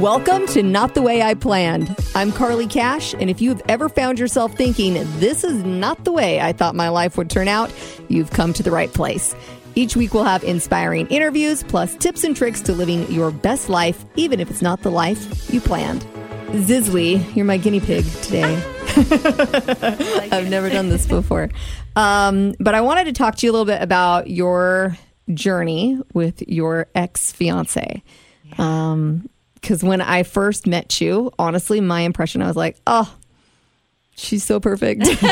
Welcome 0.00 0.46
to 0.48 0.62
Not 0.62 0.94
the 0.94 1.02
Way 1.02 1.22
I 1.22 1.34
Planned. 1.34 1.92
I'm 2.14 2.30
Carly 2.30 2.68
Cash, 2.68 3.14
and 3.14 3.28
if 3.28 3.40
you've 3.40 3.60
ever 3.68 3.88
found 3.88 4.20
yourself 4.20 4.54
thinking, 4.54 4.94
this 5.18 5.42
is 5.42 5.64
not 5.64 6.04
the 6.04 6.12
way 6.12 6.40
I 6.40 6.52
thought 6.52 6.76
my 6.76 6.88
life 6.88 7.16
would 7.16 7.28
turn 7.28 7.48
out, 7.48 7.72
you've 8.06 8.30
come 8.30 8.52
to 8.52 8.62
the 8.62 8.70
right 8.70 8.94
place. 8.94 9.34
Each 9.74 9.96
week 9.96 10.14
we'll 10.14 10.22
have 10.22 10.44
inspiring 10.44 11.08
interviews, 11.08 11.64
plus 11.64 11.96
tips 11.96 12.22
and 12.22 12.36
tricks 12.36 12.60
to 12.60 12.74
living 12.74 13.10
your 13.10 13.32
best 13.32 13.68
life, 13.68 14.04
even 14.14 14.38
if 14.38 14.52
it's 14.52 14.62
not 14.62 14.82
the 14.82 14.90
life 14.90 15.52
you 15.52 15.60
planned. 15.60 16.02
Zizly, 16.52 17.34
you're 17.34 17.44
my 17.44 17.56
guinea 17.56 17.80
pig 17.80 18.04
today. 18.22 18.54
I've 20.30 20.48
never 20.48 20.70
done 20.70 20.90
this 20.90 21.06
before. 21.06 21.50
Um, 21.96 22.54
but 22.60 22.76
I 22.76 22.82
wanted 22.82 23.06
to 23.06 23.12
talk 23.14 23.34
to 23.38 23.46
you 23.46 23.50
a 23.50 23.52
little 23.52 23.66
bit 23.66 23.82
about 23.82 24.30
your 24.30 24.96
journey 25.34 25.98
with 26.14 26.40
your 26.42 26.86
ex 26.94 27.32
fiance. 27.32 28.04
Um, 28.58 29.28
because 29.60 29.82
when 29.82 30.00
I 30.00 30.22
first 30.22 30.66
met 30.66 31.00
you, 31.00 31.32
honestly, 31.38 31.80
my 31.80 32.00
impression, 32.00 32.42
I 32.42 32.46
was 32.46 32.56
like, 32.56 32.76
oh, 32.86 33.12
she's 34.16 34.44
so 34.44 34.60
perfect. 34.60 35.00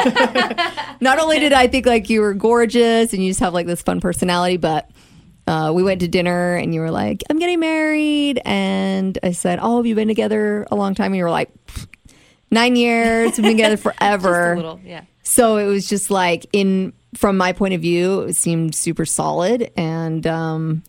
Not 1.01 1.19
only 1.19 1.39
did 1.41 1.53
I 1.53 1.67
think 1.67 1.87
like 1.87 2.09
you 2.09 2.21
were 2.21 2.35
gorgeous 2.35 3.13
and 3.13 3.23
you 3.23 3.31
just 3.31 3.41
have 3.41 3.55
like 3.55 3.67
this 3.67 3.83
fun 3.83 4.01
personality, 4.01 4.57
but 4.57 4.91
uh, 5.47 5.73
we 5.75 5.83
went 5.83 6.01
to 6.01 6.09
dinner 6.09 6.57
and 6.57 6.75
you 6.75 6.81
were 6.81 6.91
like, 6.91 7.23
I'm 7.31 7.39
getting 7.39 7.61
married. 7.61 8.41
And 8.45 9.19
I 9.23 9.33
said, 9.33 9.59
Oh, 9.63 9.77
have 9.77 9.87
you 9.87 9.95
been 9.95 10.09
together 10.09 10.67
a 10.71 10.77
long 10.77 10.95
time? 10.95 11.07
And 11.07 11.17
you 11.17 11.25
were 11.25 11.31
like, 11.31 11.51
Nine 12.51 12.77
years. 12.77 13.33
We've 13.33 13.43
been 13.45 13.57
together 13.57 13.77
forever. 13.77 14.31
Just 14.31 14.53
a 14.53 14.57
little, 14.57 14.81
yeah. 14.85 15.03
So 15.23 15.57
it 15.57 15.67
was 15.67 15.89
just 15.89 16.11
like, 16.11 16.47
in 16.53 16.93
from 17.15 17.37
my 17.37 17.53
point 17.53 17.75
of 17.75 17.81
view, 17.81 18.21
it 18.23 18.37
seemed 18.37 18.75
super 18.75 19.05
solid. 19.05 19.71
And, 19.77 20.27
um, 20.27 20.85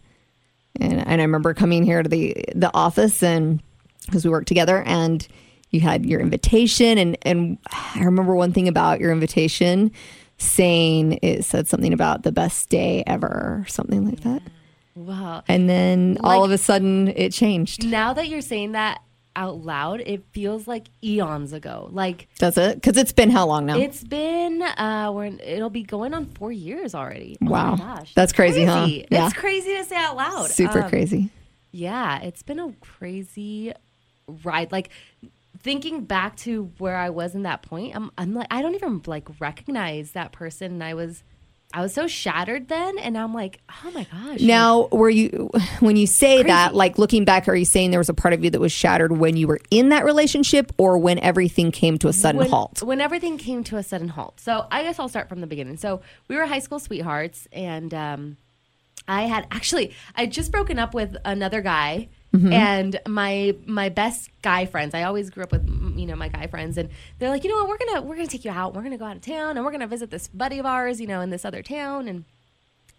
and, 0.80 1.08
and 1.08 1.22
I 1.22 1.24
remember 1.24 1.54
coming 1.54 1.84
here 1.84 2.04
to 2.04 2.10
the 2.10 2.36
the 2.56 2.72
office 2.74 3.24
and 3.24 3.62
because 4.06 4.24
we 4.24 4.32
worked 4.32 4.48
together 4.48 4.84
and 4.84 5.28
you 5.70 5.82
had 5.82 6.06
your 6.06 6.20
invitation 6.20 6.98
and 6.98 7.18
and 7.24 7.58
I 7.72 8.04
remember 8.04 8.36
one 8.36 8.54
thing 8.54 8.68
about 8.68 9.00
your 9.00 9.12
invitation 9.12 9.92
saying 10.38 11.20
it 11.22 11.44
said 11.44 11.68
something 11.68 11.94
about 11.94 12.24
the 12.24 12.32
best 12.32 12.70
day 12.70 13.04
ever 13.08 13.28
or 13.28 13.66
something 13.68 14.06
like 14.06 14.22
that. 14.22 14.42
Wow. 14.96 15.44
And 15.48 15.70
then 15.70 16.18
all 16.24 16.44
of 16.44 16.52
a 16.52 16.58
sudden 16.58 17.10
it 17.10 17.32
changed. 17.32 17.86
Now 17.86 18.14
that 18.14 18.28
you're 18.28 18.42
saying 18.42 18.72
that 18.72 19.02
out 19.38 19.64
loud, 19.64 20.02
it 20.02 20.24
feels 20.34 20.68
like 20.68 20.88
eons 21.04 21.54
ago. 21.54 21.88
Like 21.92 22.28
Does 22.40 22.58
it? 22.58 22.76
Because 22.76 22.98
it's 22.98 23.14
been 23.14 23.30
how 23.30 23.46
long 23.48 23.68
now? 23.68 23.78
it's 23.78 24.04
been 24.04 24.62
uh 24.64 25.12
we're 25.14 25.26
in, 25.26 25.40
it'll 25.40 25.70
be 25.70 25.84
going 25.84 26.14
on 26.14 26.26
4 26.26 26.52
years 26.52 26.94
already. 26.94 27.38
Oh 27.42 27.50
Wow. 27.52 27.76
my 27.76 27.78
gosh. 27.78 28.14
That's 28.16 28.34
crazy, 28.34 28.66
huh? 28.66 28.84
crazy. 28.84 29.06
Yeah. 29.10 29.28
It's 29.28 29.36
crazy 29.38 29.76
to 29.78 29.84
say 29.86 29.96
out 29.96 30.16
loud. 30.18 30.50
Super 30.50 30.82
Um, 30.82 30.90
crazy. 30.90 31.30
Yeah, 31.72 32.20
it's 32.22 32.42
been 32.44 32.60
a 32.60 32.74
crazy 32.82 33.72
ride. 34.44 34.72
Like 34.72 34.90
thinking 35.60 36.04
back 36.06 36.36
to 36.38 36.72
where 36.80 36.96
I 36.98 37.10
was 37.10 37.36
in 37.36 37.44
that 37.44 37.62
point, 37.62 37.96
I'm 37.96 38.12
I'm 38.18 38.34
like 38.34 38.48
I 38.52 38.62
don't 38.62 38.76
even 38.76 39.02
like 39.06 39.28
recognize 39.40 40.12
that 40.12 40.32
person. 40.32 40.82
I 40.82 40.94
was 40.94 41.24
I 41.74 41.82
was 41.82 41.94
so 41.94 42.08
shattered 42.08 42.70
then 42.70 42.98
and 42.98 43.18
I'm 43.18 43.34
like, 43.34 43.60
"Oh 43.86 43.92
my 43.92 44.06
gosh." 44.06 44.40
Now, 44.40 44.88
were 44.92 45.10
you 45.10 45.50
when 45.80 45.98
you 45.98 46.08
say 46.08 46.42
that, 46.44 46.74
like 46.74 46.98
looking 46.98 47.26
back, 47.26 47.48
are 47.48 47.56
you 47.56 47.66
saying 47.66 47.92
there 47.92 48.00
was 48.00 48.10
a 48.10 48.14
part 48.14 48.34
of 48.34 48.44
you 48.44 48.50
that 48.50 48.62
was 48.62 48.72
shattered 48.72 49.18
when 49.18 49.36
you 49.36 49.48
were 49.48 49.60
in 49.70 49.90
that 49.90 50.06
relationship, 50.06 50.72
or 50.78 50.98
when 50.98 51.20
everything 51.20 51.72
came 51.72 51.98
to 52.00 52.08
a 52.08 52.14
sudden 52.14 52.40
when, 52.40 52.50
halt? 52.50 52.82
When 52.84 53.02
everything 53.02 53.38
came 53.38 53.64
to 53.66 53.78
a 53.78 53.84
sudden 53.84 54.08
halt. 54.08 54.40
So 54.40 54.66
I 54.72 54.84
guess 54.84 54.98
I'll 54.98 55.10
start 55.10 55.28
from 55.28 55.42
the 55.42 55.48
beginning. 55.48 55.78
So 55.78 56.02
we 56.30 56.38
were 56.38 56.46
high 56.46 56.60
school 56.60 56.80
sweethearts, 56.80 57.48
and 57.52 57.94
um, 57.94 58.38
I 59.08 59.24
had 59.24 59.46
actually 59.52 59.94
I 60.16 60.22
had 60.22 60.32
just 60.32 60.52
broken 60.52 60.80
up 60.80 60.94
with 60.94 61.18
another 61.26 61.62
guy. 61.62 62.08
Mm-hmm. 62.38 62.54
And 62.54 63.00
my 63.08 63.56
my 63.66 63.90
best 63.90 64.30
guy 64.42 64.66
friends, 64.66 64.94
I 64.94 65.04
always 65.04 65.30
grew 65.30 65.44
up 65.44 65.52
with 65.52 65.68
you 65.96 66.06
know 66.06 66.16
my 66.16 66.28
guy 66.28 66.48
friends, 66.48 66.78
and 66.78 66.90
they're 67.20 67.30
like, 67.30 67.44
you 67.44 67.50
know 67.50 67.58
what, 67.64 67.70
we're 67.70 67.78
gonna 67.78 68.02
we're 68.02 68.16
gonna 68.16 68.28
take 68.28 68.46
you 68.46 68.52
out, 68.52 68.74
we're 68.74 68.84
gonna 68.84 68.98
go 68.98 69.06
out 69.06 69.16
of 69.16 69.22
town, 69.22 69.58
and 69.58 69.66
we're 69.66 69.72
gonna 69.72 69.88
visit 69.88 70.12
this 70.12 70.28
buddy 70.28 70.60
of 70.60 70.66
ours, 70.66 71.02
you 71.02 71.08
know, 71.08 71.22
in 71.22 71.30
this 71.30 71.46
other 71.46 71.64
town, 71.64 72.08
and 72.08 72.26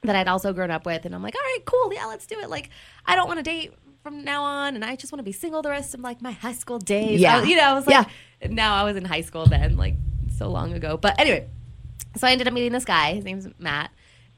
that 0.02 0.14
I'd 0.16 0.28
also 0.28 0.52
grown 0.52 0.70
up 0.70 0.86
with. 0.86 1.04
And 1.04 1.14
I'm 1.14 1.22
like, 1.22 1.34
all 1.34 1.40
right, 1.42 1.64
cool. 1.64 1.92
Yeah, 1.92 2.06
let's 2.06 2.26
do 2.26 2.38
it. 2.38 2.48
Like, 2.48 2.70
I 3.04 3.16
don't 3.16 3.26
want 3.26 3.38
to 3.38 3.42
date 3.42 3.72
from 4.02 4.22
now 4.24 4.44
on. 4.44 4.76
And 4.76 4.84
I 4.84 4.94
just 4.94 5.12
want 5.12 5.18
to 5.18 5.24
be 5.24 5.32
single 5.32 5.60
the 5.60 5.70
rest 5.70 5.92
of 5.92 6.00
like 6.00 6.22
my 6.22 6.30
high 6.30 6.52
school 6.52 6.78
days. 6.78 7.20
Yeah. 7.20 7.38
I- 7.38 7.42
you 7.42 7.56
know, 7.56 7.64
I 7.64 7.72
was 7.74 7.84
like, 7.86 8.06
now 8.48 8.74
I 8.76 8.84
was 8.84 8.96
in 8.96 9.04
high 9.04 9.22
school 9.22 9.46
then, 9.46 9.76
like 9.76 9.94
so 10.36 10.48
long 10.48 10.72
ago. 10.72 10.96
But 10.96 11.18
anyway, 11.18 11.48
so 12.16 12.28
I 12.28 12.30
ended 12.32 12.46
up 12.46 12.54
meeting 12.54 12.70
this 12.72 12.84
guy. 12.84 13.14
His 13.14 13.24
name's 13.24 13.48
Matt. 13.58 13.90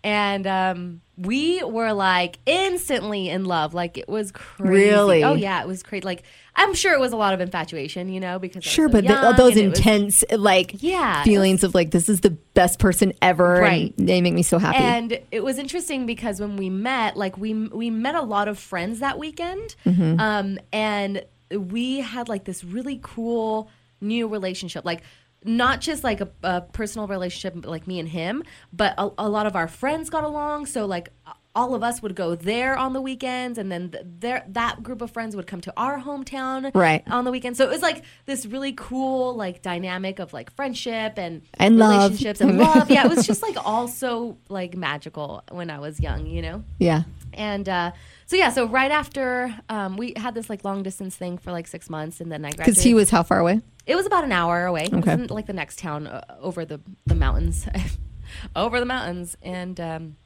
And 0.03 0.47
um, 0.47 1.00
we 1.19 1.62
were 1.62 1.93
like 1.93 2.38
instantly 2.47 3.28
in 3.28 3.44
love. 3.44 3.75
Like 3.75 3.99
it 3.99 4.09
was 4.09 4.33
crazy. 4.33 4.71
Really? 4.72 5.22
Oh 5.25 5.34
yeah, 5.34 5.61
it 5.61 5.66
was 5.66 5.83
crazy. 5.83 6.05
Like 6.06 6.22
I'm 6.56 6.72
sure 6.75 6.93
it 6.94 7.00
was 7.00 7.12
a 7.12 7.16
lot 7.16 7.34
of 7.34 7.41
infatuation, 7.41 8.09
you 8.09 8.19
know, 8.21 8.39
because 8.39 8.56
I 8.56 8.60
was 8.60 8.65
Sure, 8.65 8.89
so 8.89 8.93
but 8.93 9.05
young 9.05 9.37
those 9.37 9.50
and 9.56 9.59
it 9.60 9.69
was- 9.71 9.78
intense, 9.78 10.25
like, 10.33 10.83
Yeah, 10.83 11.22
feelings 11.22 11.62
of 11.65 11.75
like, 11.75 11.91
this 11.91 12.09
is 12.09 12.21
the 12.21 12.31
best 12.31 12.78
person 12.78 13.12
ever, 13.22 13.60
Right. 13.60 13.94
and 13.99 14.09
they 14.09 14.21
make 14.21 14.34
me 14.34 14.43
so 14.43 14.59
happy. 14.59 14.78
And 14.78 15.19
it 15.31 15.44
was 15.44 15.59
interesting 15.59 16.06
because 16.06 16.41
when 16.41 16.56
we 16.56 16.69
met, 16.71 17.16
like 17.16 17.37
we 17.39 17.53
we 17.55 17.91
met 17.91 18.15
a 18.15 18.22
lot 18.22 18.49
of 18.49 18.59
friends 18.59 19.00
that 19.00 19.19
weekend, 19.19 19.75
Mm-hmm. 19.87 20.19
um, 20.21 20.59
and 20.72 21.25
we 21.55 21.99
had 22.00 22.28
like 22.28 22.44
this 22.44 22.65
really 22.65 22.99
cool 23.03 23.69
new 24.00 24.28
relationship, 24.28 24.84
like 24.84 25.03
not 25.45 25.81
just 25.81 26.05
like 26.05 26.21
a, 26.21 26.28
a 26.43 26.61
personal 26.61 27.06
relationship 27.06 27.67
like 27.67 27.87
me 27.87 27.99
and 27.99 28.09
him, 28.09 28.43
but 28.73 28.95
a, 28.99 29.11
a 29.19 29.28
lot 29.28 29.47
of 29.47 29.56
our 29.56 29.69
friends 29.69 30.11
got 30.11 30.25
along. 30.25 30.67
So 30.67 30.87
like 30.87 31.11
all 31.53 31.75
of 31.75 31.83
us 31.83 32.01
would 32.01 32.15
go 32.15 32.37
there 32.37 32.77
on 32.77 32.93
the 32.93 33.01
weekends, 33.01 33.59
and 33.59 33.73
then 33.73 33.91
th- 33.91 34.05
there 34.21 34.45
that 34.51 34.84
group 34.84 35.03
of 35.03 35.11
friends 35.11 35.34
would 35.34 35.49
come 35.49 35.61
to 35.62 35.73
our 35.77 35.99
hometown 36.01 36.71
Right. 36.75 37.03
on 37.09 37.25
the 37.25 37.33
weekend. 37.33 37.56
So 37.56 37.65
it 37.65 37.71
was 37.71 37.83
like 37.83 38.05
this 38.27 38.47
really 38.47 38.73
cool 38.73 39.34
like 39.34 39.61
dynamic 39.61 40.21
of 40.21 40.33
like 40.33 40.55
friendship 40.55 41.15
and 41.19 41.43
And 41.55 41.77
love. 41.77 42.03
relationships 42.12 42.41
and 42.41 42.57
love. 42.57 42.89
Yeah, 42.91 43.05
it 43.05 43.11
was 43.11 43.27
just 43.27 43.43
like 43.43 43.57
all 43.67 43.89
so 43.89 44.39
like 44.49 44.77
magical 44.77 45.43
when 45.51 45.71
I 45.71 45.81
was 45.81 45.99
young, 45.99 46.27
you 46.27 46.41
know. 46.43 46.62
yeah. 46.78 47.03
And 47.33 47.69
uh, 47.69 47.93
so 48.31 48.37
yeah, 48.37 48.51
so 48.51 48.65
right 48.69 48.93
after 48.93 49.53
um, 49.69 49.97
we 49.97 50.13
had 50.17 50.35
this 50.35 50.49
like 50.49 50.65
long 50.65 50.85
distance 50.85 51.17
thing 51.17 51.37
for 51.37 51.51
like 51.51 51.67
six 51.67 51.91
months, 51.91 52.21
and 52.21 52.31
then 52.31 52.45
I 52.45 52.51
graduated. 52.51 52.67
Because 52.75 52.83
he 52.85 52.95
was 52.95 53.11
how 53.11 53.25
far 53.25 53.41
away? 53.41 53.61
It 53.87 53.97
was 53.97 54.07
about 54.07 54.23
an 54.23 54.31
hour 54.31 54.67
away. 54.67 54.85
It 54.85 54.95
Okay. 54.95 55.17
was 55.17 55.21
in, 55.23 55.27
like 55.27 55.47
the 55.47 55.53
next 55.53 55.81
town 55.81 56.07
uh, 56.07 56.23
over 56.41 56.65
the 56.65 56.81
the 57.07 57.17
mountains, 57.17 57.67
over 58.55 58.79
the 58.79 58.87
mountains, 58.87 59.37
and 59.43 59.81
um, 59.81 60.17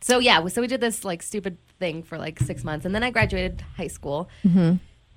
so 0.00 0.20
yeah, 0.20 0.46
so 0.46 0.62
we 0.62 0.66
did 0.68 0.80
this 0.80 1.04
like 1.04 1.22
stupid 1.22 1.58
thing 1.78 2.02
for 2.02 2.16
like 2.16 2.40
six 2.40 2.64
months, 2.64 2.86
and 2.86 2.94
then 2.94 3.02
I 3.02 3.10
graduated 3.10 3.62
high 3.76 3.88
school, 3.88 4.30
Mm-hmm. 4.46 4.76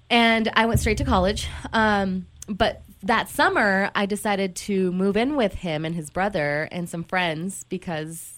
and 0.10 0.52
I 0.54 0.66
went 0.66 0.82
straight 0.82 0.98
to 0.98 1.06
college. 1.06 1.48
Um, 1.72 2.28
but 2.50 2.82
that 3.04 3.30
summer, 3.30 3.90
I 3.96 4.06
decided 4.06 4.58
to 4.68 4.92
move 4.92 5.16
in 5.16 5.38
with 5.38 5.54
him 5.54 5.86
and 5.86 5.96
his 5.96 6.10
brother 6.10 6.68
and 6.74 6.90
some 6.90 7.06
friends 7.06 7.64
because 7.70 8.34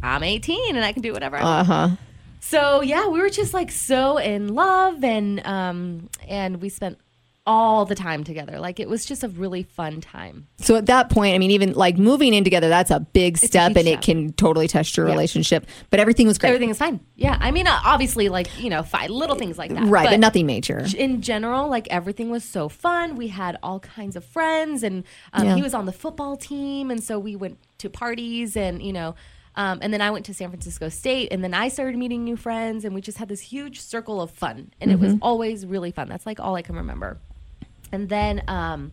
I'm 0.00 0.22
18 0.22 0.76
and 0.76 0.84
I 0.84 0.92
can 0.92 1.02
do 1.02 1.12
whatever 1.12 1.36
I 1.38 1.42
want. 1.42 1.60
Uh 1.60 1.64
huh. 1.88 1.96
So 2.48 2.80
yeah, 2.80 3.08
we 3.08 3.20
were 3.20 3.28
just 3.30 3.52
like 3.54 3.70
so 3.72 4.18
in 4.18 4.54
love, 4.54 5.02
and 5.02 5.44
um, 5.46 6.08
and 6.28 6.60
we 6.62 6.68
spent 6.68 6.98
all 7.48 7.84
the 7.84 7.94
time 7.94 8.24
together. 8.24 8.58
Like 8.58 8.80
it 8.80 8.88
was 8.88 9.04
just 9.04 9.22
a 9.24 9.28
really 9.28 9.62
fun 9.62 10.00
time. 10.00 10.46
So 10.58 10.74
at 10.76 10.86
that 10.86 11.10
point, 11.10 11.34
I 11.34 11.38
mean, 11.38 11.50
even 11.52 11.74
like 11.74 11.96
moving 11.96 12.34
in 12.34 12.42
together, 12.44 12.68
that's 12.68 12.90
a 12.90 12.98
big 13.00 13.36
a 13.36 13.38
step 13.38 13.70
huge 13.70 13.78
and 13.78 13.88
it 13.88 14.02
can 14.02 14.32
totally 14.32 14.66
test 14.66 14.96
your 14.96 15.06
Yeah. 15.06 15.12
relationship. 15.12 15.66
But 15.90 16.00
everything 16.00 16.26
was 16.26 16.38
great. 16.38 16.48
Everything 16.50 16.70
is 16.70 16.78
fine. 16.78 16.98
Yeah, 17.14 17.36
I 17.40 17.50
mean, 17.52 17.66
uh, 17.68 17.78
obviously, 17.84 18.28
like 18.28 18.48
you 18.60 18.70
know, 18.70 18.82
fine 18.82 19.10
little 19.10 19.36
things 19.36 19.58
like 19.58 19.72
that. 19.74 19.84
right, 19.86 20.10
but, 20.10 20.20
nothing 20.20 20.46
major. 20.46 20.84
in 20.96 21.22
general, 21.22 21.68
like 21.68 21.86
everything 21.90 22.30
was 22.30 22.44
so 22.44 22.68
fun. 22.68 23.16
We 23.16 23.28
had 23.28 23.58
all 23.62 23.80
kinds 23.80 24.14
of 24.16 24.24
friends, 24.24 24.82
and 24.82 25.04
um, 25.32 25.46
Yeah. 25.46 25.54
he 25.56 25.62
was 25.62 25.74
on 25.74 25.86
the 25.86 25.92
football 25.92 26.36
team, 26.36 26.90
and 26.92 27.02
so 27.02 27.18
we 27.18 27.34
went 27.36 27.58
to 27.78 27.90
parties, 27.90 28.56
and 28.56 28.82
you 28.82 28.92
know, 28.92 29.14
um, 29.56 29.78
and 29.82 29.92
then 29.92 30.00
I 30.00 30.10
went 30.10 30.26
to 30.26 30.34
San 30.34 30.50
Francisco 30.50 30.88
State, 30.88 31.28
and 31.32 31.42
then 31.42 31.54
I 31.54 31.68
started 31.68 31.96
meeting 31.96 32.24
new 32.24 32.36
friends, 32.36 32.84
and 32.84 32.94
we 32.94 33.00
just 33.00 33.18
had 33.18 33.28
this 33.28 33.40
huge 33.40 33.80
circle 33.80 34.20
of 34.20 34.30
fun, 34.30 34.72
and 34.80 34.90
it 34.92 34.98
was 34.98 35.12
Mm-hmm. 35.12 35.22
always 35.22 35.64
really 35.66 35.90
fun. 35.90 36.08
That's 36.08 36.26
like 36.26 36.40
all 36.40 36.54
I 36.56 36.62
can 36.62 36.76
remember. 36.76 37.18
And 37.92 38.08
then 38.08 38.42
um, 38.48 38.92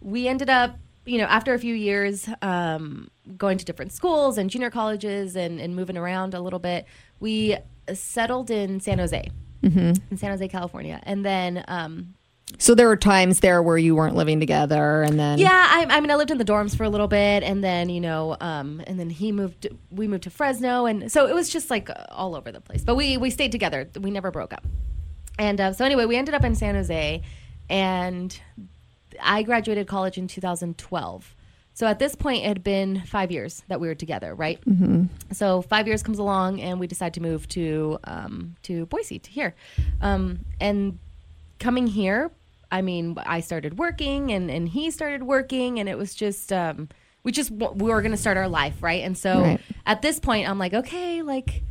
we 0.00 0.28
ended 0.28 0.50
up, 0.50 0.76
you 1.04 1.18
know, 1.18 1.24
after 1.24 1.54
a 1.54 1.58
few 1.58 1.74
years 1.74 2.28
um, 2.42 3.10
going 3.36 3.58
to 3.58 3.64
different 3.64 3.92
schools 3.92 4.38
and 4.38 4.50
junior 4.50 4.70
colleges 4.70 5.36
and, 5.36 5.60
and 5.60 5.74
moving 5.74 5.96
around 5.96 6.34
a 6.34 6.40
little 6.40 6.58
bit, 6.58 6.86
we 7.20 7.56
settled 7.92 8.50
in 8.50 8.80
San 8.80 8.98
Jose, 8.98 9.30
Mm-hmm. 9.62 9.92
in 10.10 10.16
San 10.16 10.30
Jose, 10.30 10.46
California. 10.48 11.00
And 11.04 11.24
then, 11.24 11.64
um, 11.66 12.14
So 12.58 12.74
there 12.74 12.86
were 12.86 12.96
times 12.96 13.40
there 13.40 13.60
where 13.60 13.76
you 13.76 13.96
weren't 13.96 14.14
living 14.14 14.38
together, 14.38 15.02
and 15.02 15.18
then 15.18 15.38
yeah, 15.38 15.66
I, 15.68 15.86
I 15.88 16.00
mean, 16.00 16.10
I 16.10 16.14
lived 16.14 16.30
in 16.30 16.38
the 16.38 16.44
dorms 16.44 16.76
for 16.76 16.84
a 16.84 16.88
little 16.88 17.08
bit, 17.08 17.42
and 17.42 17.62
then, 17.62 17.88
you 17.88 18.00
know, 18.00 18.36
um, 18.40 18.80
and 18.86 19.00
then 19.00 19.10
he 19.10 19.32
moved, 19.32 19.66
we 19.90 20.06
moved 20.06 20.22
to 20.24 20.30
Fresno. 20.30 20.86
And 20.86 21.10
so 21.10 21.26
it 21.26 21.34
was 21.34 21.50
just 21.50 21.70
like 21.70 21.90
all 22.10 22.36
over 22.36 22.52
the 22.52 22.60
place. 22.60 22.84
But 22.84 22.94
we, 22.94 23.16
we 23.16 23.30
stayed 23.30 23.50
together, 23.50 23.90
we 24.00 24.12
never 24.12 24.30
broke 24.30 24.52
up. 24.52 24.64
And 25.38 25.60
uh, 25.60 25.72
so 25.72 25.84
anyway, 25.84 26.06
we 26.06 26.16
ended 26.16 26.34
up 26.34 26.44
in 26.44 26.54
San 26.54 26.76
Jose, 26.76 27.20
and 27.68 28.40
I 29.20 29.42
graduated 29.42 29.88
college 29.88 30.16
in 30.16 30.28
2012. 30.28 31.34
So 31.74 31.86
at 31.86 31.98
this 31.98 32.14
point, 32.14 32.44
it 32.44 32.48
had 32.48 32.64
been 32.64 33.02
five 33.02 33.30
years 33.30 33.62
that 33.68 33.80
we 33.80 33.88
were 33.88 33.94
together, 33.94 34.34
right? 34.34 34.58
Mm-hmm. 34.64 35.06
So 35.32 35.60
five 35.62 35.86
years 35.86 36.02
comes 36.02 36.18
along, 36.18 36.60
and 36.60 36.80
we 36.80 36.86
decide 36.86 37.12
to 37.14 37.20
move 37.20 37.46
to 37.48 37.98
um, 38.04 38.56
to 38.62 38.86
Boise, 38.86 39.18
to 39.18 39.30
here, 39.30 39.54
um, 40.00 40.38
and 40.58 40.98
coming 41.58 41.86
here, 41.86 42.30
I 42.70 42.82
mean, 42.82 43.16
I 43.24 43.40
started 43.40 43.78
working 43.78 44.32
and 44.32 44.50
and 44.50 44.68
he 44.68 44.90
started 44.90 45.22
working, 45.22 45.78
and 45.80 45.88
it 45.88 45.96
was 45.98 46.14
just 46.14 46.52
um, 46.52 46.88
we 47.22 47.32
just 47.32 47.50
we 47.50 47.90
were 47.90 48.02
gonna 48.02 48.16
start 48.16 48.36
our 48.36 48.48
life 48.48 48.82
right, 48.82 49.02
and 49.04 49.16
so 49.16 49.40
Right. 49.42 49.60
at 49.86 50.02
this 50.02 50.18
point, 50.20 50.48
I'm 50.48 50.58
like, 50.58 50.74
okay, 50.74 51.22
like. 51.22 51.62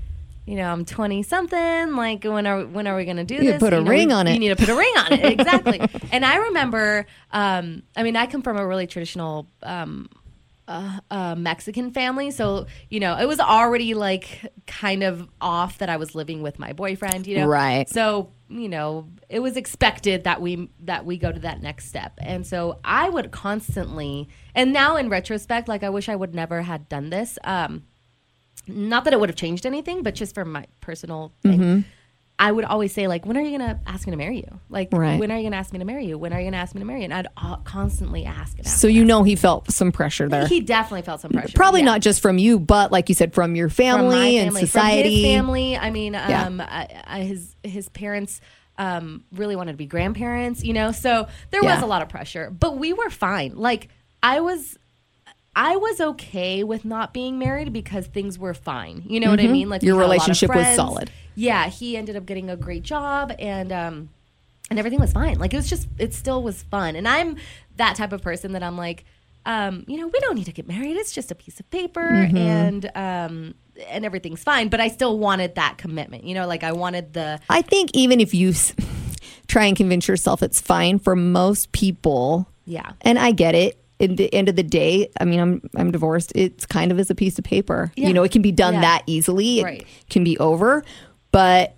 You 0.48 0.58
know, 0.58 0.72
I'm 0.72 0.86
20 0.86 1.24
something. 1.24 1.96
Like, 1.96 2.24
when 2.24 2.46
are 2.46 2.66
when 2.68 2.86
are 2.86 2.96
we 2.96 3.04
gonna 3.06 3.24
do 3.24 3.34
You 3.34 3.54
this? 3.54 3.60
put 3.60 3.74
a 3.74 3.82
know, 3.82 3.90
ring 3.90 4.10
we- 4.10 4.14
on 4.14 4.28
it. 4.28 4.34
You 4.34 4.40
need 4.40 4.50
to 4.50 4.56
put 4.56 4.70
a 4.70 4.76
ring 4.76 4.94
on 4.96 5.14
it, 5.14 5.26
exactly. 5.40 5.82
and 6.12 6.24
I 6.24 6.36
remember, 6.36 7.08
um, 7.32 7.82
I 7.98 8.04
mean, 8.04 8.16
I 8.16 8.28
come 8.28 8.44
from 8.44 8.56
a 8.58 8.68
really 8.68 8.86
traditional 8.86 9.48
um, 9.64 10.08
uh, 10.68 11.00
uh, 11.10 11.34
Mexican 11.34 11.90
family, 11.90 12.30
so 12.30 12.68
you 12.92 13.00
know, 13.00 13.18
it 13.18 13.26
was 13.26 13.40
already 13.40 13.96
like 13.96 14.54
kind 14.68 15.02
of 15.02 15.28
off 15.42 15.80
that 15.80 15.90
I 15.90 15.98
was 15.98 16.14
living 16.14 16.44
with 16.44 16.60
my 16.60 16.74
boyfriend. 16.74 17.26
You 17.26 17.38
know, 17.40 17.48
Right. 17.48 17.90
So 17.90 18.30
you 18.50 18.70
know, 18.70 19.10
it 19.30 19.40
was 19.40 19.58
expected 19.58 20.24
that 20.26 20.42
we 20.42 20.70
that 20.82 21.06
we 21.06 21.18
go 21.18 21.32
to 21.32 21.40
that 21.40 21.62
next 21.62 21.88
step, 21.88 22.14
and 22.20 22.46
so 22.46 22.80
I 22.84 23.10
would 23.10 23.32
constantly, 23.32 24.30
and 24.54 24.72
now 24.72 24.98
in 24.98 25.10
retrospect, 25.10 25.68
like 25.68 25.84
I 25.84 25.90
wish 25.90 26.10
I 26.10 26.16
would 26.16 26.36
never 26.36 26.62
had 26.62 26.88
done 26.88 27.10
this. 27.10 27.40
Um, 27.44 27.84
not 28.68 29.04
that 29.04 29.14
it 29.14 29.20
would 29.20 29.30
have 29.30 29.36
changed 29.36 29.66
anything, 29.66 30.04
but 30.04 30.16
just 30.16 30.34
for 30.34 30.46
my 30.46 30.66
personal 30.82 31.34
thing. 31.42 31.60
Mm-hmm. 31.60 31.90
I 32.38 32.52
would 32.52 32.66
always 32.66 32.92
say 32.92 33.08
like, 33.08 33.26
when 33.26 33.38
are 33.38 33.42
you 33.42 33.58
gonna 33.58 33.80
ask 33.88 34.06
me 34.06 34.12
to 34.12 34.18
marry 34.18 34.38
you? 34.38 34.60
Like, 34.70 34.90
Right. 34.92 35.18
when 35.18 35.32
are 35.32 35.38
you 35.38 35.44
gonna 35.44 35.56
ask 35.56 35.72
me 35.72 35.80
to 35.80 35.86
marry 35.86 36.06
you? 36.06 36.18
When 36.18 36.34
are 36.34 36.40
you 36.40 36.46
gonna 36.48 36.58
ask 36.58 36.76
me 36.76 36.80
to 36.80 36.86
marry 36.86 37.00
you? 37.00 37.06
And 37.06 37.14
I'd 37.14 37.28
uh, 37.38 37.56
constantly 37.58 38.26
ask 38.26 38.60
ask. 38.60 38.78
So 38.78 38.88
you 38.88 39.06
know 39.06 39.24
he 39.24 39.38
felt 39.38 39.72
some 39.72 39.94
pressure 39.94 40.28
there. 40.28 40.46
he 40.46 40.60
definitely 40.60 41.04
felt 41.04 41.22
some 41.22 41.32
pressure. 41.32 41.54
Probably 41.56 41.80
yeah. 41.80 41.86
not 41.86 42.02
just 42.02 42.22
from 42.22 42.38
you, 42.38 42.60
but 42.60 42.92
like 42.92 43.08
you 43.08 43.16
said, 43.16 43.34
from 43.34 43.56
your 43.56 43.70
from 43.70 43.76
family, 43.86 44.38
and 44.38 44.54
society. 44.58 45.24
family. 45.24 45.78
I 45.78 45.92
mean, 45.92 46.12
Yeah. 46.14 46.44
um, 46.46 46.60
I, 46.60 46.88
I, 47.08 47.20
his 47.22 47.56
his 47.64 47.88
parents 47.90 48.42
um, 48.78 49.24
really 49.32 49.56
wanted 49.56 49.72
to 49.72 49.78
be 49.78 49.86
grandparents, 49.86 50.62
you 50.62 50.74
know. 50.74 50.92
So 50.92 51.30
there 51.52 51.64
Yeah. 51.64 51.76
was 51.76 51.84
a 51.84 51.88
lot 51.88 52.02
of 52.02 52.10
pressure, 52.10 52.50
but 52.52 52.78
we 52.78 52.92
were 52.92 53.10
fine. 53.10 53.56
Like 53.56 53.88
I 54.22 54.42
was. 54.42 54.78
I 55.58 55.78
was 55.78 56.02
okay 56.02 56.66
with 56.66 56.84
not 56.84 57.14
being 57.14 57.40
married 57.40 57.72
because 57.72 58.08
things 58.08 58.38
were 58.38 58.54
fine. 58.54 59.04
You 59.08 59.22
know 59.22 59.30
what 59.30 59.40
I 59.40 59.48
mean? 59.48 59.70
Like 59.70 59.80
Mm-hmm. 59.80 59.88
Your 59.88 59.96
had 60.02 60.06
a 60.06 60.08
lot 60.08 60.16
of 60.18 60.22
relationship 60.28 60.54
was 60.54 60.76
solid. 60.76 61.10
Yeah, 61.36 61.68
he 61.68 61.98
ended 61.98 62.16
up 62.16 62.26
getting 62.26 62.50
a 62.50 62.56
great 62.58 62.84
job 62.84 63.34
and 63.40 63.72
um 63.72 64.10
and 64.70 64.80
everything 64.80 65.00
was 65.00 65.12
fine. 65.12 65.38
Like 65.38 65.54
it 65.54 65.58
was 65.58 65.70
just 65.70 65.88
it 66.00 66.14
still 66.14 66.42
was 66.42 66.64
fun. 66.64 66.96
And 66.96 67.08
I'm 67.08 67.38
that 67.78 67.96
type 67.96 68.12
of 68.14 68.22
person 68.22 68.54
that 68.54 68.64
I'm 68.64 68.78
like 68.78 69.06
um, 69.48 69.86
you 69.88 69.98
know, 70.00 70.08
we 70.08 70.20
don't 70.22 70.34
need 70.34 70.46
to 70.46 70.52
get 70.52 70.68
married. 70.68 70.98
It's 70.98 71.12
just 71.12 71.30
a 71.30 71.36
piece 71.36 71.60
of 71.60 71.70
paper 71.70 72.02
Mm-hmm. 72.02 72.38
and 72.38 72.92
um 72.96 73.54
and 73.90 74.06
everything's 74.06 74.42
fine, 74.42 74.70
but 74.70 74.80
I 74.80 74.88
still 74.88 75.20
wanted 75.20 75.56
that 75.56 75.78
commitment. 75.78 76.24
You 76.24 76.34
know, 76.34 76.48
like 76.48 76.64
I 76.64 76.72
wanted 76.72 77.14
the 77.14 77.40
I 77.50 77.62
think 77.62 77.92
even 77.94 78.20
if 78.20 78.34
you 78.34 78.54
try 79.48 79.66
and 79.66 79.76
convince 79.78 80.08
yourself 80.08 80.42
it's 80.42 80.60
fine 80.62 80.98
for 81.00 81.16
most 81.16 81.72
people, 81.74 82.48
yeah. 82.66 82.94
and 83.02 83.20
I 83.20 83.32
get 83.32 83.56
it. 83.56 83.80
In 83.98 84.18
the 84.18 84.34
end 84.34 84.50
of 84.50 84.58
the 84.58 84.64
day, 84.64 85.10
I 85.22 85.26
mean, 85.26 85.40
I'm 85.40 85.70
I'm 85.78 85.90
divorced. 85.92 86.34
It's 86.36 86.66
kind 86.66 86.92
of 86.92 87.00
as 87.00 87.10
a 87.10 87.16
piece 87.16 87.40
of 87.40 87.46
paper. 87.46 87.94
Yeah. 87.96 88.10
You 88.10 88.14
know, 88.14 88.24
it 88.24 88.32
can 88.34 88.42
be 88.42 88.52
done 88.52 88.74
Yeah. 88.76 88.82
that 88.82 89.04
easily. 89.06 89.60
It 89.62 89.64
Right. 89.64 89.88
can 90.10 90.24
be 90.26 90.38
over, 90.40 90.84
but 91.36 91.76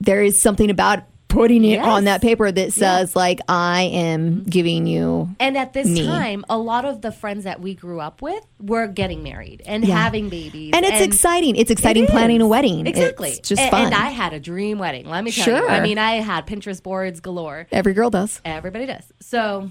there 0.00 0.20
is 0.20 0.42
something 0.42 0.68
about 0.68 1.04
putting 1.28 1.64
it 1.64 1.74
Yes. 1.74 1.86
on 1.86 2.04
that 2.06 2.20
paper 2.20 2.50
that 2.50 2.72
says 2.72 3.14
like 3.14 3.38
I 3.48 3.82
am 3.82 4.42
giving 4.42 4.84
you. 4.88 5.28
And 5.38 5.56
at 5.56 5.72
this 5.72 5.86
Me. 5.86 6.04
time, 6.04 6.44
a 6.50 6.58
lot 6.58 6.84
of 6.84 7.00
the 7.00 7.12
friends 7.12 7.44
that 7.44 7.60
we 7.60 7.76
grew 7.76 8.00
up 8.00 8.20
with 8.20 8.44
were 8.58 8.88
getting 8.88 9.22
married 9.22 9.62
and 9.64 9.84
Yeah. 9.86 9.96
having 9.96 10.28
babies. 10.28 10.72
And 10.74 10.84
it's 10.84 11.00
exciting. 11.00 11.54
It's 11.54 11.70
exciting 11.70 12.02
It 12.02 12.10
planning 12.10 12.40
a 12.42 12.48
wedding. 12.48 12.84
Exactly. 12.88 13.28
It's 13.30 13.48
just 13.48 13.62
and, 13.62 13.70
fun. 13.70 13.84
And 13.84 13.94
I 13.94 14.08
had 14.10 14.32
a 14.32 14.40
dream 14.40 14.80
wedding. 14.80 15.08
Let 15.08 15.22
me 15.22 15.30
tell 15.30 15.54
you. 15.54 15.60
Sure. 15.60 15.70
I 15.70 15.78
mean, 15.78 15.98
I 15.98 16.14
had 16.16 16.48
Pinterest 16.48 16.82
boards 16.82 17.20
galore. 17.20 17.68
Every 17.70 17.92
girl 17.92 18.10
does. 18.10 18.40
Everybody 18.44 18.86
does. 18.86 19.04
So, 19.20 19.70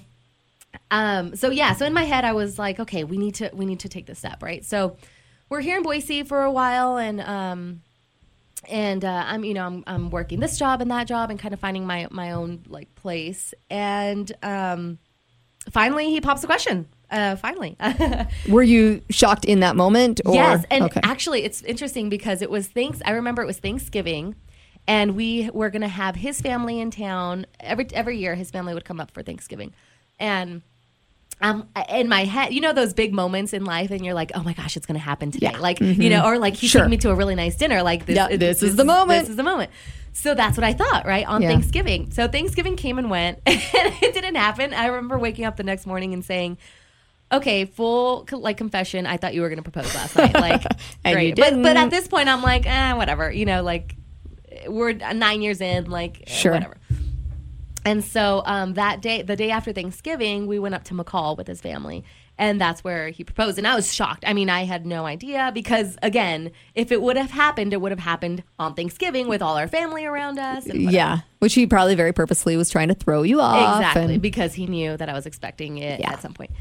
um, 0.91 1.35
so 1.35 1.49
yeah. 1.49 1.73
So 1.73 1.85
in 1.85 1.93
my 1.93 2.05
head, 2.05 2.23
I 2.23 2.31
was 2.31 2.57
like, 2.57 2.79
okay, 2.79 3.03
we 3.03 3.17
need 3.17 3.35
to 3.35 3.49
we 3.53 3.65
need 3.65 3.81
to 3.81 3.89
take 3.89 4.05
this 4.05 4.19
step, 4.19 4.41
right? 4.41 4.63
So 4.63 4.95
we're 5.49 5.59
here 5.59 5.75
in 5.75 5.83
Boise 5.83 6.23
for 6.23 6.41
a 6.41 6.51
while, 6.51 6.95
and 6.97 7.19
um, 7.19 7.81
and 8.67 9.05
uh, 9.05 9.23
I'm 9.27 9.43
you 9.43 9.53
know 9.53 9.65
I'm 9.65 9.83
I'm 9.87 10.09
working 10.09 10.39
this 10.39 10.57
job 10.57 10.81
and 10.81 10.91
that 10.91 11.07
job 11.07 11.29
and 11.29 11.39
kind 11.39 11.53
of 11.53 11.59
finding 11.59 11.85
my 11.85 12.07
my 12.11 12.31
own 12.31 12.63
like 12.67 12.93
place, 12.95 13.53
and 13.69 14.31
um, 14.43 14.99
finally 15.71 16.09
he 16.09 16.21
pops 16.21 16.43
a 16.43 16.47
question. 16.47 16.87
Uh, 17.11 17.35
finally. 17.35 17.75
Were 18.49 18.61
you 18.61 19.01
shocked 19.09 19.43
in 19.45 19.61
that 19.61 19.75
moment? 19.75 20.21
Or? 20.25 20.35
Yes, 20.35 20.63
and 20.69 20.83
okay. 20.83 20.99
actually, 21.03 21.43
it's 21.43 21.63
interesting 21.63 22.07
because 22.07 22.43
it 22.43 22.51
was 22.51 22.67
thanks. 22.67 23.01
I 23.03 23.11
remember 23.11 23.41
it 23.41 23.47
was 23.47 23.57
Thanksgiving, 23.57 24.35
and 24.87 25.15
we 25.15 25.49
were 25.51 25.71
going 25.71 25.81
to 25.81 25.87
have 25.87 26.15
his 26.15 26.39
family 26.39 26.79
in 26.79 26.91
town 26.91 27.47
every 27.59 27.87
every 27.93 28.17
year. 28.19 28.35
His 28.35 28.51
family 28.51 28.73
would 28.73 28.85
come 28.85 28.99
up 28.99 29.09
for 29.11 29.23
Thanksgiving, 29.23 29.73
and 30.19 30.61
um, 31.41 31.69
in 31.89 32.07
my 32.09 32.25
head, 32.25 32.53
you 32.53 32.61
know 32.61 32.73
those 32.73 32.93
big 32.93 33.13
moments 33.13 33.53
in 33.53 33.63
life, 33.65 33.91
and 33.91 34.03
you're 34.03 34.13
like, 34.13 34.31
oh 34.35 34.43
my 34.43 34.53
gosh, 34.53 34.75
it's 34.77 34.85
going 34.85 34.99
to 34.99 35.03
happen 35.03 35.31
today, 35.31 35.47
Yeah. 35.47 35.51
Mm-hmm. 35.53 35.61
like 35.61 35.79
you 35.79 36.09
know, 36.09 36.25
or 36.25 36.37
like 36.37 36.55
he's 36.55 36.69
Sure. 36.71 36.81
taking 36.81 36.91
me 36.91 36.97
to 36.97 37.09
a 37.11 37.15
really 37.15 37.35
nice 37.35 37.55
dinner, 37.55 37.81
like 37.83 38.05
this. 38.05 38.15
Yeah, 38.15 38.27
it- 38.29 38.37
this 38.39 38.61
is 38.63 38.75
the 38.75 38.85
moment. 38.85 39.21
This 39.21 39.29
is 39.29 39.35
the 39.37 39.43
moment. 39.43 39.71
So 40.11 40.33
that's 40.35 40.57
what 40.57 40.63
I 40.65 40.73
thought, 40.73 41.05
right? 41.05 41.25
On 41.25 41.41
Yeah. 41.41 41.49
Thanksgiving. 41.49 42.11
So 42.11 42.27
Thanksgiving 42.27 42.75
came 42.75 42.97
and 42.97 43.09
went, 43.09 43.39
and 43.45 43.57
it 44.01 44.13
didn't 44.13 44.35
happen. 44.35 44.73
I 44.73 44.87
remember 44.87 45.17
waking 45.17 45.45
up 45.45 45.55
the 45.55 45.63
next 45.63 45.85
morning 45.85 46.13
and 46.13 46.25
saying, 46.25 46.57
okay, 47.31 47.63
full 47.65 48.27
like 48.31 48.57
confession. 48.57 49.05
I 49.05 49.15
thought 49.17 49.33
you 49.33 49.41
were 49.41 49.49
going 49.49 49.63
to 49.63 49.69
propose 49.71 49.93
last 49.95 50.15
night. 50.17 50.33
Like, 50.39 50.63
great. 51.05 51.35
But, 51.37 51.61
but 51.61 51.77
at 51.77 51.89
this 51.89 52.07
point, 52.07 52.27
I'm 52.27 52.41
like, 52.41 52.65
eh, 52.65 52.93
whatever. 52.93 53.31
You 53.31 53.45
know, 53.45 53.61
like 53.63 53.95
we're 54.67 54.91
nine 54.93 55.41
years 55.41 55.61
in, 55.61 55.89
like 55.89 56.23
eh, 56.27 56.33
Sure. 56.33 56.51
whatever. 56.53 56.75
And 57.85 58.03
so 58.03 58.43
um, 58.45 58.73
that 58.73 59.01
day, 59.01 59.21
the 59.21 59.35
day 59.35 59.51
after 59.51 59.71
Thanksgiving, 59.73 60.47
we 60.47 60.59
went 60.59 60.75
up 60.75 60.83
to 60.85 60.93
McCall 60.93 61.37
with 61.37 61.47
his 61.47 61.61
family. 61.61 62.03
And 62.37 62.59
that's 62.61 62.85
where 62.85 63.09
he 63.09 63.25
proposed. 63.25 63.57
And 63.57 63.67
I 63.67 63.75
was 63.75 63.93
shocked. 63.93 64.23
I 64.25 64.31
mean, 64.33 64.49
I 64.49 64.63
had 64.63 64.85
no 64.85 65.05
idea 65.05 65.51
because, 65.53 65.97
again, 66.01 66.51
if 66.73 66.89
it 66.89 67.01
would 67.01 67.17
have 67.17 67.31
happened, 67.31 67.73
it 67.73 67.81
would 67.81 67.91
have 67.91 67.99
happened 67.99 68.43
on 68.57 68.75
Thanksgiving 68.75 69.27
with 69.27 69.41
all 69.41 69.57
our 69.57 69.67
family 69.67 70.05
around 70.05 70.39
us. 70.39 70.65
And 70.65 70.89
yeah, 70.89 71.19
which 71.39 71.53
he 71.53 71.67
probably 71.67 71.95
very 71.95 72.13
purposely 72.13 72.55
was 72.55 72.69
trying 72.69 72.87
to 72.87 72.93
throw 72.93 73.23
you 73.23 73.41
off. 73.41 73.79
Exactly, 73.81 74.13
and- 74.13 74.21
because 74.21 74.53
he 74.53 74.67
knew 74.67 74.95
that 74.95 75.09
I 75.09 75.13
was 75.13 75.25
expecting 75.25 75.79
it 75.79 75.99
Yeah. 75.99 76.13
at 76.13 76.21
some 76.21 76.33
point. 76.33 76.51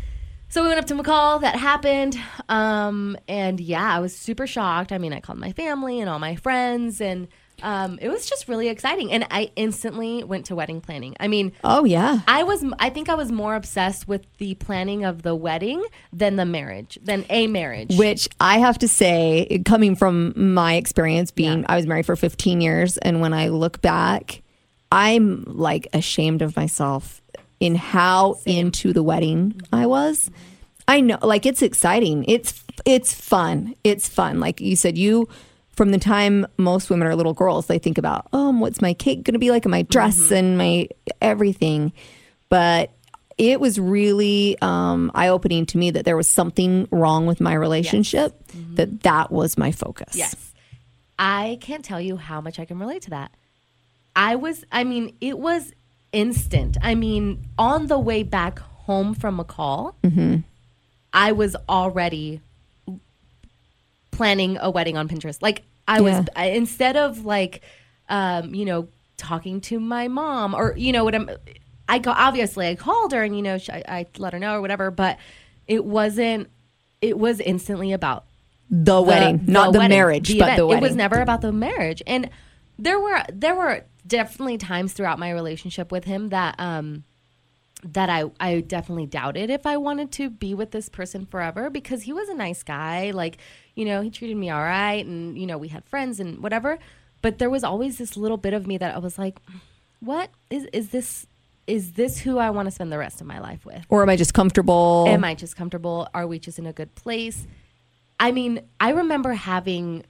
So 0.48 0.62
we 0.62 0.68
went 0.68 0.80
up 0.80 0.86
to 0.86 0.94
McCall. 0.96 1.42
That 1.42 1.54
happened, 1.54 2.18
um, 2.48 3.16
and 3.28 3.60
yeah, 3.60 3.94
I 3.94 4.00
was 4.00 4.16
super 4.16 4.48
shocked. 4.48 4.90
I 4.92 4.98
mean, 4.98 5.12
I 5.12 5.20
called 5.20 5.38
my 5.38 5.52
family 5.52 6.00
and 6.00 6.10
all 6.10 6.18
my 6.18 6.34
friends, 6.36 7.00
and 7.00 7.28
um, 7.62 7.98
it 8.00 8.08
was 8.08 8.28
just 8.28 8.48
really 8.48 8.68
exciting. 8.68 9.12
And 9.12 9.26
I 9.30 9.50
instantly 9.56 10.24
went 10.24 10.46
to 10.46 10.54
wedding 10.54 10.80
planning. 10.80 11.16
I 11.20 11.28
mean, 11.28 11.52
oh 11.64 11.84
yeah. 11.84 12.20
I 12.26 12.42
was, 12.42 12.64
I 12.78 12.90
think 12.90 13.08
I 13.08 13.14
was 13.14 13.32
more 13.32 13.54
obsessed 13.54 14.06
with 14.08 14.26
the 14.38 14.54
planning 14.54 15.04
of 15.04 15.22
the 15.22 15.34
wedding 15.34 15.84
than 16.12 16.36
the 16.36 16.44
marriage, 16.44 16.98
than 17.02 17.24
a 17.30 17.46
marriage. 17.46 17.96
Which 17.96 18.28
I 18.40 18.58
have 18.58 18.78
to 18.78 18.88
say, 18.88 19.62
coming 19.64 19.96
from 19.96 20.32
my 20.36 20.74
experience 20.74 21.30
being, 21.30 21.60
Yeah. 21.60 21.66
I 21.68 21.76
was 21.76 21.86
married 21.86 22.06
for 22.06 22.16
15 22.16 22.60
years. 22.60 22.96
And 22.98 23.20
when 23.20 23.32
I 23.32 23.48
look 23.48 23.80
back, 23.80 24.42
I'm 24.90 25.44
like 25.46 25.88
ashamed 25.92 26.42
of 26.42 26.56
myself 26.56 27.20
in 27.60 27.74
how 27.74 28.38
into 28.46 28.92
the 28.92 29.02
wedding 29.02 29.60
I 29.72 29.86
was. 29.86 30.30
I 30.86 31.00
know, 31.00 31.18
like 31.20 31.44
it's 31.44 31.60
exciting. 31.60 32.24
It's, 32.26 32.64
it's 32.86 33.12
fun. 33.12 33.74
It's 33.84 34.08
fun. 34.08 34.40
Like 34.40 34.60
you 34.60 34.76
said, 34.76 34.96
you, 34.96 35.28
from 35.78 35.92
the 35.92 35.98
time 35.98 36.44
most 36.56 36.90
women 36.90 37.06
are 37.06 37.14
little 37.14 37.34
girls, 37.34 37.68
they 37.68 37.78
think 37.78 37.98
about, 37.98 38.26
oh, 38.32 38.50
what's 38.50 38.82
my 38.82 38.92
cake 38.92 39.22
going 39.22 39.34
to 39.34 39.38
be 39.38 39.52
like 39.52 39.64
and 39.64 39.70
my 39.70 39.82
dress 39.82 40.18
mm-hmm. 40.18 40.34
and 40.34 40.58
my 40.58 40.88
everything. 41.22 41.92
But 42.48 42.90
it 43.38 43.60
was 43.60 43.78
really 43.78 44.58
um, 44.60 45.12
eye 45.14 45.28
opening 45.28 45.66
to 45.66 45.78
me 45.78 45.92
that 45.92 46.04
there 46.04 46.16
was 46.16 46.28
something 46.28 46.88
wrong 46.90 47.26
with 47.26 47.40
my 47.40 47.54
relationship, 47.54 48.34
mm-hmm. 48.48 48.74
that 48.74 49.04
that 49.04 49.30
was 49.30 49.56
my 49.56 49.70
focus. 49.70 50.16
Yes. 50.16 50.34
I 51.16 51.58
can't 51.60 51.84
tell 51.84 52.00
you 52.00 52.16
how 52.16 52.40
much 52.40 52.58
I 52.58 52.64
can 52.64 52.80
relate 52.80 53.02
to 53.02 53.10
that. 53.10 53.30
I 54.16 54.34
was, 54.34 54.64
I 54.72 54.82
mean, 54.82 55.14
it 55.20 55.38
was 55.38 55.72
instant. 56.10 56.76
I 56.82 56.96
mean, 56.96 57.46
on 57.56 57.86
the 57.86 58.00
way 58.00 58.24
back 58.24 58.58
home 58.58 59.14
from 59.14 59.38
McCall, 59.38 59.94
mm-hmm. 60.02 60.38
I 61.12 61.30
was 61.30 61.54
already 61.68 62.40
planning 64.10 64.58
a 64.60 64.68
wedding 64.68 64.96
on 64.96 65.08
Pinterest. 65.08 65.40
Like, 65.40 65.62
I 65.88 66.00
was, 66.00 66.26
I, 66.36 66.46
instead 66.50 66.96
of 66.96 67.24
like, 67.24 67.62
um, 68.08 68.54
you 68.54 68.64
know, 68.64 68.88
talking 69.16 69.60
to 69.62 69.80
my 69.80 70.06
mom 70.08 70.54
or, 70.54 70.74
you 70.76 70.92
know, 70.92 71.02
what 71.02 71.14
I'm, 71.14 71.28
I 71.88 71.98
got, 71.98 72.16
obviously 72.18 72.68
I 72.68 72.74
called 72.76 73.12
her 73.12 73.22
and, 73.22 73.34
you 73.34 73.42
know, 73.42 73.58
sh- 73.58 73.70
I, 73.70 73.82
I 73.88 74.06
let 74.18 74.32
her 74.34 74.38
know 74.38 74.54
or 74.54 74.60
whatever, 74.60 74.90
but 74.90 75.18
it 75.66 75.84
wasn't, 75.84 76.48
it 77.00 77.18
was 77.18 77.40
instantly 77.40 77.92
about 77.92 78.24
The, 78.70 79.00
wedding, 79.00 79.44
not 79.46 79.72
the 79.72 79.78
wedding, 79.78 79.96
marriage, 79.96 80.28
the 80.28 80.38
but 80.38 80.44
event. 80.44 80.56
the 80.58 80.66
wedding. 80.66 80.84
It 80.84 80.86
was 80.86 80.96
never 80.96 81.20
about 81.20 81.40
the 81.40 81.52
marriage, 81.52 82.02
and 82.06 82.28
there 82.78 83.00
were 83.00 83.22
there 83.32 83.54
were 83.56 83.84
definitely 84.06 84.58
times 84.58 84.92
throughout 84.92 85.18
my 85.18 85.30
relationship 85.30 85.90
with 85.90 86.04
him 86.04 86.28
that 86.28 86.54
um 86.58 87.04
that 87.82 88.10
I 88.10 88.24
I 88.40 88.60
definitely 88.60 89.06
doubted 89.06 89.48
if 89.50 89.64
I 89.64 89.76
wanted 89.78 90.12
to 90.12 90.28
be 90.28 90.54
with 90.54 90.70
this 90.72 90.88
person 90.88 91.24
forever 91.26 91.70
because 91.70 92.02
he 92.02 92.12
was 92.12 92.28
a 92.28 92.34
nice 92.34 92.62
guy, 92.62 93.10
like 93.12 93.38
you 93.78 93.84
know 93.84 94.00
he 94.02 94.10
treated 94.10 94.36
me 94.36 94.50
all 94.50 94.62
right, 94.62 95.04
and 95.06 95.38
you 95.40 95.46
know 95.46 95.56
we 95.64 95.68
had 95.68 95.84
friends 95.84 96.18
and 96.20 96.30
whatever, 96.44 96.78
but 97.22 97.38
there 97.38 97.50
was 97.56 97.62
always 97.64 97.98
this 97.98 98.16
little 98.16 98.36
bit 98.36 98.52
of 98.54 98.66
me 98.66 98.76
that 98.78 98.94
I 98.94 98.98
was 98.98 99.16
like. 99.18 99.36
what 100.00 100.28
is 100.50 100.64
is 100.72 100.86
this 100.90 101.26
is 101.66 101.92
this 101.92 102.18
who 102.20 102.38
I 102.38 102.50
want 102.50 102.66
to 102.66 102.70
spend 102.70 102.90
the 102.90 102.98
rest 102.98 103.20
of 103.20 103.26
my 103.26 103.38
life 103.40 103.66
with? 103.66 103.82
Or 103.88 104.02
am 104.02 104.08
I 104.08 104.16
just 104.16 104.32
comfortable? 104.32 105.04
Am 105.08 105.22
I 105.22 105.34
just 105.34 105.54
comfortable? 105.56 106.08
Are 106.14 106.26
we 106.26 106.38
just 106.38 106.58
in 106.58 106.66
a 106.66 106.72
good 106.72 106.94
place? 106.94 107.46
I 108.18 108.32
mean, 108.32 108.60
I 108.80 108.90
remember 108.92 109.32
having 109.34 110.04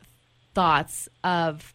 thoughts 0.55 1.09
of 1.25 1.73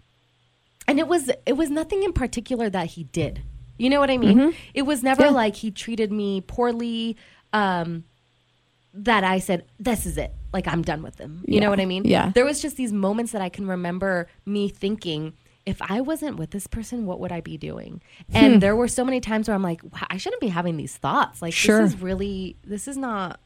and 0.88 1.00
it 1.00 1.08
was 1.08 1.30
it 1.46 1.54
was 1.62 1.70
nothing 1.70 2.02
in 2.04 2.14
particular 2.14 2.70
that 2.70 2.88
he 2.96 3.04
did. 3.06 3.42
You 3.78 3.90
know 3.90 4.00
what 4.00 4.10
I 4.10 4.18
mean? 4.18 4.54
It 4.74 4.84
was 4.84 5.04
never 5.04 5.24
Yeah. 5.26 5.30
like 5.42 5.56
he 5.58 5.70
treated 5.72 6.12
me 6.12 6.42
poorly 6.42 7.18
um 7.52 8.04
that 8.94 9.24
I 9.24 9.40
said 9.40 9.66
this 9.80 10.06
is 10.06 10.18
it. 10.18 10.32
Like 10.54 10.68
I'm 10.68 10.82
done 10.84 11.02
with 11.04 11.16
them. 11.18 11.44
You 11.48 11.56
Yeah. 11.56 11.62
know 11.62 11.70
what 11.70 11.80
I 11.80 11.86
mean? 11.86 12.06
Yeah. 12.06 12.32
There 12.34 12.46
was 12.46 12.62
just 12.62 12.78
these 12.78 12.94
moments 12.94 13.32
that 13.32 13.42
I 13.42 13.50
can 13.50 13.68
remember 13.68 14.28
me 14.46 14.70
thinking 14.70 15.34
if 15.66 15.82
I 15.82 16.02
wasn't 16.02 16.36
with 16.38 16.52
this 16.52 16.68
person, 16.68 17.06
what 17.06 17.22
would 17.22 17.32
I 17.32 17.40
be 17.40 17.58
doing? 17.58 18.02
And 18.34 18.62
there 18.62 18.76
were 18.76 18.90
so 18.90 19.06
many 19.06 19.22
times 19.22 19.48
where 19.48 19.56
I'm 19.56 19.64
like, 19.64 19.82
wow, 19.82 20.06
I 20.10 20.18
shouldn't 20.18 20.42
be 20.42 20.50
having 20.50 20.76
these 20.76 20.98
thoughts. 20.98 21.42
Like, 21.42 21.54
Sure. 21.54 21.82
this 21.84 21.94
is 21.94 22.02
really, 22.02 22.58
this 22.66 22.86
is 22.86 22.98
not 22.98 23.40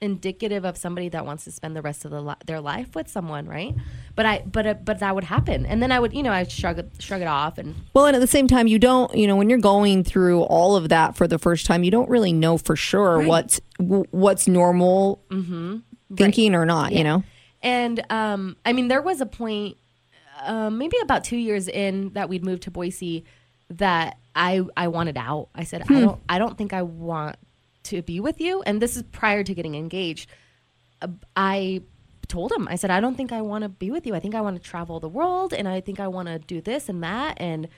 indicative 0.00 0.64
of 0.64 0.76
somebody 0.78 1.08
that 1.10 1.26
wants 1.26 1.44
to 1.44 1.50
spend 1.50 1.74
the 1.76 1.82
rest 1.82 2.04
of 2.04 2.10
the 2.12 2.22
li- 2.22 2.34
their 2.46 2.60
life 2.60 2.94
with 2.94 3.08
someone, 3.08 3.46
right? 3.46 3.74
But 4.14 4.26
I, 4.26 4.42
but 4.50 4.66
uh, 4.66 4.74
but 4.74 5.00
that 5.00 5.14
would 5.14 5.24
happen, 5.24 5.66
and 5.66 5.82
then 5.82 5.90
I 5.92 5.98
would, 5.98 6.14
you 6.14 6.22
know, 6.22 6.30
I 6.32 6.44
shrug 6.44 6.78
it, 6.78 6.90
shrug 7.00 7.20
it 7.20 7.26
off, 7.26 7.58
and 7.58 7.74
Well, 7.94 8.06
and 8.06 8.14
at 8.16 8.20
the 8.20 8.26
same 8.28 8.46
time, 8.46 8.66
you 8.68 8.78
don't, 8.78 9.12
you 9.14 9.26
know, 9.26 9.34
when 9.36 9.50
you're 9.50 9.58
going 9.58 10.04
through 10.04 10.42
all 10.42 10.76
of 10.76 10.88
that 10.88 11.16
for 11.16 11.26
the 11.26 11.38
first 11.38 11.66
time, 11.66 11.82
you 11.82 11.90
don't 11.90 12.08
really 12.08 12.32
know 12.32 12.58
for 12.58 12.76
sure 12.76 13.18
Right. 13.18 13.26
what's 13.28 13.60
w- 13.78 14.04
what's 14.12 14.46
normal 14.48 15.20
thinking 16.18 16.54
or 16.54 16.66
not. 16.66 16.92
You 16.92 17.04
know, 17.04 17.24
And 17.62 18.04
um, 18.10 18.56
I 18.64 18.72
mean, 18.72 18.88
there 18.88 19.02
was 19.02 19.20
a 19.20 19.26
point, 19.26 19.76
um, 20.42 20.78
maybe 20.78 20.96
about 21.02 21.24
two 21.24 21.36
years 21.36 21.68
in 21.68 22.10
that 22.10 22.28
we'd 22.28 22.44
moved 22.44 22.62
to 22.64 22.70
Boise, 22.70 23.24
that 23.70 24.18
I 24.34 24.62
I 24.76 24.88
wanted 24.88 25.16
out. 25.16 25.48
I 25.54 25.64
said, 25.64 25.82
I 25.82 26.00
don't 26.00 26.20
I 26.28 26.38
don't 26.38 26.56
think 26.56 26.72
I 26.72 26.82
want 26.82 27.36
to 27.84 28.02
be 28.02 28.20
with 28.20 28.40
you. 28.40 28.62
And 28.62 28.80
this 28.80 28.96
is 28.96 29.02
prior 29.02 29.42
to 29.42 29.54
getting 29.54 29.74
engaged. 29.74 30.30
Uh, 31.02 31.08
I 31.36 31.82
told 32.28 32.52
him, 32.52 32.68
I 32.68 32.76
said, 32.76 32.90
I 32.90 33.00
don't 33.00 33.16
think 33.16 33.32
I 33.32 33.40
want 33.40 33.62
to 33.62 33.68
be 33.68 33.90
with 33.90 34.06
you. 34.06 34.14
I 34.14 34.20
think 34.20 34.34
I 34.34 34.40
want 34.40 34.56
to 34.56 34.62
travel 34.62 35.00
the 35.00 35.08
world, 35.08 35.52
and 35.52 35.66
I 35.66 35.80
think 35.80 35.98
I 35.98 36.08
want 36.08 36.28
to 36.28 36.38
do 36.38 36.60
this 36.60 36.88
and 36.88 37.02
that, 37.02 37.40
and 37.40 37.68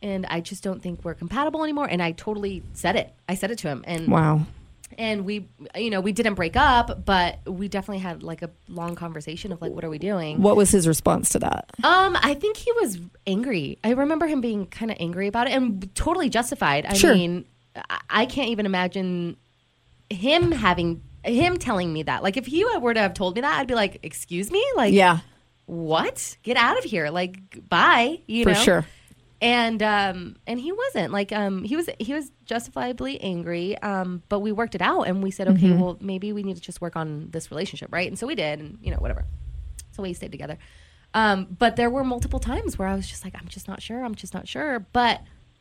and 0.00 0.26
I 0.26 0.40
just 0.40 0.64
don't 0.64 0.82
think 0.82 1.04
we're 1.04 1.14
compatible 1.14 1.62
anymore. 1.62 1.86
And 1.88 2.02
I 2.02 2.12
totally 2.12 2.62
said 2.72 2.96
it. 2.96 3.14
I 3.28 3.34
said 3.36 3.50
it 3.50 3.58
to 3.58 3.68
him, 3.68 3.84
and 3.86 4.08
wow. 4.08 4.40
And 4.98 5.24
we 5.24 5.48
you 5.76 5.90
know 5.90 6.00
we 6.00 6.12
didn't 6.12 6.34
break 6.34 6.56
up 6.56 7.04
but 7.04 7.38
we 7.46 7.68
definitely 7.68 7.98
had 7.98 8.22
like 8.22 8.42
a 8.42 8.50
long 8.68 8.94
conversation 8.94 9.52
of 9.52 9.60
like 9.60 9.72
what 9.72 9.84
are 9.84 9.90
we 9.90 9.98
doing? 9.98 10.40
What 10.42 10.56
was 10.56 10.70
his 10.70 10.86
response 10.88 11.28
to 11.30 11.38
that? 11.40 11.70
um 11.84 12.16
i 12.22 12.34
think 12.34 12.56
he 12.56 12.70
was 12.72 12.98
angry. 13.26 13.78
I 13.84 13.90
remember 13.92 14.26
him 14.26 14.40
being 14.40 14.66
kind 14.66 14.90
of 14.90 14.96
angry 15.00 15.26
about 15.28 15.46
it 15.48 15.52
and 15.52 15.94
totally 15.94 16.28
justified. 16.28 16.86
I 16.86 16.94
Sure. 16.94 17.14
mean 17.14 17.44
I, 18.10 18.26
can't 18.26 18.50
even 18.50 18.66
imagine 18.66 19.36
him 20.10 20.52
having 20.52 21.02
him 21.24 21.56
telling 21.56 21.90
me 21.92 22.02
that. 22.02 22.22
Like 22.22 22.36
if 22.36 22.44
he 22.46 22.64
were 22.80 22.92
to 22.92 23.00
have 23.00 23.14
told 23.14 23.34
me 23.36 23.40
that 23.40 23.60
i'd 23.60 23.66
be 23.68 23.74
like 23.74 23.98
excuse 24.02 24.50
me? 24.50 24.62
Like 24.76 24.92
Yeah, 24.92 25.20
what? 25.66 26.36
Get 26.42 26.56
out 26.56 26.76
of 26.78 26.84
here. 26.84 27.08
Like 27.10 27.38
bye 27.68 28.20
you 28.26 28.44
for 28.44 28.50
know? 28.50 28.60
sure. 28.62 28.86
And 29.42 29.82
um 29.82 30.36
and 30.46 30.58
he 30.60 30.72
wasn't 30.72 31.12
like 31.12 31.32
um 31.32 31.64
he 31.64 31.76
was 31.76 31.90
he 31.98 32.14
was 32.14 32.30
justifiably 32.46 33.20
angry 33.20 33.76
um 33.78 34.22
but 34.30 34.38
we 34.40 34.52
worked 34.52 34.74
it 34.74 34.80
out 34.80 35.02
and 35.02 35.22
we 35.22 35.30
said 35.30 35.48
okay 35.48 35.66
Mm-hmm. 35.68 35.80
well 35.80 35.98
maybe 36.00 36.32
we 36.32 36.42
need 36.42 36.56
to 36.56 36.62
just 36.62 36.80
work 36.80 36.96
on 36.96 37.28
this 37.32 37.50
relationship 37.50 37.88
right? 37.92 38.06
And 38.08 38.18
so 38.18 38.26
we 38.26 38.34
did 38.36 38.60
and 38.60 38.78
you 38.82 38.90
know 38.92 38.98
whatever. 38.98 39.24
So 39.90 40.02
we 40.02 40.12
stayed 40.14 40.30
together. 40.32 40.56
Um 41.12 41.46
but 41.58 41.76
there 41.76 41.90
were 41.90 42.04
multiple 42.04 42.38
times 42.40 42.78
where 42.78 42.88
i 42.88 42.94
was 42.94 43.06
just 43.08 43.24
like 43.24 43.34
i'm 43.38 43.48
just 43.48 43.66
not 43.68 43.82
sure 43.82 44.02
i'm 44.04 44.14
just 44.14 44.32
not 44.32 44.46
sure. 44.48 44.78
But 44.92 45.20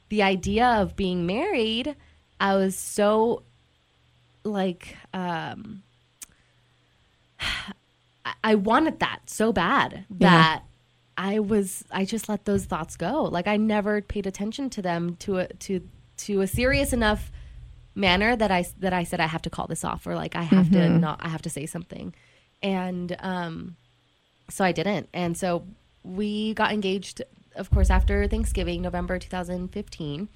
the 0.10 0.22
idea 0.24 0.66
of 0.82 0.96
being 0.96 1.26
married 1.26 1.96
i 2.40 2.56
was 2.56 2.78
so 2.78 3.44
like 4.44 4.96
um 5.14 5.82
I- 8.26 8.34
I 8.44 8.56
wanted 8.56 9.00
that 9.00 9.22
so 9.28 9.52
bad 9.52 10.06
that 10.20 10.64
I 11.24 11.38
was 11.38 11.86
I 11.92 12.06
just 12.06 12.28
let 12.30 12.46
those 12.46 12.66
thoughts 12.66 12.98
go. 12.98 13.26
Like 13.26 13.46
I 13.46 13.56
never 13.58 14.02
paid 14.02 14.26
attention 14.26 14.72
to 14.72 14.82
them 14.82 15.18
to 15.18 15.38
a 15.38 15.48
to 15.48 15.88
to 16.18 16.42
a 16.42 16.48
serious 16.48 16.94
enough 16.94 17.32
manner 17.94 18.36
that 18.36 18.50
I 18.50 18.66
that 18.80 18.92
I 18.92 19.04
said 19.04 19.20
I 19.20 19.28
have 19.28 19.44
to 19.44 19.52
call 19.52 19.68
this 19.68 19.86
off 19.86 20.08
or 20.08 20.16
like 20.16 20.36
I 20.36 20.42
have 20.42 20.72
to 20.72 20.90
not 20.90 21.20
I 21.24 21.28
have 21.28 21.44
to 21.44 21.50
say 21.50 21.68
something. 21.68 22.16
And 22.64 23.16
um 23.20 23.76
so 24.50 24.66
I 24.66 24.72
didn't. 24.72 25.10
And 25.14 25.38
so 25.38 25.64
we 26.04 26.56
got 26.56 26.74
engaged 26.74 27.22
of 27.56 27.70
course 27.70 27.92
after 27.92 28.28
Thanksgiving, 28.28 28.82
November 28.82 29.20
2015. 29.20 30.28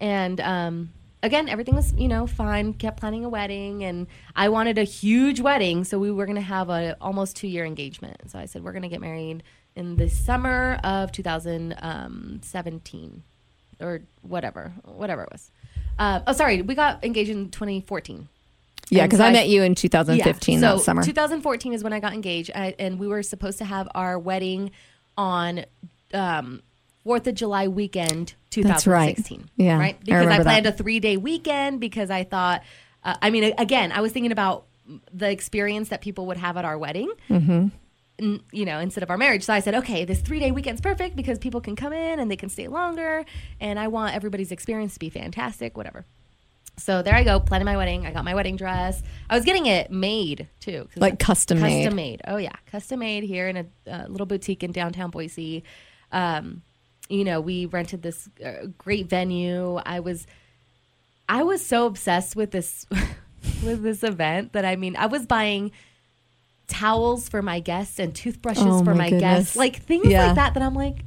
And 0.00 0.40
um 0.40 0.90
again, 1.22 1.48
everything 1.48 1.74
was, 1.74 1.92
you 1.94 2.08
know, 2.08 2.26
fine. 2.26 2.74
Kept 2.74 3.00
planning 3.00 3.24
a 3.24 3.28
wedding 3.28 3.84
and 3.84 4.06
I 4.34 4.48
wanted 4.48 4.78
a 4.78 4.84
huge 4.84 5.40
wedding, 5.40 5.84
so 5.84 5.98
we 5.98 6.10
were 6.10 6.26
going 6.26 6.36
to 6.36 6.42
have 6.42 6.70
a 6.70 6.96
almost 7.00 7.36
2-year 7.36 7.64
engagement. 7.64 8.30
So 8.30 8.38
I 8.38 8.46
said 8.46 8.64
we're 8.64 8.72
going 8.72 8.82
to 8.82 8.88
get 8.88 9.00
married 9.00 9.42
in 9.76 9.96
the 9.96 10.08
summer 10.08 10.80
of 10.82 11.12
2017 11.12 13.22
or 13.80 14.00
whatever, 14.22 14.72
whatever 14.84 15.22
it 15.22 15.28
was. 15.32 15.50
Uh, 15.98 16.20
oh, 16.26 16.32
sorry, 16.32 16.62
we 16.62 16.74
got 16.74 17.04
engaged 17.04 17.30
in 17.30 17.50
2014. 17.50 18.28
Yeah, 18.90 19.06
because 19.06 19.20
so 19.20 19.24
I 19.24 19.32
met 19.32 19.48
you 19.48 19.62
in 19.62 19.74
2015 19.74 20.60
so 20.60 20.76
that 20.76 20.82
summer. 20.82 21.02
2014 21.02 21.72
is 21.72 21.84
when 21.84 21.92
I 21.92 22.00
got 22.00 22.12
engaged, 22.12 22.50
I, 22.54 22.74
and 22.78 22.98
we 22.98 23.06
were 23.06 23.22
supposed 23.22 23.58
to 23.58 23.64
have 23.64 23.88
our 23.94 24.18
wedding 24.18 24.72
on 25.16 25.64
um, 26.12 26.62
Fourth 27.04 27.26
of 27.26 27.34
July 27.34 27.68
weekend, 27.68 28.34
That's 28.56 28.86
right. 28.86 29.16
2016. 29.16 29.50
Yeah, 29.56 29.78
right. 29.78 29.98
Because 30.00 30.14
I, 30.14 30.18
remember 30.20 30.44
planned 30.44 30.66
that. 30.66 30.74
a 30.74 30.76
three 30.76 31.00
day 31.00 31.16
weekend 31.16 31.80
because 31.80 32.10
I 32.10 32.24
thought, 32.24 32.62
uh, 33.04 33.16
I 33.22 33.30
mean, 33.30 33.54
again, 33.58 33.92
I 33.92 34.00
was 34.00 34.12
thinking 34.12 34.32
about 34.32 34.66
the 35.12 35.30
experience 35.30 35.88
that 35.90 36.00
people 36.00 36.26
would 36.26 36.36
have 36.36 36.56
at 36.56 36.64
our 36.64 36.76
wedding. 36.76 37.12
Mm-hmm. 37.28 37.68
You 38.52 38.66
know, 38.66 38.78
instead 38.80 39.02
of 39.02 39.08
our 39.08 39.16
marriage. 39.16 39.44
So 39.44 39.54
I 39.54 39.60
said, 39.60 39.74
okay, 39.76 40.04
this 40.04 40.20
three 40.20 40.40
day 40.40 40.50
weekend's 40.50 40.82
perfect 40.82 41.16
because 41.16 41.38
people 41.38 41.62
can 41.62 41.74
come 41.74 41.94
in 41.94 42.20
and 42.20 42.30
they 42.30 42.36
can 42.36 42.50
stay 42.50 42.68
longer. 42.68 43.24
And 43.60 43.78
I 43.78 43.88
want 43.88 44.14
everybody's 44.14 44.52
experience 44.52 44.92
to 44.94 44.98
be 44.98 45.08
fantastic, 45.08 45.74
whatever. 45.76 46.04
So 46.76 47.02
there 47.02 47.14
I 47.14 47.24
go, 47.24 47.40
planning 47.40 47.66
my 47.66 47.76
wedding. 47.76 48.06
I 48.06 48.12
got 48.12 48.24
my 48.24 48.34
wedding 48.34 48.56
dress. 48.56 49.02
I 49.28 49.36
was 49.36 49.44
getting 49.44 49.66
it 49.66 49.90
made 49.90 50.48
too. 50.60 50.88
Like 50.96 51.18
custom 51.18 51.60
made. 51.60 51.84
Custom 51.84 51.96
made. 51.96 52.20
Oh 52.26 52.36
yeah, 52.36 52.56
custom 52.66 53.00
made 53.00 53.24
here 53.24 53.48
in 53.48 53.56
a 53.56 53.66
uh, 53.90 54.06
little 54.08 54.26
boutique 54.26 54.62
in 54.62 54.72
downtown 54.72 55.10
Boise. 55.10 55.64
Um, 56.12 56.62
you 57.10 57.24
know, 57.24 57.40
we 57.40 57.66
rented 57.66 58.02
this 58.02 58.28
uh, 58.44 58.66
great 58.78 59.06
venue. 59.08 59.76
I 59.84 60.00
was, 60.00 60.26
I 61.28 61.42
was 61.42 61.64
so 61.64 61.86
obsessed 61.86 62.36
with 62.36 62.50
this, 62.50 62.86
with 63.64 63.82
this 63.82 64.02
event 64.02 64.52
that 64.52 64.64
I 64.64 64.76
mean, 64.76 64.96
I 64.96 65.06
was 65.06 65.26
buying 65.26 65.72
towels 66.68 67.28
for 67.28 67.42
my 67.42 67.58
guests 67.60 67.98
and 67.98 68.14
toothbrushes 68.14 68.62
Oh, 68.64 68.84
for 68.84 68.94
my 68.94 69.10
my, 69.10 69.18
guests, 69.18 69.56
like 69.56 69.82
things 69.82 70.06
Yeah. 70.06 70.26
like 70.26 70.36
that. 70.36 70.54
That 70.54 70.62
I'm 70.62 70.74
like, 70.74 70.98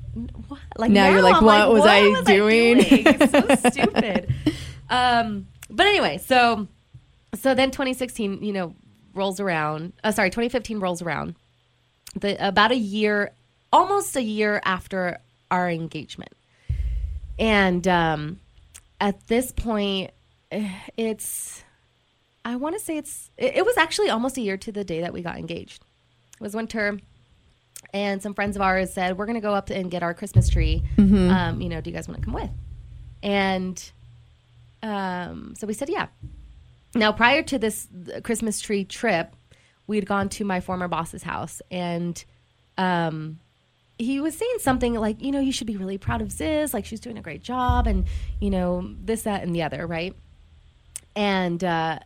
what? 0.47 0.59
Like 0.77 0.91
Now 0.91 1.09
you're 1.09 1.21
like, 1.21 1.35
I'm 1.37 1.45
what 1.45 1.69
was 1.71 1.85
I 1.85 2.21
doing?" 2.25 2.77
It's 2.79 3.31
so 3.31 3.69
stupid. 3.71 4.33
Um, 4.89 5.47
but 5.69 5.87
anyway, 5.87 6.17
so 6.17 6.67
so 7.35 7.55
then 7.55 7.71
2016, 7.71 8.43
you 8.43 8.51
know, 8.53 8.75
rolls 9.15 9.39
around. 9.39 9.93
Uh, 10.03 10.11
sorry, 10.11 10.29
2015 10.29 10.79
rolls 10.79 11.01
around. 11.01 11.35
The 12.19 12.45
about 12.45 12.71
a 12.71 12.77
year, 12.77 13.31
almost 13.71 14.15
a 14.17 14.21
year 14.21 14.61
after 14.65 15.19
our 15.53 15.69
engagement, 15.69 16.33
and 17.37 17.87
um, 17.87 18.39
at 18.99 19.27
this 19.27 19.51
point, 19.51 20.11
eh, 20.51 20.69
it's 20.97 21.63
I 22.43 22.55
want 22.55 22.77
to 22.77 22.83
say 22.83 22.97
it's 22.97 23.31
it, 23.37 23.57
it 23.57 23.65
was 23.65 23.77
actually 23.77 24.09
almost 24.09 24.37
a 24.37 24.41
year 24.41 24.57
to 24.57 24.71
the 24.71 24.83
day 24.83 25.01
that 25.01 25.13
we 25.13 25.21
got 25.21 25.37
engaged. 25.37 25.83
It 26.33 26.41
was 26.41 26.55
winter. 26.55 26.99
And 27.93 28.23
some 28.23 28.33
friends 28.33 28.55
of 28.55 28.61
ours 28.61 28.91
said, 28.91 29.17
"We're 29.17 29.27
going 29.27 29.35
to 29.35 29.41
go 29.41 29.53
up 29.53 29.69
and 29.69 29.91
get 29.91 30.01
our 30.01 30.15
Christmas 30.15 30.49
tree. 30.49 30.81
Um, 31.29 31.61
you 31.61 31.69
know, 31.69 31.79
do 31.79 31.91
you 31.91 31.95
guys 31.95 32.07
want 32.07 32.19
to 32.19 32.25
come 32.25 32.33
with?" 32.33 32.49
And 33.21 33.91
um, 34.83 35.55
so 35.57 35.65
we 35.65 35.73
said, 35.73 35.89
yeah. 35.89 36.07
Now, 36.93 37.11
prior 37.11 37.41
to 37.43 37.57
this 37.57 37.87
Christmas 38.23 38.59
tree 38.59 38.83
trip, 38.83 39.35
we'd 39.87 40.05
gone 40.05 40.29
to 40.29 40.45
my 40.45 40.59
former 40.59 40.87
boss's 40.87 41.23
house, 41.23 41.61
and 41.71 42.23
um, 42.77 43.39
he 43.99 44.19
was 44.19 44.37
saying 44.37 44.55
something 44.59 44.93
like, 44.95 45.21
you 45.21 45.31
know, 45.31 45.39
you 45.39 45.51
should 45.51 45.67
be 45.67 45.77
really 45.77 45.97
proud 45.97 46.21
of 46.21 46.31
Ziz, 46.31 46.73
like 46.73 46.85
she's 46.85 46.99
doing 46.99 47.17
a 47.17 47.21
great 47.21 47.43
job, 47.43 47.87
and 47.87 48.05
you 48.39 48.49
know 48.49 48.93
this, 49.03 49.23
that, 49.23 49.43
and 49.43 49.53
the 49.55 49.61
other, 49.63 49.85
right? 49.87 50.15
And 51.15 51.63
uh, 51.63 51.99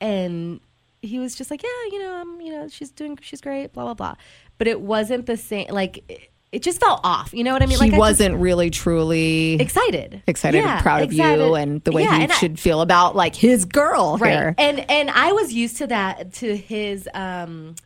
and 0.00 0.60
he 1.02 1.18
was 1.18 1.34
just 1.36 1.50
like, 1.50 1.62
yeah, 1.62 1.68
you 1.92 2.00
know, 2.00 2.14
um, 2.16 2.40
you 2.40 2.50
know, 2.52 2.68
she's 2.68 2.90
doing, 2.90 3.18
she's 3.22 3.40
great, 3.40 3.72
blah 3.72 3.84
blah 3.84 3.94
blah. 3.94 4.14
But 4.58 4.66
it 4.66 4.80
wasn't 4.80 5.26
the 5.26 5.36
same. 5.36 5.68
Like 5.70 6.02
it, 6.10 6.30
it 6.52 6.62
just 6.64 6.80
felt 6.80 7.00
off. 7.04 7.32
You 7.32 7.44
know 7.44 7.52
what 7.52 7.62
I 7.62 7.66
mean? 7.66 7.78
he 7.80 7.90
like 7.90 7.98
wasn't 7.98 8.36
really 8.36 8.70
truly 8.70 9.52
excited, 9.60 10.22
excited 10.26 10.58
Yeah, 10.58 10.74
and 10.74 10.82
proud 10.82 11.02
of 11.04 11.12
you 11.12 11.54
and 11.54 11.82
the 11.84 11.92
way 11.92 12.02
Yeah, 12.02 12.16
he 12.16 12.22
and 12.24 12.32
I- 12.32 12.34
should 12.36 12.58
feel 12.58 12.80
about 12.80 13.14
like 13.14 13.36
his 13.36 13.64
girl 13.64 14.18
right 14.18 14.32
here. 14.32 14.54
and 14.58 14.90
and 14.90 15.10
i 15.10 15.30
was 15.30 15.52
used 15.52 15.76
to 15.76 15.86
that 15.86 16.32
to 16.34 16.56
his 16.56 17.08
um 17.14 17.76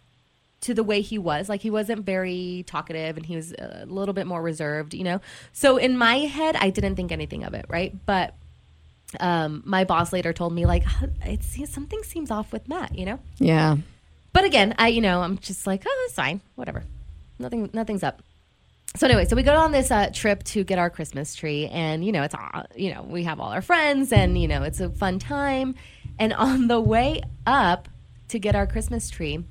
to 0.65 0.73
the 0.73 0.83
way 0.83 1.03
he 1.03 1.19
was. 1.19 1.49
Like 1.49 1.61
he 1.61 1.71
wasn't 1.71 2.07
very 2.07 2.65
talkative 2.67 3.19
and 3.19 3.27
he 3.27 3.37
was 3.37 3.53
a 3.53 3.85
little 3.87 4.15
bit 4.15 4.27
more 4.27 4.43
reserved, 4.43 4.95
you 4.95 5.05
know? 5.05 5.21
So 5.53 5.77
in 5.77 5.99
my 5.99 6.17
head, 6.21 6.57
I 6.57 6.71
didn't 6.71 6.97
think 6.97 7.13
anything 7.13 7.45
of 7.45 7.53
it, 7.53 7.67
right? 7.69 7.95
But 8.07 8.35
um, 9.21 9.63
my 9.67 9.85
boss 9.85 10.13
later 10.13 10.33
told 10.33 10.55
me, 10.55 10.65
like, 10.65 10.85
it's 11.23 11.71
something 11.71 12.03
seems 12.03 12.31
off 12.31 12.51
with 12.51 12.67
Matt, 12.67 12.99
you 12.99 13.05
know? 13.05 13.19
Yeah. 13.39 13.77
But 14.33 14.45
again, 14.45 14.75
I, 14.79 14.89
you 14.89 15.03
know, 15.03 15.21
I'm 15.21 15.37
just 15.39 15.67
like, 15.67 15.83
oh, 15.87 16.05
it's 16.07 16.15
fine. 16.15 16.41
Whatever. 16.55 16.83
Nothing, 17.39 17.69
nothing's 17.75 18.03
up. 18.03 18.23
So 18.97 19.07
anyway, 19.07 19.27
so 19.27 19.37
we 19.37 19.43
go 19.43 19.55
on 19.55 19.71
this 19.71 19.91
uh, 19.91 20.11
trip 20.15 20.45
to 20.45 20.65
get 20.65 20.79
our 20.79 20.89
Christmas 20.89 21.35
tree, 21.35 21.67
and 21.67 22.05
you 22.05 22.13
know, 22.13 22.23
it's 22.23 22.35
all, 22.35 22.65
you 22.77 22.95
know, 22.95 23.03
we 23.03 23.25
have 23.25 23.41
all 23.41 23.49
our 23.51 23.61
friends, 23.61 24.13
and 24.13 24.41
you 24.41 24.47
know, 24.47 24.63
it's 24.63 24.79
a 24.79 24.89
fun 24.89 25.19
time. 25.19 25.75
And 26.17 26.33
on 26.33 26.69
the 26.69 26.81
way 26.81 27.23
up 27.45 27.89
to 28.29 28.39
get 28.39 28.55
our 28.55 28.69
Christmas 28.69 29.11
tree, 29.11 29.43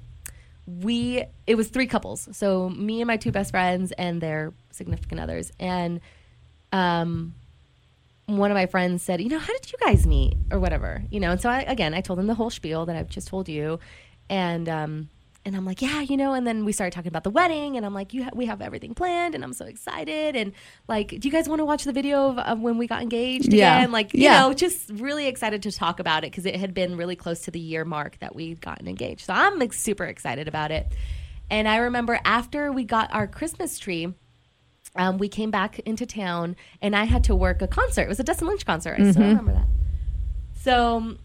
we 0.65 1.25
it 1.45 1.55
was 1.55 1.69
three 1.69 1.87
couples, 1.87 2.29
so 2.31 2.69
me 2.69 3.01
and 3.01 3.07
my 3.07 3.17
two 3.17 3.31
best 3.31 3.51
friends 3.51 3.91
and 3.93 4.21
their 4.21 4.53
significant 4.71 5.19
others, 5.19 5.51
and 5.59 5.99
um, 6.71 7.35
one 8.25 8.49
of 8.49 8.55
my 8.55 8.65
friends 8.65 9.03
said, 9.03 9.21
you 9.21 9.29
know, 9.29 9.39
how 9.39 9.53
did 9.53 9.71
you 9.71 9.77
guys 9.79 10.07
meet? 10.07 10.35
or 10.51 10.59
whatever, 10.59 11.03
you 11.09 11.19
know? 11.19 11.31
And 11.31 11.41
so 11.41 11.49
I 11.49 11.61
again, 11.61 11.93
I 11.93 12.01
told 12.01 12.19
them 12.19 12.27
the 12.27 12.35
whole 12.35 12.49
spiel 12.49 12.85
that 12.85 12.95
I've 12.95 13.09
just 13.09 13.27
told 13.27 13.49
you, 13.49 13.79
and 14.29 14.69
um, 14.69 15.09
and 15.45 15.55
I'm 15.55 15.65
like, 15.65 15.81
yeah, 15.81 15.99
you 16.01 16.15
know. 16.17 16.33
And 16.33 16.47
then 16.47 16.65
we 16.65 16.71
started 16.71 16.93
talking 16.93 17.09
about 17.09 17.23
the 17.23 17.29
wedding, 17.29 17.75
and 17.77 17.85
I'm 17.85 17.93
like, 17.93 18.13
you 18.13 18.23
ha- 18.23 18.29
we 18.33 18.45
have 18.45 18.61
everything 18.61 18.93
planned, 18.93 19.35
and 19.35 19.43
I'm 19.43 19.53
so 19.53 19.65
excited. 19.65 20.35
And 20.35 20.53
like, 20.87 21.09
do 21.09 21.19
you 21.27 21.31
guys 21.31 21.49
want 21.49 21.59
to 21.59 21.65
watch 21.65 21.83
the 21.83 21.91
video 21.93 22.29
of, 22.29 22.39
of 22.39 22.59
when 22.61 22.77
we 22.77 22.87
got 22.87 23.01
engaged 23.01 23.51
Yeah. 23.53 23.77
again? 23.79 23.91
Like, 23.91 24.13
you 24.13 24.21
Yeah. 24.23 24.39
know, 24.41 24.53
just 24.53 24.89
really 24.91 25.27
excited 25.27 25.63
to 25.63 25.71
talk 25.71 25.99
about 25.99 26.23
it 26.23 26.31
because 26.31 26.45
it 26.45 26.55
had 26.55 26.73
been 26.73 26.95
really 26.97 27.15
close 27.15 27.41
to 27.41 27.51
the 27.51 27.59
year 27.59 27.83
mark 27.85 28.17
that 28.19 28.35
we'd 28.35 28.61
gotten 28.61 28.87
engaged. 28.87 29.25
So 29.25 29.33
I'm 29.33 29.59
like, 29.59 29.73
super 29.73 30.05
excited 30.05 30.47
about 30.47 30.71
it. 30.71 30.87
And 31.49 31.67
I 31.67 31.77
remember 31.77 32.19
after 32.25 32.71
we 32.71 32.83
got 32.85 33.13
our 33.13 33.27
Christmas 33.27 33.77
tree. 33.79 34.13
Um, 34.95 35.17
we 35.17 35.27
came 35.27 35.49
back 35.49 35.79
into 35.79 36.05
town 36.05 36.55
and 36.79 36.95
I 36.95 37.05
had 37.05 37.23
to 37.23 37.35
work 37.35 37.63
a 37.63 37.67
concert. 37.67 38.03
It 38.03 38.07
was 38.09 38.19
a 38.19 38.23
Dustin 38.23 38.47
Lynch 38.47 38.63
concert. 38.63 38.99
I 38.99 39.09
still 39.09 39.23
remember 39.23 39.53
that. 39.53 39.65
So, 40.61 41.17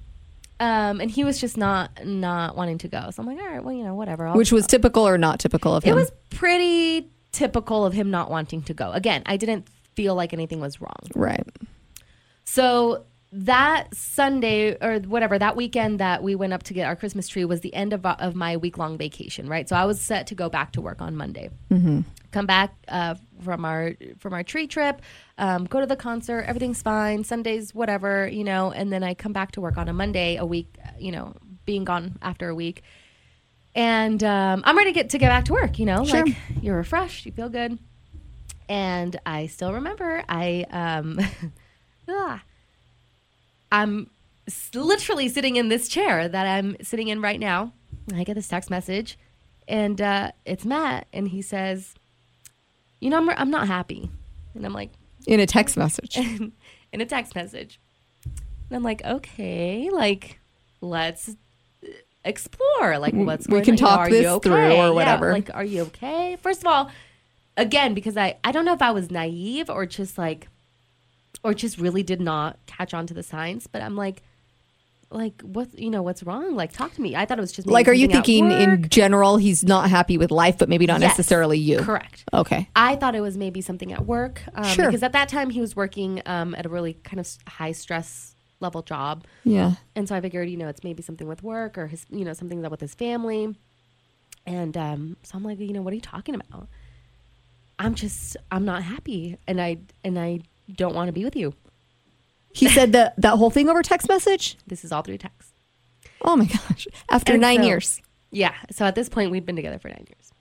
um, 0.60 1.00
and 1.00 1.10
he 1.10 1.24
was 1.24 1.40
just 1.40 1.56
not 1.56 2.04
not 2.04 2.56
wanting 2.56 2.78
to 2.78 2.88
go. 2.88 3.10
So 3.10 3.22
I'm 3.22 3.26
like, 3.26 3.38
all 3.38 3.46
right, 3.48 3.62
well, 3.62 3.74
you 3.74 3.84
know, 3.84 3.94
whatever. 3.94 4.26
I'll, 4.26 4.36
Which 4.36 4.52
was 4.52 4.66
typical 4.66 5.06
or 5.06 5.18
not 5.18 5.40
typical 5.40 5.74
of 5.74 5.84
him? 5.84 5.92
it 5.96 6.00
was 6.00 6.12
pretty 6.30 7.10
typical 7.32 7.84
of 7.84 7.92
him 7.92 8.10
not 8.10 8.30
wanting 8.30 8.62
to 8.62 8.74
go. 8.74 8.90
Again, 8.92 9.22
I 9.26 9.36
didn't 9.36 9.68
feel 9.94 10.14
like 10.14 10.32
anything 10.32 10.60
was 10.60 10.80
wrong. 10.80 10.96
right. 11.14 11.46
So 12.44 13.04
that 13.30 13.94
Sunday 13.94 14.76
or 14.80 15.00
whatever 15.00 15.38
that 15.38 15.54
weekend 15.54 16.00
that 16.00 16.22
we 16.22 16.34
went 16.34 16.52
up 16.54 16.62
to 16.64 16.72
get 16.74 16.86
our 16.86 16.96
Christmas 16.96 17.28
tree 17.28 17.44
was 17.44 17.60
the 17.60 17.74
end 17.74 17.92
of, 17.92 18.04
of 18.06 18.34
my 18.34 18.56
week 18.56 18.78
long 18.78 18.96
vacation, 18.96 19.48
right? 19.48 19.68
So 19.68 19.76
I 19.76 19.84
was 19.84 20.00
set 20.00 20.26
to 20.28 20.34
go 20.34 20.48
back 20.48 20.72
to 20.72 20.80
work 20.80 21.02
on 21.02 21.14
Monday. 21.14 21.50
Mm-hmm. 21.70 22.00
Come 22.30 22.46
back 22.46 22.74
uh, 22.88 23.16
from 23.42 23.64
our 23.64 23.94
from 24.18 24.32
our 24.34 24.42
tree 24.42 24.66
trip, 24.66 25.00
um, 25.38 25.64
go 25.66 25.80
to 25.80 25.86
the 25.86 25.96
concert, 25.96 26.42
everything's 26.46 26.82
fine. 26.82 27.24
Sundays, 27.24 27.74
whatever, 27.74 28.28
you 28.28 28.44
know, 28.44 28.70
and 28.70 28.92
then 28.92 29.02
I 29.02 29.14
come 29.14 29.32
back 29.32 29.52
to 29.52 29.60
work 29.60 29.76
on 29.78 29.88
a 29.88 29.92
Monday, 29.92 30.36
a 30.36 30.44
week, 30.44 30.74
you 30.98 31.12
know, 31.12 31.34
being 31.64 31.84
gone 31.84 32.18
after 32.20 32.48
a 32.48 32.54
week, 32.54 32.82
and 33.74 34.22
um, 34.24 34.62
I'm 34.66 34.76
ready 34.76 34.90
to 34.90 34.94
get 34.94 35.10
to 35.10 35.18
get 35.18 35.28
back 35.28 35.44
to 35.46 35.52
work. 35.52 35.78
You 35.78 35.86
know, 35.86 36.04
Sure. 36.04 36.24
like 36.24 36.36
you're 36.60 36.76
refreshed, 36.76 37.24
you 37.24 37.32
feel 37.32 37.48
good, 37.48 37.78
and 38.68 39.18
I 39.24 39.46
still 39.46 39.72
remember 39.72 40.22
I 40.28 40.66
um, 40.70 41.18
ah, 42.08 42.42
I'm 43.70 44.10
literally 44.74 45.28
sitting 45.28 45.56
in 45.56 45.68
this 45.68 45.88
chair 45.88 46.28
that 46.28 46.46
I'm 46.46 46.76
sitting 46.82 47.08
in 47.08 47.20
right 47.20 47.38
now. 47.40 47.72
I 48.14 48.24
get 48.24 48.34
this 48.34 48.48
text 48.48 48.70
message, 48.70 49.18
and 49.66 50.00
uh, 50.00 50.32
it's 50.46 50.64
Matt, 50.64 51.06
and 51.12 51.28
he 51.28 51.42
says, 51.42 51.94
"You 53.00 53.10
know, 53.10 53.18
I'm, 53.18 53.28
I'm 53.30 53.50
not 53.50 53.66
happy," 53.66 54.10
and 54.54 54.64
I'm 54.64 54.72
like, 54.72 54.90
In 55.26 55.40
a 55.40 55.46
text 55.46 55.76
message. 55.76 56.16
in 56.92 57.00
a 57.00 57.06
text 57.06 57.34
message, 57.34 57.78
and 58.24 58.76
I'm 58.76 58.82
like, 58.82 59.04
"Okay, 59.04 59.90
like, 59.90 60.40
let's 60.80 61.36
explore, 62.24 62.98
like, 62.98 63.14
what's 63.14 63.46
we 63.46 63.52
going 63.52 63.64
can 63.64 63.72
on? 63.74 63.78
Talk 63.78 63.98
are 64.00 64.10
this 64.10 64.22
you 64.22 64.40
through 64.40 64.52
okay? 64.54 64.76
or 64.78 64.86
Yeah, 64.86 64.90
whatever. 64.90 65.32
like, 65.32 65.50
are 65.54 65.64
you 65.64 65.82
okay? 65.82 66.36
First 66.40 66.60
of 66.62 66.66
all, 66.66 66.90
again, 67.56 67.92
because 67.94 68.16
I 68.16 68.36
I 68.44 68.52
don't 68.52 68.64
know 68.64 68.72
if 68.74 68.82
I 68.82 68.90
was 68.90 69.10
naive 69.10 69.68
or 69.68 69.84
just 69.86 70.16
like 70.16 70.48
or 71.42 71.54
just 71.54 71.78
really 71.78 72.02
did 72.02 72.20
not 72.20 72.58
catch 72.66 72.92
on 72.94 73.06
to 73.06 73.14
the 73.14 73.22
signs. 73.22 73.66
But 73.66 73.82
I'm 73.82 73.96
like, 73.96 74.22
like 75.10 75.40
what 75.40 75.78
you 75.78 75.88
know 75.88 76.02
what's 76.02 76.22
wrong? 76.22 76.54
Like 76.54 76.72
talk 76.72 76.92
to 76.94 77.00
me. 77.00 77.16
I 77.16 77.24
thought 77.24 77.38
it 77.38 77.40
was 77.40 77.52
just 77.52 77.66
Like, 77.66 77.88
are 77.88 77.92
you 77.94 78.08
thinking 78.08 78.50
in 78.50 78.88
general 78.90 79.38
he's 79.38 79.64
not 79.64 79.88
happy 79.88 80.18
with 80.18 80.30
life, 80.30 80.58
but 80.58 80.68
maybe 80.68 80.84
not 80.86 81.00
Yes, 81.00 81.10
necessarily 81.16 81.58
you? 81.58 81.78
Correct. 81.78 82.24
Okay. 82.34 82.68
I 82.76 82.96
thought 82.96 83.14
it 83.14 83.22
was 83.22 83.36
maybe 83.36 83.60
something 83.62 83.92
at 83.92 84.04
work 84.04 84.42
um, 84.54 84.64
Sure. 84.64 84.86
because 84.86 85.02
at 85.02 85.12
that 85.12 85.28
time 85.30 85.48
he 85.50 85.60
was 85.62 85.74
working 85.74 86.20
um, 86.26 86.54
at 86.54 86.66
a 86.66 86.68
really 86.68 86.92
kind 86.94 87.20
of 87.20 87.28
high 87.46 87.72
stress 87.72 88.34
level 88.60 88.82
job, 88.82 89.24
Yeah. 89.44 89.74
and 89.94 90.08
so 90.08 90.14
I 90.16 90.20
figured 90.20 90.50
you 90.50 90.56
know 90.56 90.68
it's 90.68 90.82
maybe 90.84 91.00
something 91.02 91.26
with 91.28 91.42
work 91.42 91.78
or 91.78 91.86
his 91.86 92.04
you 92.10 92.24
know 92.24 92.32
something 92.34 92.60
that 92.62 92.70
with 92.70 92.80
his 92.80 92.92
family, 92.94 93.54
and 94.44 94.76
um, 94.76 95.16
so 95.22 95.38
I'm 95.38 95.44
like 95.44 95.58
you 95.60 95.72
know 95.72 95.80
what 95.80 95.92
are 95.92 95.96
you 95.96 96.02
talking 96.02 96.34
about? 96.34 96.68
I'm 97.78 97.94
just 97.94 98.36
I'm 98.50 98.64
not 98.64 98.82
happy, 98.82 99.38
and 99.46 99.60
I 99.60 99.78
and 100.04 100.18
I 100.18 100.40
don't 100.72 100.94
want 100.94 101.08
to 101.08 101.12
be 101.12 101.24
with 101.24 101.36
you. 101.36 101.54
He 102.52 102.68
said 102.68 102.92
that 102.92 103.14
that 103.20 103.36
whole 103.36 103.50
thing 103.50 103.68
over 103.68 103.82
text 103.82 104.08
message? 104.08 104.56
This 104.66 104.84
is 104.84 104.92
all 104.92 105.02
through 105.02 105.18
text. 105.18 105.52
Oh 106.22 106.36
my 106.36 106.46
gosh. 106.46 106.88
After 107.10 107.32
And 107.34 107.40
nine 107.42 107.58
so- 107.60 107.66
years. 107.66 108.02
Yeah. 108.30 108.54
So 108.70 108.84
at 108.84 108.94
this 108.94 109.08
point, 109.08 109.30
we'd 109.30 109.46
been 109.46 109.56
together 109.56 109.78
for 109.78 109.88
nine 109.88 110.04
years, 110.08 110.32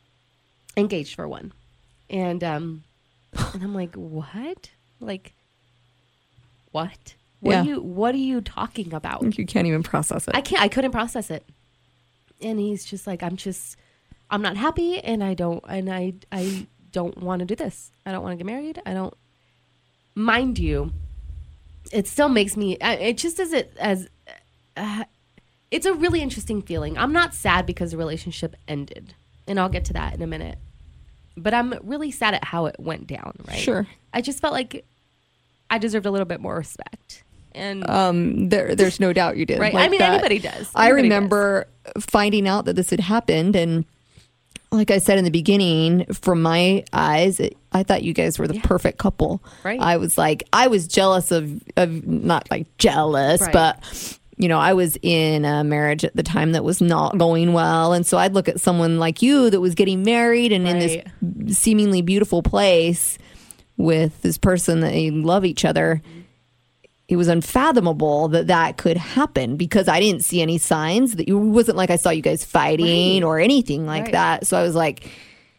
engaged 0.76 1.16
for 1.16 1.28
one, 1.28 1.54
and 2.10 2.44
um, 2.44 2.84
and 3.54 3.64
I'm 3.64 3.74
like, 3.76 3.94
what? 3.96 4.72
Like, 5.00 5.34
what? 6.72 7.16
What 7.40 7.52
Yeah. 7.52 7.62
are 7.62 7.66
you? 7.66 7.82
What 7.82 8.16
are 8.16 8.20
you 8.20 8.42
talking 8.42 8.94
about? 8.94 9.38
You 9.38 9.46
can't 9.46 9.68
even 9.68 9.84
process 9.84 10.28
it. 10.28 10.36
I 10.36 10.42
can't. 10.42 10.62
I 10.62 10.68
couldn't 10.68 10.92
process 10.92 11.30
it. 11.30 11.46
And 12.42 12.60
he's 12.60 12.86
just 12.86 13.08
like, 13.08 13.24
I'm 13.24 13.36
just, 13.36 13.78
I'm 14.30 14.42
not 14.42 14.58
happy, 14.58 15.00
and 15.00 15.24
I 15.24 15.34
don't, 15.34 15.64
and 15.68 15.90
I, 15.92 16.14
I 16.32 16.68
don't 16.92 17.18
want 17.18 17.40
to 17.40 17.46
do 17.46 17.56
this. 17.56 17.92
I 18.06 18.12
don't 18.12 18.22
want 18.22 18.34
to 18.34 18.38
get 18.44 18.46
married. 18.52 18.82
I 18.86 18.94
don't. 18.94 19.14
Mind 20.18 20.58
you, 20.58 20.94
it 21.92 22.08
still 22.08 22.28
makes 22.28 22.58
me. 22.58 22.76
It 22.82 23.18
just 23.18 23.40
as 23.40 23.54
it 23.54 23.72
as. 23.80 24.10
Uh, 24.76 25.04
it's 25.70 25.86
a 25.86 25.94
really 25.94 26.22
interesting 26.22 26.64
feeling. 26.64 26.98
I'm 26.98 27.14
not 27.14 27.36
sad 27.36 27.68
because 27.68 27.92
the 27.92 27.98
relationship 27.98 28.56
ended, 28.68 29.14
and 29.48 29.60
I'll 29.60 29.70
get 29.70 29.86
to 29.86 29.94
that 29.94 30.16
in 30.16 30.24
a 30.24 30.28
minute. 30.28 30.58
But 31.36 31.54
I'm 31.54 31.76
really 31.84 32.10
sad 32.10 32.34
at 32.34 32.44
how 32.44 32.66
it 32.66 32.78
went 32.80 33.06
down. 33.06 33.34
Right. 33.48 33.60
Sure. 33.60 33.86
I 34.12 34.22
just 34.22 34.40
felt 34.40 34.54
like 34.54 34.86
I 35.70 35.78
deserved 35.78 36.08
a 36.08 36.12
little 36.12 36.26
bit 36.26 36.40
more 36.40 36.56
respect. 36.56 37.24
And 37.54 37.88
um, 37.88 38.50
there, 38.50 38.74
there's 38.74 39.00
no 39.00 39.14
doubt 39.14 39.38
you 39.38 39.46
did. 39.46 39.60
Right. 39.60 39.76
I 39.76 39.88
mean, 39.88 40.00
that. 40.00 40.14
anybody 40.14 40.40
does. 40.40 40.72
I 40.74 40.86
Anybody 40.86 41.04
remember 41.04 41.68
finding 42.00 42.48
out 42.48 42.66
that 42.66 42.76
this 42.76 42.90
had 42.90 43.02
happened, 43.02 43.56
and 43.56 43.86
like 44.72 44.92
I 44.92 44.98
said 44.98 45.18
in 45.18 45.24
the 45.24 45.32
beginning, 45.32 46.06
from 46.14 46.42
my 46.42 46.84
eyes, 46.94 47.40
it, 47.40 47.56
I 47.72 47.84
thought 47.84 48.04
you 48.04 48.14
guys 48.14 48.38
were 48.38 48.48
the 48.48 48.60
perfect 48.60 48.98
couple. 48.98 49.42
Right. 49.64 49.80
I 49.80 49.98
was 49.98 50.18
like, 50.18 50.44
I 50.52 50.68
was 50.68 50.88
jealous 50.88 51.32
of, 51.32 51.64
of 51.78 52.06
not 52.06 52.50
like 52.52 52.66
jealous, 52.78 53.42
Right. 53.42 53.54
but 53.54 54.18
you 54.40 54.48
know, 54.48 54.60
I 54.60 54.74
was 54.74 54.98
in 55.02 55.46
a 55.46 55.64
marriage 55.64 56.06
at 56.06 56.16
the 56.16 56.22
time 56.22 56.52
that 56.52 56.64
was 56.64 56.80
not 56.80 57.18
going 57.18 57.54
well, 57.54 57.94
and 57.94 58.06
so 58.06 58.18
I'd 58.18 58.34
look 58.34 58.48
at 58.48 58.60
someone 58.62 59.00
like 59.00 59.22
you 59.24 59.50
that 59.50 59.60
was 59.60 59.74
getting 59.74 60.04
married 60.04 60.52
and 60.52 60.68
in 60.68 60.80
this 60.80 61.58
seemingly 61.58 62.02
beautiful 62.04 62.44
place 62.44 63.18
with 63.78 64.22
this 64.22 64.38
person 64.38 64.82
that 64.82 64.92
they 64.92 65.10
love 65.12 65.44
each 65.46 65.66
other 65.66 66.02
it 67.08 67.16
was 67.16 67.28
unfathomable 67.28 68.28
that 68.30 68.48
that 68.48 68.78
could 68.78 68.98
happen 68.98 69.56
because 69.56 69.88
I 69.88 70.00
didn't 70.00 70.24
see 70.24 70.42
any 70.42 70.58
signs 70.58 71.16
that 71.16 71.28
you 71.28 71.38
it 71.40 71.46
wasn't 71.46 71.78
like 71.78 71.90
I 71.90 71.96
saw 71.96 72.10
you 72.10 72.22
guys 72.22 72.44
fighting 72.44 73.22
Right. 73.24 73.28
or 73.28 73.40
anything 73.40 73.86
like 73.86 74.04
Right. 74.04 74.12
that. 74.14 74.48
So 74.48 74.58
I 74.58 74.64
was 74.64 74.76
like, 74.76 75.10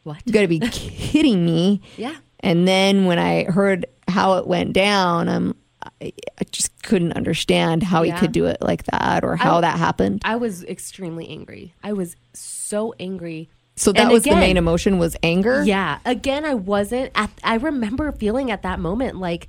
What? 0.05 0.19
you 0.27 0.33
got 0.33 0.43
to 0.43 0.49
be 0.49 0.59
kidding 0.71 1.45
me. 1.47 1.81
Yeah. 1.97 2.17
And 2.41 2.69
then 2.69 3.07
when 3.07 3.19
I 3.19 3.45
heard 3.45 3.87
how 4.09 4.35
it 4.39 4.47
went 4.47 4.73
down, 4.75 5.29
I'm 5.29 5.55
I, 6.03 6.13
I 6.41 6.45
just 6.51 6.83
couldn't 6.83 7.13
understand 7.15 7.83
how 7.83 8.03
Yeah. 8.03 8.15
he 8.15 8.21
could 8.21 8.33
do 8.33 8.45
it 8.47 8.59
like 8.61 8.85
that 8.85 9.25
or 9.25 9.37
how 9.37 9.59
I- 9.59 9.61
that 9.63 9.79
happened. 9.79 10.21
I 10.25 10.37
was 10.37 10.65
extremely 10.65 11.29
angry. 11.31 11.73
I 11.83 11.93
was 11.95 12.15
so 12.35 12.95
angry. 13.01 13.49
So 13.77 13.93
that 13.93 14.03
And 14.03 14.11
was 14.11 14.25
the 14.25 14.35
main 14.35 14.57
emotion 14.57 14.99
was 14.99 15.17
anger. 15.23 15.63
Yeah. 15.65 16.01
Again, 16.05 16.45
I 16.45 16.55
wasn't 16.55 17.13
at 17.15 17.31
I 17.43 17.55
remember 17.55 18.11
feeling 18.13 18.51
at 18.51 18.63
that 18.63 18.81
moment 18.81 19.17
like 19.19 19.49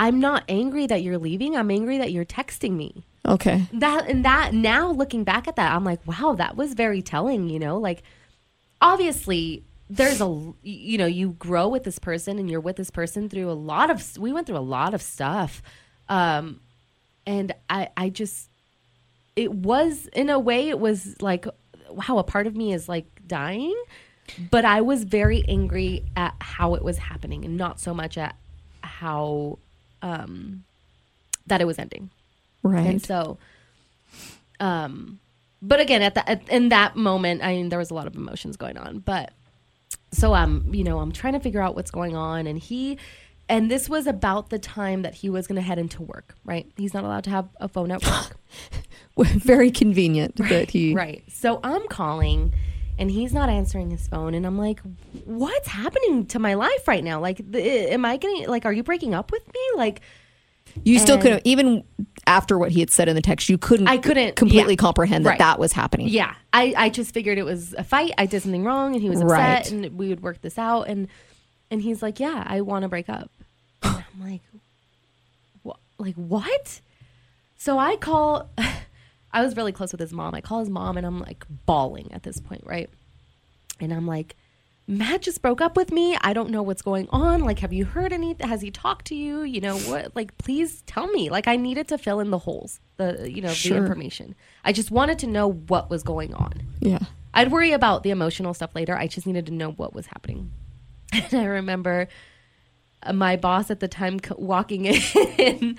I'm 0.00 0.18
not 0.18 0.44
angry 0.48 0.86
that 0.86 1.02
you're 1.02 1.18
leaving. 1.18 1.54
I'm 1.54 1.70
angry 1.70 1.98
that 1.98 2.10
you're 2.10 2.24
texting 2.24 2.72
me. 2.72 3.04
Okay. 3.28 3.66
That 3.74 4.08
and 4.08 4.24
that 4.24 4.54
now 4.54 4.90
looking 4.90 5.24
back 5.24 5.46
at 5.46 5.56
that, 5.56 5.72
I'm 5.74 5.84
like, 5.84 6.00
wow, 6.06 6.34
that 6.38 6.56
was 6.56 6.72
very 6.72 7.02
telling, 7.02 7.50
you 7.50 7.58
know? 7.58 7.76
Like 7.76 8.02
obviously 8.80 9.62
there's 9.90 10.22
a 10.22 10.54
you 10.62 10.96
know, 10.96 11.04
you 11.04 11.32
grow 11.32 11.68
with 11.68 11.84
this 11.84 11.98
person 11.98 12.38
and 12.38 12.50
you're 12.50 12.62
with 12.62 12.76
this 12.76 12.90
person 12.90 13.28
through 13.28 13.50
a 13.50 13.52
lot 13.52 13.90
of 13.90 14.16
we 14.16 14.32
went 14.32 14.46
through 14.46 14.56
a 14.56 14.60
lot 14.60 14.94
of 14.94 15.02
stuff. 15.02 15.62
Um 16.08 16.60
and 17.26 17.54
I 17.68 17.90
I 17.94 18.08
just 18.08 18.48
it 19.36 19.52
was 19.52 20.06
in 20.14 20.30
a 20.30 20.38
way 20.38 20.70
it 20.70 20.80
was 20.80 21.20
like 21.20 21.44
wow, 21.90 22.16
a 22.16 22.24
part 22.24 22.46
of 22.46 22.56
me 22.56 22.72
is 22.72 22.88
like 22.88 23.04
dying. 23.26 23.76
But 24.50 24.64
I 24.64 24.80
was 24.80 25.04
very 25.04 25.44
angry 25.46 26.06
at 26.16 26.36
how 26.40 26.74
it 26.74 26.82
was 26.82 26.96
happening 26.96 27.44
and 27.44 27.58
not 27.58 27.80
so 27.80 27.92
much 27.92 28.16
at 28.16 28.36
how 28.82 29.58
um 30.02 30.64
that 31.46 31.60
it 31.60 31.66
was 31.66 31.78
ending. 31.78 32.10
Right. 32.62 32.86
And 32.86 33.02
so 33.02 33.38
um 34.58 35.18
but 35.62 35.80
again 35.80 36.02
at 36.02 36.14
that 36.14 36.48
in 36.48 36.70
that 36.70 36.96
moment, 36.96 37.42
I 37.42 37.54
mean 37.54 37.68
there 37.68 37.78
was 37.78 37.90
a 37.90 37.94
lot 37.94 38.06
of 38.06 38.16
emotions 38.16 38.56
going 38.56 38.76
on, 38.76 38.98
but 38.98 39.32
so 40.12 40.34
um 40.34 40.64
you 40.72 40.84
know, 40.84 40.98
I'm 40.98 41.12
trying 41.12 41.34
to 41.34 41.40
figure 41.40 41.60
out 41.60 41.74
what's 41.74 41.90
going 41.90 42.16
on 42.16 42.46
and 42.46 42.58
he 42.58 42.98
and 43.50 43.68
this 43.68 43.88
was 43.88 44.06
about 44.06 44.50
the 44.50 44.60
time 44.60 45.02
that 45.02 45.12
he 45.12 45.28
was 45.28 45.48
going 45.48 45.56
to 45.56 45.62
head 45.62 45.76
into 45.76 46.02
work, 46.02 46.36
right? 46.44 46.70
He's 46.76 46.94
not 46.94 47.02
allowed 47.02 47.24
to 47.24 47.30
have 47.30 47.48
a 47.56 47.66
phone 47.66 47.90
at 47.90 48.00
work. 48.06 48.36
Very 49.18 49.72
convenient 49.72 50.36
that 50.36 50.70
he. 50.70 50.94
Right. 50.94 51.24
So 51.28 51.58
I'm 51.64 51.88
calling 51.88 52.54
and 53.00 53.10
he's 53.10 53.32
not 53.32 53.48
answering 53.48 53.90
his 53.90 54.06
phone 54.06 54.34
and 54.34 54.46
I'm 54.46 54.56
like, 54.58 54.80
"What's 55.24 55.66
happening 55.68 56.26
to 56.26 56.38
my 56.38 56.54
life 56.54 56.86
right 56.86 57.02
now? 57.02 57.20
Like 57.20 57.38
the, 57.50 57.60
am 57.92 58.04
I 58.04 58.16
getting 58.16 58.46
like 58.48 58.64
are 58.66 58.72
you 58.72 58.82
breaking 58.84 59.14
up 59.14 59.32
with 59.32 59.44
me? 59.48 59.60
Like 59.76 60.00
You 60.84 60.98
still 61.00 61.18
couldn't, 61.18 61.42
even 61.44 61.82
after 62.26 62.56
what 62.58 62.70
he 62.70 62.78
had 62.80 62.90
said 62.90 63.08
in 63.08 63.16
the 63.16 63.22
text, 63.22 63.48
you 63.48 63.58
couldn't. 63.58 63.88
I 63.88 63.96
couldn't- 63.98 64.36
completely 64.36 64.74
yeah. 64.74 64.84
comprehend 64.86 65.24
that 65.26 65.30
Right. 65.30 65.38
that 65.40 65.58
was 65.58 65.72
happening. 65.72 66.06
Yeah, 66.08 66.34
I, 66.52 66.74
I 66.76 66.88
just 66.90 67.12
figured 67.12 67.38
it 67.38 67.44
was 67.44 67.74
a 67.74 67.82
fight. 67.82 68.12
I 68.18 68.26
did 68.26 68.42
something 68.42 68.62
wrong, 68.64 68.92
and 68.94 69.02
he 69.02 69.10
was 69.10 69.20
upset, 69.20 69.30
Right. 69.38 69.70
and 69.72 69.98
we 69.98 70.08
would 70.10 70.22
work 70.22 70.40
this 70.42 70.58
out. 70.58 70.82
And 70.84 71.08
and 71.72 71.82
he's 71.82 72.02
like, 72.02 72.20
"Yeah, 72.20 72.44
I 72.46 72.60
want 72.60 72.82
to 72.84 72.88
break 72.88 73.08
up." 73.08 73.30
And 73.82 74.04
I'm 74.14 74.30
like, 74.30 74.42
"What? 75.64 75.78
Like 75.98 76.14
what?" 76.16 76.80
So 77.58 77.78
I 77.78 77.96
call. 77.96 78.48
I 79.32 79.42
was 79.44 79.56
really 79.56 79.72
close 79.72 79.92
with 79.92 80.00
his 80.00 80.12
mom. 80.12 80.34
I 80.34 80.40
call 80.40 80.60
his 80.60 80.70
mom, 80.70 80.96
and 80.96 81.06
I'm 81.06 81.20
like 81.20 81.44
bawling 81.66 82.10
at 82.12 82.22
this 82.22 82.40
point, 82.40 82.62
right? 82.64 82.90
And 83.78 83.92
I'm 83.92 84.06
like, 84.06 84.36
Matt 84.86 85.22
just 85.22 85.40
broke 85.40 85.60
up 85.60 85.76
with 85.76 85.92
me. 85.92 86.16
I 86.20 86.32
don't 86.32 86.50
know 86.50 86.62
what's 86.62 86.82
going 86.82 87.08
on. 87.10 87.42
Like, 87.42 87.60
have 87.60 87.72
you 87.72 87.84
heard 87.84 88.12
anything? 88.12 88.48
Has 88.48 88.60
he 88.60 88.70
talked 88.72 89.06
to 89.06 89.14
you? 89.14 89.42
You 89.42 89.60
know 89.60 89.78
what? 89.78 90.16
Like, 90.16 90.36
please 90.38 90.82
tell 90.82 91.06
me. 91.06 91.30
Like, 91.30 91.46
I 91.46 91.54
needed 91.56 91.86
to 91.88 91.98
fill 91.98 92.18
in 92.18 92.30
the 92.30 92.38
holes, 92.38 92.80
the 92.96 93.30
you 93.30 93.40
know, 93.40 93.52
Sure. 93.52 93.76
the 93.78 93.82
information. 93.86 94.34
I 94.64 94.72
just 94.72 94.90
wanted 94.90 95.20
to 95.20 95.26
know 95.28 95.48
what 95.52 95.90
was 95.90 96.02
going 96.02 96.34
on. 96.34 96.52
Yeah. 96.80 96.98
I'd 97.32 97.52
worry 97.52 97.70
about 97.72 98.02
the 98.02 98.10
emotional 98.10 98.52
stuff 98.52 98.74
later. 98.74 98.96
I 98.96 99.06
just 99.06 99.26
needed 99.28 99.46
to 99.46 99.52
know 99.52 99.70
what 99.70 99.94
was 99.94 100.06
happening. 100.06 100.50
And 101.12 101.34
I 101.34 101.44
remember 101.44 102.08
uh, 103.02 103.12
my 103.12 103.36
boss 103.36 103.70
at 103.70 103.78
the 103.80 103.88
time 103.88 104.18
walking 104.36 104.84
in. 105.38 105.78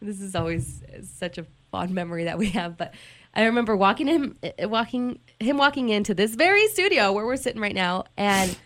this 0.00 0.20
is 0.20 0.34
always 0.34 0.82
such 1.02 1.38
a 1.38 1.46
fond 1.72 1.90
memory 1.92 2.24
that 2.24 2.38
we 2.38 2.50
have, 2.50 2.76
but 2.76 2.94
I 3.34 3.44
remember 3.46 3.74
walking 3.76 4.06
him, 4.06 4.36
uh, 4.44 4.68
walking 4.68 5.18
him 5.40 5.56
walking 5.56 5.88
into 5.88 6.14
this 6.14 6.34
very 6.36 6.68
studio 6.68 7.12
where 7.12 7.26
we're 7.26 7.36
sitting 7.36 7.60
right 7.62 7.74
now, 7.74 8.04
and 8.16 8.56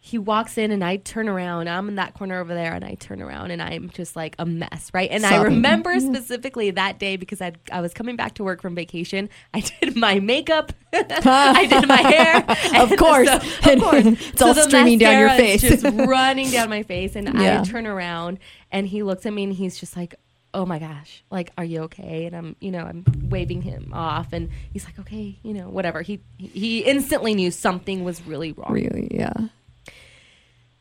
he 0.00 0.16
walks 0.16 0.56
in, 0.56 0.70
and 0.70 0.82
I 0.82 0.96
turn 0.96 1.28
around. 1.28 1.68
I'm 1.68 1.88
in 1.88 1.96
that 1.96 2.14
corner 2.14 2.40
over 2.40 2.54
there, 2.54 2.72
and 2.72 2.82
I 2.84 2.94
turn 2.94 3.20
around, 3.20 3.50
and 3.50 3.60
I'm 3.60 3.90
just 3.90 4.16
like 4.16 4.34
a 4.38 4.46
mess, 4.46 4.90
right? 4.94 5.10
And 5.10 5.26
I 5.26 5.42
remember 5.42 6.00
specifically 6.14 6.70
that 6.70 6.98
day 6.98 7.16
because 7.16 7.42
I 7.42 7.52
I 7.70 7.82
was 7.82 7.92
coming 7.92 8.16
back 8.16 8.34
to 8.36 8.44
work 8.44 8.62
from 8.62 8.74
vacation. 8.74 9.28
I 9.52 9.60
did 9.60 9.94
my 9.94 10.20
makeup, 10.20 10.72
I 10.94 11.66
did 11.66 11.86
my 11.86 11.96
hair, 12.00 12.36
Of 12.82 12.96
course. 12.96 13.28
so- 13.28 13.72
of 13.74 13.80
course, 13.82 14.06
It's 14.06 14.40
all 14.40 14.54
the 14.54 14.62
streaming 14.62 14.98
down 14.98 15.18
your 15.18 15.30
face. 15.30 15.60
just 15.60 15.84
running 15.84 16.50
down 16.50 16.70
my 16.70 16.82
face, 16.82 17.14
and 17.14 17.28
Yeah. 17.38 17.60
I 17.60 17.64
turn 17.64 17.86
around, 17.86 18.38
and 18.72 18.86
he 18.86 19.02
looks 19.02 19.26
at 19.26 19.34
me, 19.34 19.44
and 19.44 19.52
he's 19.52 19.78
just 19.78 19.94
like, 19.98 20.14
"Oh 20.58 20.66
my 20.66 20.78
gosh, 20.78 21.22
like, 21.30 21.52
are 21.56 21.64
you 21.64 21.82
okay?" 21.82 22.26
And 22.26 22.34
I'm, 22.36 22.56
you 22.60 22.70
know, 22.70 22.84
I'm 22.84 23.04
waving 23.30 23.62
him 23.62 23.92
off, 23.94 24.32
and 24.32 24.50
he's 24.72 24.84
like, 24.84 24.98
"Okay, 24.98 25.38
you 25.42 25.54
know, 25.54 25.68
whatever." 25.68 26.02
He 26.02 26.20
he 26.36 26.80
instantly 26.80 27.34
knew 27.34 27.50
something 27.50 28.04
was 28.04 28.20
really 28.26 28.52
wrong. 28.52 28.72
Really? 28.72 29.08
Yeah. 29.10 29.32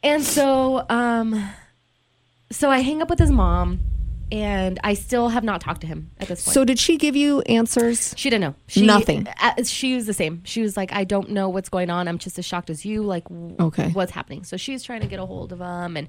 And 0.04 0.24
so, 0.24 0.86
um, 0.90 1.50
so 2.52 2.70
I 2.70 2.80
hang 2.80 3.02
up 3.02 3.10
with 3.10 3.20
his 3.20 3.32
mom, 3.32 3.80
and 4.32 4.80
I 4.84 4.94
still 4.94 5.30
have 5.30 5.44
not 5.44 5.60
talked 5.62 5.82
to 5.82 5.88
him 5.88 6.12
at 6.20 6.28
this 6.28 6.44
point. 6.46 6.54
So 6.54 6.64
did 6.66 6.80
she 6.80 6.98
give 6.98 7.16
you 7.16 7.42
answers? 7.42 8.14
She 8.18 8.30
didn't 8.30 8.42
know. 8.42 8.56
She, 8.68 8.86
Nothing. 8.86 9.28
uh, 9.42 9.64
she 9.64 9.96
was 9.96 10.06
the 10.06 10.14
same. 10.14 10.42
She 10.46 10.62
was 10.62 10.78
like, 10.78 10.92
I 10.94 11.04
don't 11.04 11.32
know 11.32 11.50
what's 11.50 11.70
going 11.70 11.90
on. 11.90 12.08
I'm 12.08 12.18
just 12.20 12.38
as 12.40 12.46
shocked 12.46 12.70
as 12.70 12.86
you. 12.86 13.04
Like, 13.04 13.24
w- 13.26 13.56
Okay. 13.60 13.90
what's 13.90 14.12
happening? 14.12 14.44
So 14.44 14.56
she's 14.58 14.84
trying 14.84 15.02
to 15.02 15.08
get 15.08 15.20
a 15.20 15.26
hold 15.26 15.52
of 15.52 15.60
him, 15.60 15.98
and 15.98 16.08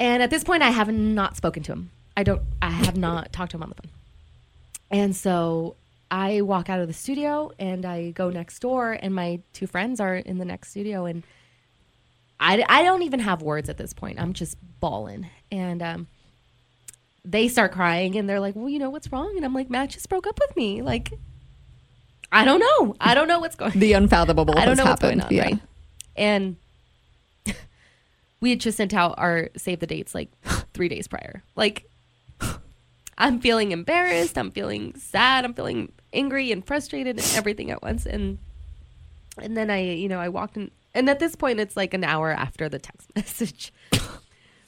and 0.00 0.22
at 0.22 0.30
this 0.30 0.44
point, 0.44 0.62
I 0.62 0.70
have 0.70 0.90
not 0.92 1.36
spoken 1.36 1.62
to 1.64 1.72
him. 1.72 1.90
I 2.16 2.22
don't. 2.22 2.42
I 2.60 2.70
have 2.70 2.96
not 2.96 3.32
talked 3.32 3.52
to 3.52 3.56
him 3.56 3.62
on 3.62 3.70
the 3.70 3.74
phone. 3.76 3.90
And 4.90 5.16
so 5.16 5.76
I 6.10 6.42
walk 6.42 6.68
out 6.68 6.80
of 6.80 6.88
the 6.88 6.92
studio 6.92 7.52
and 7.58 7.86
I 7.86 8.10
go 8.10 8.30
next 8.30 8.58
door, 8.58 8.92
and 8.92 9.14
my 9.14 9.40
two 9.52 9.66
friends 9.66 10.00
are 10.00 10.16
in 10.16 10.38
the 10.38 10.44
next 10.44 10.70
studio, 10.70 11.06
and 11.06 11.22
I 12.38 12.64
I 12.68 12.82
don't 12.82 13.02
even 13.02 13.20
have 13.20 13.40
words 13.42 13.68
at 13.68 13.78
this 13.78 13.92
point. 13.92 14.20
I'm 14.20 14.32
just 14.32 14.56
bawling, 14.80 15.26
and 15.50 15.82
um 15.82 16.06
they 17.24 17.48
start 17.48 17.72
crying 17.72 18.16
and 18.16 18.28
they're 18.28 18.40
like, 18.40 18.56
"Well, 18.56 18.68
you 18.68 18.78
know 18.78 18.90
what's 18.90 19.10
wrong?" 19.12 19.32
And 19.36 19.44
I'm 19.44 19.54
like, 19.54 19.70
"Matt 19.70 19.90
just 19.90 20.08
broke 20.08 20.26
up 20.26 20.38
with 20.46 20.56
me." 20.56 20.82
Like, 20.82 21.12
I 22.32 22.44
don't 22.44 22.60
know. 22.60 22.96
I 23.00 23.14
don't 23.14 23.28
know 23.28 23.38
what's 23.38 23.54
going. 23.56 23.78
The 23.78 23.92
unfathomable 23.92 24.58
I 24.58 24.64
don't 24.64 24.76
know 24.76 24.84
happened. 24.84 25.20
what's 25.20 25.30
going 25.30 25.40
on, 25.42 25.50
yeah. 25.50 25.54
right? 25.54 25.60
And 26.16 26.56
we 28.40 28.50
had 28.50 28.60
just 28.60 28.76
sent 28.76 28.92
out 28.92 29.14
our 29.18 29.50
save 29.56 29.80
the 29.80 29.86
dates 29.86 30.14
like 30.14 30.30
three 30.74 30.88
days 30.88 31.06
prior. 31.06 31.42
Like, 31.56 31.88
I'm 33.22 33.38
feeling 33.38 33.70
embarrassed. 33.70 34.36
I'm 34.36 34.50
feeling 34.50 34.96
sad. 34.96 35.44
I'm 35.44 35.54
feeling 35.54 35.92
angry 36.12 36.50
and 36.50 36.66
frustrated 36.66 37.18
and 37.18 37.32
everything 37.36 37.70
at 37.70 37.80
once. 37.80 38.04
And 38.04 38.38
and 39.38 39.56
then 39.56 39.70
I, 39.70 39.92
you 39.92 40.08
know, 40.08 40.18
I 40.18 40.28
walked 40.28 40.56
in, 40.56 40.72
and 40.92 41.08
at 41.08 41.20
this 41.20 41.36
point, 41.36 41.60
it's 41.60 41.76
like 41.76 41.94
an 41.94 42.02
hour 42.02 42.32
after 42.32 42.68
the 42.68 42.80
text 42.80 43.08
message, 43.16 43.72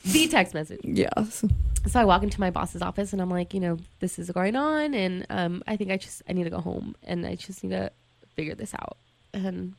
the 0.04 0.28
text 0.28 0.54
message. 0.54 0.80
Yes. 0.84 1.44
So 1.88 2.00
I 2.00 2.04
walk 2.04 2.22
into 2.22 2.40
my 2.40 2.50
boss's 2.50 2.80
office 2.80 3.12
and 3.12 3.20
I'm 3.20 3.28
like, 3.28 3.52
you 3.52 3.60
know, 3.60 3.76
this 3.98 4.20
is 4.20 4.30
going 4.30 4.54
on, 4.54 4.94
and 4.94 5.26
um, 5.30 5.64
I 5.66 5.76
think 5.76 5.90
I 5.90 5.96
just 5.96 6.22
I 6.28 6.32
need 6.32 6.44
to 6.44 6.50
go 6.50 6.60
home 6.60 6.94
and 7.02 7.26
I 7.26 7.34
just 7.34 7.64
need 7.64 7.70
to 7.70 7.90
figure 8.36 8.54
this 8.54 8.72
out. 8.72 8.96
And 9.32 9.74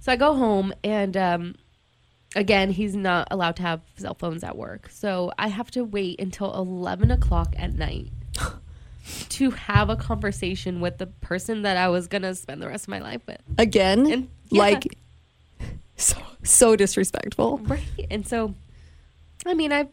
so 0.00 0.10
I 0.10 0.16
go 0.16 0.34
home 0.34 0.72
and 0.82 1.16
um, 1.18 1.54
again, 2.36 2.70
he's 2.70 2.94
not 2.94 3.28
allowed 3.30 3.56
to 3.56 3.62
have 3.62 3.80
cell 3.96 4.14
phones 4.14 4.42
at 4.44 4.56
work, 4.56 4.88
so 4.90 5.32
I 5.38 5.48
have 5.48 5.70
to 5.72 5.84
wait 5.84 6.20
until 6.20 6.54
eleven 6.54 7.10
o'clock 7.10 7.54
at 7.56 7.74
night 7.74 8.08
to 9.30 9.50
have 9.50 9.90
a 9.90 9.96
conversation 9.96 10.80
with 10.80 10.98
the 10.98 11.06
person 11.06 11.62
that 11.62 11.76
I 11.76 11.88
was 11.88 12.06
gonna 12.08 12.34
spend 12.34 12.62
the 12.62 12.68
rest 12.68 12.84
of 12.84 12.88
my 12.88 13.00
life 13.00 13.20
with. 13.26 13.40
Again, 13.58 14.10
And- 14.10 14.28
yeah. 14.50 14.60
like 14.62 14.98
so 15.96 16.16
so 16.42 16.76
disrespectful. 16.76 17.58
Right. 17.58 17.80
And 18.10 18.26
so, 18.26 18.54
I 19.46 19.54
mean, 19.54 19.72
I've 19.72 19.88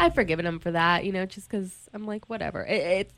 I've 0.00 0.14
forgiven 0.14 0.46
him 0.46 0.58
for 0.60 0.70
that, 0.72 1.04
you 1.04 1.12
know, 1.12 1.26
just 1.26 1.48
because 1.48 1.70
I'm 1.92 2.06
like, 2.06 2.28
whatever. 2.30 2.64
It, 2.64 2.80
it's 2.80 3.14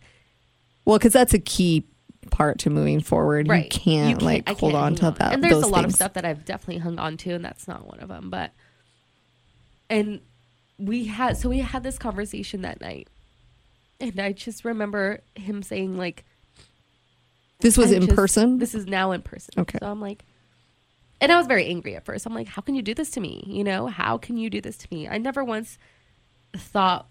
Well, 0.84 0.98
because 0.98 1.12
that's 1.12 1.32
a 1.34 1.38
key 1.38 1.84
part 2.30 2.58
to 2.60 2.70
moving 2.70 3.00
forward. 3.00 3.48
right. 3.48 3.64
You 3.64 3.70
can't, 3.80 4.22
like 4.22 4.44
I 4.48 4.52
hold 4.52 4.72
can't 4.72 4.84
on 4.84 4.94
to 4.96 5.10
that. 5.18 5.32
And 5.34 5.42
there's 5.42 5.62
a 5.62 5.66
lot 5.66 5.84
of 5.84 5.92
stuff 5.92 6.14
that 6.14 6.24
I've 6.24 6.44
definitely 6.44 6.78
hung 6.78 6.98
on 6.98 7.16
to, 7.18 7.30
and 7.32 7.44
that's 7.44 7.66
not 7.68 7.86
one 7.86 8.00
of 8.00 8.08
them. 8.08 8.30
But 8.30 8.52
and 9.88 10.20
we 10.78 11.04
had 11.06 11.36
so 11.36 11.48
we 11.48 11.58
had 11.60 11.82
this 11.82 11.98
conversation 11.98 12.62
that 12.62 12.80
night, 12.80 13.08
and 14.00 14.18
I 14.20 14.32
just 14.32 14.64
remember 14.64 15.20
him 15.34 15.62
saying 15.62 15.96
like, 15.96 16.24
This 17.60 17.76
was 17.78 17.92
I 17.92 17.96
in 17.96 18.02
just- 18.06 18.16
person. 18.16 18.58
This 18.58 18.74
is 18.74 18.86
now 18.86 19.12
in 19.12 19.22
person. 19.22 19.54
Okay. 19.58 19.78
So 19.80 19.86
I'm 19.90 20.00
like, 20.00 20.24
and 21.20 21.32
I 21.32 21.38
was 21.38 21.46
very 21.46 21.66
angry 21.66 21.96
at 21.96 22.04
first. 22.04 22.26
I'm 22.26 22.34
like, 22.34 22.48
how 22.48 22.60
can 22.62 22.74
you 22.74 22.82
do 22.82 22.94
this 22.94 23.10
to 23.12 23.20
me? 23.20 23.42
You 23.46 23.64
know, 23.64 23.86
how 23.86 24.18
can 24.18 24.36
you 24.36 24.50
do 24.50 24.60
this 24.60 24.76
to 24.78 24.88
me? 24.90 25.08
I 25.08 25.16
never 25.18 25.42
once 25.42 25.78
thought, 26.54 27.06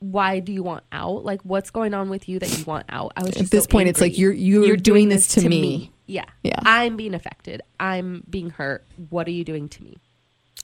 why 0.00 0.40
do 0.40 0.52
you 0.52 0.62
want 0.62 0.82
out? 0.92 1.24
Like, 1.24 1.42
what's 1.42 1.70
going 1.70 1.92
on 1.94 2.08
with 2.08 2.28
you 2.28 2.38
that 2.38 2.58
you 2.58 2.64
want 2.64 2.86
out? 2.88 3.12
I 3.16 3.22
was 3.22 3.36
At 3.36 3.50
this 3.50 3.64
so 3.64 3.70
point, 3.70 3.88
it's 3.88 4.00
like 4.00 4.12
angry. 4.12 4.40
you're 4.40 4.64
you're, 4.64 4.76
doing, 4.76 5.10
this 5.10 5.28
to, 5.28 5.48
me. 5.48 5.92
Yeah. 6.06 6.24
Yeah. 6.42 6.58
I'm 6.62 6.96
being 6.96 7.14
affected. 7.14 7.60
I'm 7.78 8.24
being 8.28 8.50
hurt. 8.50 8.84
What 9.10 9.28
are 9.28 9.30
you 9.30 9.44
doing 9.44 9.68
to 9.68 9.84
me? 9.84 9.98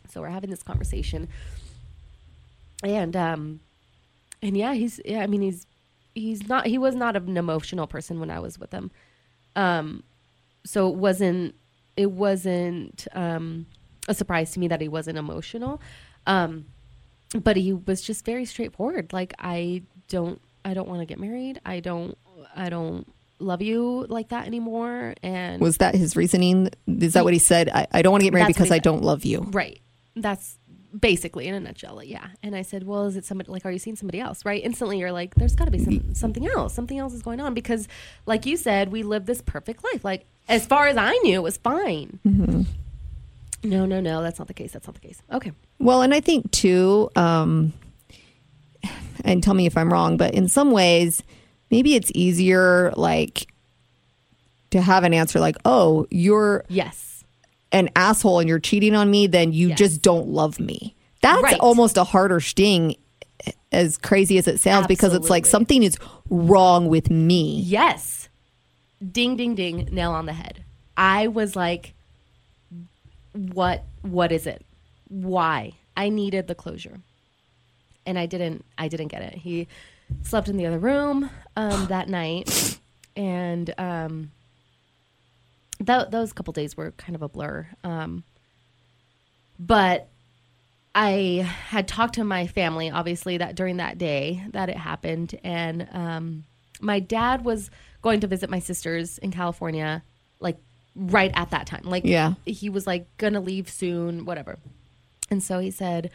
So 0.08 0.22
we're 0.22 0.30
having 0.30 0.50
this 0.50 0.62
conversation. 0.62 1.28
And 2.82 3.14
um 3.14 3.60
and 4.42 4.56
yeah, 4.56 4.72
he's 4.72 5.00
yeah, 5.04 5.22
I 5.22 5.26
mean 5.26 5.42
he's 5.42 5.66
he's 6.14 6.48
not 6.48 6.66
he 6.66 6.78
was 6.78 6.94
not 6.94 7.16
an 7.16 7.36
emotional 7.36 7.86
person 7.86 8.20
when 8.20 8.30
I 8.30 8.38
was 8.40 8.58
with 8.58 8.72
him. 8.72 8.90
Um 9.54 10.02
so 10.64 10.88
it 10.88 10.96
wasn't 10.96 11.54
it 11.96 12.10
wasn't 12.10 13.06
um 13.12 13.66
a 14.08 14.14
surprise 14.14 14.52
to 14.52 14.60
me 14.60 14.68
that 14.68 14.80
he 14.80 14.88
wasn't 14.88 15.18
emotional. 15.18 15.80
Um 16.26 16.66
but 17.42 17.56
he 17.56 17.72
was 17.72 18.02
just 18.02 18.24
very 18.24 18.44
straightforward. 18.44 19.12
Like 19.12 19.34
I 19.38 19.82
don't 20.08 20.40
I 20.64 20.74
don't 20.74 20.88
want 20.88 21.00
to 21.00 21.06
get 21.06 21.18
married. 21.18 21.60
I 21.64 21.80
don't 21.80 22.16
I 22.54 22.68
don't 22.68 23.06
love 23.38 23.60
you 23.60 24.06
like 24.08 24.28
that 24.28 24.46
anymore 24.46 25.14
and 25.22 25.60
Was 25.60 25.78
that 25.78 25.94
his 25.94 26.16
reasoning? 26.16 26.70
Is 26.86 27.12
that 27.12 27.24
what 27.24 27.32
he 27.32 27.38
said? 27.38 27.68
I, 27.68 27.86
I 27.92 28.02
don't 28.02 28.12
want 28.12 28.22
to 28.22 28.26
get 28.26 28.32
married 28.32 28.48
because 28.48 28.70
I 28.70 28.78
don't 28.78 29.02
love 29.02 29.24
you. 29.24 29.40
Right. 29.40 29.80
That's 30.14 30.58
basically 30.98 31.46
in 31.46 31.54
a 31.54 31.60
nutshell 31.60 32.02
yeah 32.02 32.28
and 32.42 32.56
i 32.56 32.62
said 32.62 32.84
well 32.86 33.04
is 33.04 33.16
it 33.16 33.24
somebody 33.24 33.50
like 33.50 33.66
are 33.66 33.70
you 33.70 33.78
seeing 33.78 33.96
somebody 33.96 34.18
else 34.18 34.44
right 34.46 34.62
instantly 34.64 34.98
you're 34.98 35.12
like 35.12 35.34
there's 35.34 35.54
got 35.54 35.66
to 35.66 35.70
be 35.70 35.78
some, 35.78 35.92
mm-hmm. 35.94 36.12
something 36.14 36.46
else 36.46 36.72
something 36.72 36.98
else 36.98 37.12
is 37.12 37.22
going 37.22 37.40
on 37.40 37.52
because 37.52 37.86
like 38.24 38.46
you 38.46 38.56
said 38.56 38.90
we 38.90 39.02
live 39.02 39.26
this 39.26 39.42
perfect 39.42 39.84
life 39.84 40.04
like 40.04 40.24
as 40.48 40.64
far 40.64 40.86
as 40.86 40.96
i 40.96 41.12
knew 41.18 41.34
it 41.34 41.42
was 41.42 41.58
fine 41.58 42.18
mm-hmm. 42.26 42.62
No 43.66 43.84
no 43.86 44.00
no 44.00 44.22
that's 44.22 44.38
not 44.38 44.48
the 44.48 44.54
case 44.54 44.72
that's 44.72 44.86
not 44.86 44.94
the 44.94 45.00
case 45.00 45.20
okay 45.32 45.52
Well, 45.78 46.02
and 46.02 46.14
I 46.14 46.20
think 46.20 46.50
too, 46.52 47.10
um, 47.16 47.72
and 49.24 49.42
tell 49.42 49.54
me 49.54 49.66
if 49.66 49.76
I'm 49.76 49.92
wrong, 49.92 50.16
but 50.16 50.34
in 50.34 50.48
some 50.48 50.70
ways, 50.70 51.22
maybe 51.70 51.94
it's 51.94 52.10
easier 52.14 52.92
like 52.96 53.46
to 54.70 54.80
have 54.80 55.04
an 55.04 55.12
answer 55.14 55.40
like, 55.40 55.56
"Oh, 55.64 56.06
you're 56.10 56.64
yes 56.68 57.24
an 57.72 57.90
asshole 57.96 58.38
and 58.38 58.48
you're 58.48 58.58
cheating 58.60 58.94
on 58.94 59.10
me," 59.10 59.26
then 59.26 59.52
you 59.52 59.68
Yes. 59.68 59.78
just 59.78 60.02
don't 60.02 60.28
love 60.28 60.58
me. 60.60 60.94
That's 61.22 61.42
Right. 61.42 61.58
almost 61.60 61.96
a 61.96 62.04
harder 62.04 62.40
sting, 62.40 62.94
as 63.72 63.96
crazy 63.96 64.38
as 64.38 64.46
it 64.46 64.60
sounds, 64.60 64.86
because 64.86 65.12
it's 65.14 65.28
like 65.30 65.44
something 65.46 65.82
is 65.82 65.98
wrong 66.30 66.88
with 66.88 67.10
me. 67.10 67.60
yes 67.64 68.28
ding 69.12 69.36
ding 69.36 69.54
ding 69.54 69.88
nail 69.92 70.12
on 70.12 70.24
the 70.24 70.32
head 70.32 70.64
i 70.96 71.26
was 71.28 71.54
like 71.54 71.92
what 73.36 73.84
what 74.02 74.32
is 74.32 74.46
it? 74.46 74.64
Why? 75.08 75.72
I 75.96 76.08
needed 76.08 76.46
the 76.46 76.54
closure. 76.54 77.00
And 78.04 78.18
i 78.18 78.26
didn't 78.26 78.64
i 78.78 78.88
didn't 78.88 79.08
get 79.08 79.22
it. 79.22 79.34
He 79.34 79.68
slept 80.22 80.48
in 80.48 80.56
the 80.56 80.66
other 80.66 80.78
room 80.78 81.30
um, 81.56 81.86
that 81.88 82.08
night. 82.08 82.78
And 83.16 83.72
um, 83.78 84.30
th- 85.84 86.10
those 86.10 86.32
couple 86.32 86.52
days 86.52 86.76
were 86.76 86.90
kind 86.92 87.14
of 87.14 87.22
a 87.22 87.28
blur. 87.28 87.66
Um, 87.84 88.24
but 89.58 90.08
i 90.94 91.46
had 91.68 91.88
talked 91.88 92.14
to 92.14 92.24
my 92.24 92.46
family 92.46 92.90
obviously 92.90 93.36
that 93.38 93.54
during 93.54 93.78
that 93.78 93.98
day 93.98 94.44
that 94.50 94.68
it 94.68 94.76
happened. 94.76 95.38
And 95.44 95.88
um, 95.92 96.44
my 96.80 97.00
dad 97.00 97.44
was 97.44 97.70
going 98.02 98.20
to 98.20 98.26
visit 98.26 98.48
my 98.48 98.58
sisters 98.58 99.18
in 99.18 99.30
california 99.30 100.02
like 100.40 100.58
right 100.96 101.30
at 101.34 101.50
that 101.50 101.66
time. 101.66 101.82
Like 101.84 102.04
Yeah. 102.04 102.34
he 102.46 102.70
was 102.70 102.86
like 102.86 103.06
gonna 103.18 103.40
leave 103.40 103.68
soon 103.68 104.24
whatever. 104.24 104.58
And 105.30 105.42
so 105.42 105.58
he 105.58 105.70
said 105.70 106.10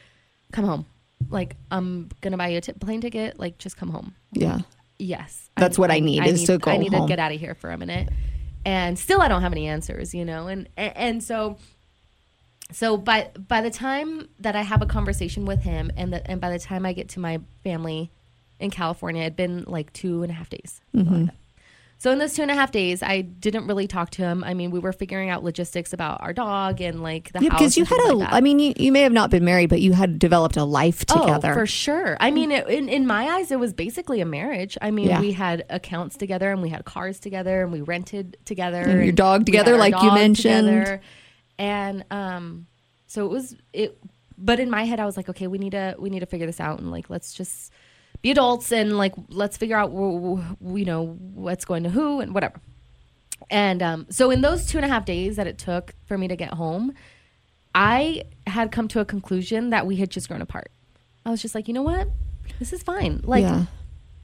come 0.52 0.66
home. 0.66 0.86
Like 1.30 1.56
i'm 1.70 2.10
gonna 2.22 2.38
buy 2.38 2.48
you 2.50 2.58
a 2.58 2.62
t- 2.62 2.74
plane 2.74 3.00
ticket. 3.00 3.40
Like 3.40 3.58
just 3.60 3.78
come 3.78 3.90
home. 3.90 4.16
Yeah. 4.34 4.60
yes. 4.98 5.50
That's 5.56 5.78
what 5.78 5.92
I 5.92 6.00
need, 6.00 6.26
is 6.26 6.44
to 6.46 6.58
go 6.58 6.72
i 6.72 6.78
need 6.78 6.94
home. 6.94 7.08
to 7.08 7.08
get 7.08 7.20
out 7.20 7.32
of 7.32 7.40
here 7.40 7.54
for 7.56 7.70
a 7.70 7.78
minute. 7.78 8.10
And 8.66 8.98
still 8.98 9.22
i 9.22 9.28
don't 9.28 9.42
have 9.42 9.52
any 9.54 9.68
answers 9.68 10.14
you 10.14 10.26
know? 10.26 10.48
And 10.48 10.68
and, 10.76 10.98
and 10.98 11.24
so 11.24 11.58
so 12.72 12.98
by 12.98 13.30
by 13.48 13.62
the 13.62 13.70
time 13.70 14.30
that 14.40 14.56
i 14.56 14.62
have 14.62 14.82
a 14.82 14.86
conversation 14.86 15.46
with 15.46 15.62
him 15.62 15.92
and 15.98 16.14
the, 16.14 16.26
and 16.30 16.40
by 16.40 16.50
the 16.50 16.60
time 16.60 16.86
i 16.86 16.94
get 16.94 17.10
to 17.10 17.20
my 17.20 17.40
family 17.64 18.10
in 18.62 18.70
california 18.72 19.24
it'd 19.24 19.36
been 19.36 19.64
like 19.68 19.92
two 19.94 20.24
and 20.24 20.32
a 20.32 20.36
half 20.36 20.50
days. 20.50 20.82
Something 20.96 21.26
like. 21.28 21.36
So 22.02 22.12
in 22.12 22.18
those 22.18 22.34
two 22.34 22.42
and 22.42 22.50
a 22.50 22.56
half 22.56 22.72
days 22.72 23.04
i 23.04 23.22
didn't 23.22 23.68
really 23.68 23.86
talk 23.86 24.10
to 24.10 24.24
him 24.24 24.44
i 24.44 24.56
mean 24.56 24.72
we 24.72 24.80
were 24.80 24.92
figuring 24.92 25.30
out 25.30 25.44
logistics 25.44 25.94
about 25.94 26.20
our 26.24 26.34
dog 26.34 26.82
and 26.82 27.04
like 27.04 27.32
the 27.32 27.40
Yeah, 27.44 27.52
house 27.52 27.60
because 27.60 27.78
you 27.78 27.86
had 27.86 28.00
a, 28.10 28.14
like. 28.14 28.34
I 28.34 28.42
mean, 28.42 28.58
you, 28.58 28.74
you 28.76 28.92
may 28.92 29.02
have 29.02 29.12
not 29.14 29.30
been 29.30 29.46
married, 29.46 29.70
but 29.70 29.82
you 29.82 29.94
had 29.94 30.18
developed 30.18 30.58
a 30.58 30.64
life 30.64 31.06
together. 31.06 31.52
Oh, 31.52 31.54
for 31.54 31.68
sure. 31.68 32.18
I 32.20 32.32
mean, 32.32 32.52
it, 32.52 32.68
in 32.68 32.90
in 32.90 33.06
my 33.06 33.28
eyes, 33.36 33.52
it 33.52 33.60
was 33.60 33.72
basically 33.74 34.20
a 34.22 34.26
marriage. 34.26 34.78
I 34.82 34.90
mean, 34.92 35.08
Yeah. 35.10 35.20
we 35.20 35.32
had 35.32 35.64
accounts 35.70 36.18
together, 36.18 36.52
and 36.52 36.62
we 36.62 36.70
had 36.70 36.86
cars 36.86 37.20
together, 37.20 37.62
and 37.62 37.72
we 37.72 37.82
rented 37.82 38.38
together, 38.46 38.82
And 38.82 39.04
your 39.04 39.14
dog 39.14 39.46
together, 39.46 39.78
like 39.78 39.96
you 40.02 40.12
mentioned. 40.12 40.68
together. 40.68 41.02
And 41.60 42.04
um, 42.10 42.66
so 43.08 43.26
it 43.26 43.30
was 43.30 43.56
it. 43.74 43.98
But 44.38 44.60
in 44.60 44.70
my 44.72 44.86
head, 44.86 45.00
I 45.00 45.06
was 45.06 45.18
like, 45.18 45.30
okay, 45.30 45.48
we 45.48 45.60
need 45.60 45.72
to 45.74 45.96
we 46.00 46.10
need 46.10 46.22
to 46.22 46.26
figure 46.26 46.48
this 46.48 46.60
out, 46.60 46.80
and 46.80 46.90
like 46.92 47.10
let's 47.10 47.34
just 47.34 47.72
be 48.22 48.32
adults 48.32 48.72
and 48.72 48.98
like 48.98 49.14
let's 49.30 49.58
figure 49.58 49.78
out 49.78 49.92
you 49.92 50.86
know 50.86 51.18
what's 51.34 51.66
going 51.66 51.84
to 51.84 51.90
who 51.90 52.20
and 52.20 52.34
whatever. 52.34 52.60
And 53.50 53.82
um, 53.82 54.06
so 54.10 54.32
in 54.32 54.42
those 54.42 54.66
two 54.66 54.78
and 54.78 54.86
a 54.86 54.88
half 54.88 55.06
days 55.06 55.36
that 55.36 55.48
it 55.48 55.58
took 55.58 55.94
for 56.06 56.18
me 56.18 56.28
to 56.28 56.36
get 56.36 56.54
home, 56.54 56.94
I 57.76 58.24
had 58.48 58.72
come 58.72 58.88
to 58.90 59.00
a 59.00 59.06
conclusion 59.06 59.72
that 59.72 59.86
we 59.88 59.98
had 59.98 60.10
just 60.10 60.28
grown 60.28 60.42
apart. 60.42 60.72
I 61.26 61.32
was 61.32 61.42
just 61.42 61.54
like, 61.56 61.68
you 61.68 61.74
know 61.74 61.82
what? 61.82 62.08
This 62.60 62.72
is 62.74 62.82
fine. 62.84 63.22
Like, 63.24 63.44
Yeah. 63.44 63.66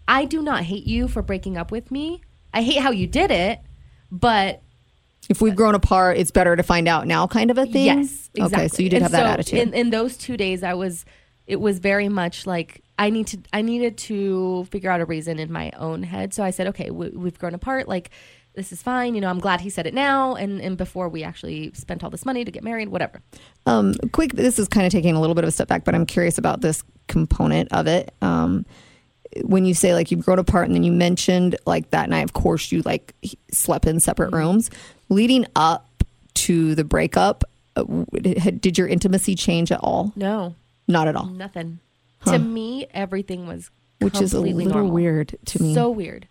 I 0.08 0.24
do 0.26 0.42
not 0.42 0.64
hate 0.64 0.86
you 0.88 1.08
for 1.10 1.22
breaking 1.22 1.58
up 1.58 1.72
with 1.72 1.92
me. 1.92 2.22
I 2.54 2.62
hate 2.62 2.80
how 2.82 2.92
you 2.92 3.08
did 3.08 3.30
it, 3.32 3.60
but 4.12 4.62
If 5.30 5.42
we've 5.42 5.56
grown 5.56 5.76
apart, 5.76 6.18
it's 6.18 6.32
better 6.32 6.56
to 6.56 6.64
find 6.64 6.88
out 6.88 7.06
now, 7.08 7.28
kind 7.28 7.52
of 7.52 7.58
a 7.58 7.66
thing. 7.66 7.86
yes, 7.86 8.30
exactly. 8.34 8.44
Okay, 8.60 8.68
so 8.70 8.84
you 8.84 8.90
did 8.90 8.98
And 8.98 9.04
have 9.04 9.12
that 9.12 9.26
attitude. 9.26 9.60
In, 9.60 9.74
in 9.74 9.90
those 9.90 10.16
two 10.16 10.38
days, 10.38 10.64
I 10.64 10.74
was, 10.74 11.04
it 11.48 11.60
was 11.60 11.80
very 11.80 12.08
much 12.08 12.46
like 12.48 12.82
I 13.00 13.10
need 13.10 13.28
to, 13.28 13.38
I 13.54 13.62
needed 13.62 13.98
to 14.00 14.66
figure 14.72 14.90
out 14.90 15.02
a 15.02 15.06
reason 15.06 15.40
in 15.40 15.52
my 15.52 15.72
own 15.78 16.04
head. 16.04 16.34
So 16.34 16.44
I 16.44 16.50
said, 16.50 16.68
okay, 16.68 16.90
we, 16.90 17.10
we've 17.10 17.38
grown 17.38 17.54
apart. 17.54 17.88
Like, 17.88 18.10
this 18.56 18.72
is 18.72 18.82
fine. 18.82 19.14
You 19.14 19.22
know, 19.22 19.30
I'm 19.30 19.40
glad 19.40 19.62
he 19.62 19.70
said 19.70 19.86
it 19.86 19.94
now, 19.94 20.34
and 20.34 20.60
and 20.60 20.78
before 20.78 21.10
we 21.10 21.24
actually 21.24 21.72
spent 21.74 22.04
all 22.04 22.10
this 22.10 22.26
money 22.26 22.44
to 22.44 22.50
get 22.50 22.64
married, 22.64 22.90
whatever. 22.90 23.22
Um, 23.68 23.94
quick, 24.14 24.34
this 24.34 24.58
is 24.58 24.68
kind 24.68 24.88
of 24.88 24.92
taking 24.92 25.16
a 25.16 25.22
little 25.22 25.36
bit 25.36 25.44
of 25.44 25.48
a 25.50 25.52
step 25.52 25.68
back, 25.68 25.84
but 25.84 25.94
I'm 25.94 26.08
curious 26.08 26.40
about 26.40 26.62
this 26.62 26.84
component 27.08 27.72
of 27.72 27.86
it. 27.86 28.16
Um, 28.24 28.66
when 29.44 29.66
you 29.66 29.76
say 29.76 29.94
like 29.94 30.10
you've 30.10 30.26
grown 30.26 30.40
apart, 30.40 30.66
and 30.66 30.74
then 30.76 30.82
you 30.84 30.92
mentioned 30.92 31.56
like 31.68 31.92
that 31.92 32.10
night, 32.10 32.24
of 32.24 32.34
course, 32.34 32.72
you 32.72 32.82
like 32.82 33.14
slept 33.52 33.86
in 33.86 34.00
separate 34.00 34.32
Mm-hmm. 34.32 34.38
rooms. 34.38 34.72
Leading 35.10 35.46
up 35.56 36.04
to 36.34 36.74
the 36.74 36.84
breakup, 36.84 37.44
uh, 37.76 37.84
did 38.60 38.76
your 38.76 38.88
intimacy 38.88 39.36
change 39.36 39.72
at 39.72 39.80
all? 39.82 40.12
No, 40.16 40.56
Not 40.88 41.08
at 41.08 41.16
all, 41.16 41.28
Nothing. 41.28 41.78
To 42.32 42.40
me, 42.40 42.88
everything 42.94 43.48
was 43.48 43.70
which 44.00 44.22
is 44.22 44.34
a 44.34 44.40
little 44.40 44.66
normal. 44.74 44.92
weird 44.92 45.36
to 45.46 45.62
me. 45.62 45.74
So 45.74 45.90
weird. 45.90 46.28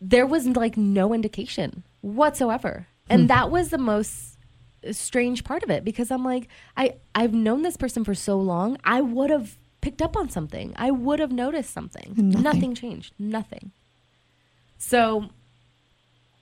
There 0.00 0.26
was 0.26 0.46
like 0.46 0.76
no 0.76 1.12
indication 1.14 1.82
whatsoever, 2.00 2.86
Hmm. 3.08 3.12
and 3.12 3.30
that 3.30 3.50
was 3.50 3.70
the 3.70 3.78
most 3.78 4.38
strange 4.92 5.44
part 5.44 5.62
of 5.62 5.70
it 5.70 5.82
because 5.84 6.10
I'm 6.10 6.24
like, 6.24 6.48
I 6.76 6.96
I've 7.14 7.32
known 7.34 7.62
this 7.62 7.76
person 7.76 8.04
for 8.04 8.14
so 8.14 8.38
long. 8.38 8.76
I 8.84 9.00
would 9.00 9.30
have 9.30 9.56
picked 9.80 10.00
up 10.02 10.16
on 10.16 10.28
something. 10.30 10.72
I 10.76 10.90
would 10.90 11.20
have 11.20 11.32
noticed 11.32 11.70
something. 11.70 12.14
Nothing. 12.16 12.42
Nothing 12.42 12.74
changed. 12.74 13.12
Nothing. 13.18 13.72
So, 14.78 15.28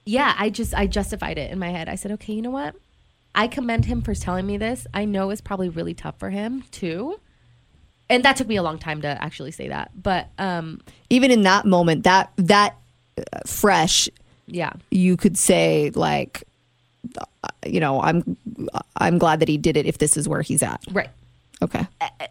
yeah, 0.04 0.34
I 0.38 0.50
just 0.50 0.74
I 0.74 0.86
justified 0.86 1.38
it 1.38 1.50
in 1.50 1.58
my 1.58 1.70
head. 1.70 1.88
I 1.88 1.94
said, 1.94 2.12
okay, 2.12 2.32
you 2.32 2.42
know 2.42 2.50
what? 2.50 2.74
I 3.34 3.46
commend 3.48 3.86
him 3.86 4.02
for 4.02 4.14
telling 4.14 4.46
me 4.46 4.56
this. 4.58 4.86
I 4.92 5.04
know 5.04 5.30
it's 5.30 5.40
probably 5.40 5.68
really 5.68 5.94
tough 5.94 6.18
for 6.18 6.30
him 6.30 6.64
too. 6.70 7.18
And 8.10 8.24
that 8.24 8.36
took 8.36 8.48
me 8.48 8.56
a 8.56 8.62
long 8.62 8.78
time 8.78 9.02
to 9.02 9.08
actually 9.22 9.52
say 9.52 9.68
that. 9.68 9.90
But 10.00 10.28
um 10.38 10.80
Even 11.10 11.30
in 11.30 11.42
that 11.42 11.64
moment, 11.64 12.04
that 12.04 12.32
that 12.36 12.76
uh, 13.18 13.40
fresh, 13.46 14.08
yeah. 14.46 14.72
you 14.90 15.16
could 15.16 15.36
say 15.38 15.90
like, 15.94 16.44
uh, 17.18 17.48
you 17.66 17.80
know, 17.80 18.00
I'm 18.02 18.36
I'm 18.96 19.18
glad 19.18 19.40
that 19.40 19.48
he 19.48 19.58
did 19.58 19.76
it. 19.76 19.86
If 19.86 19.98
this 19.98 20.16
is 20.16 20.28
where 20.28 20.42
he's 20.42 20.62
at, 20.62 20.80
Right. 20.90 21.10
okay. 21.62 21.86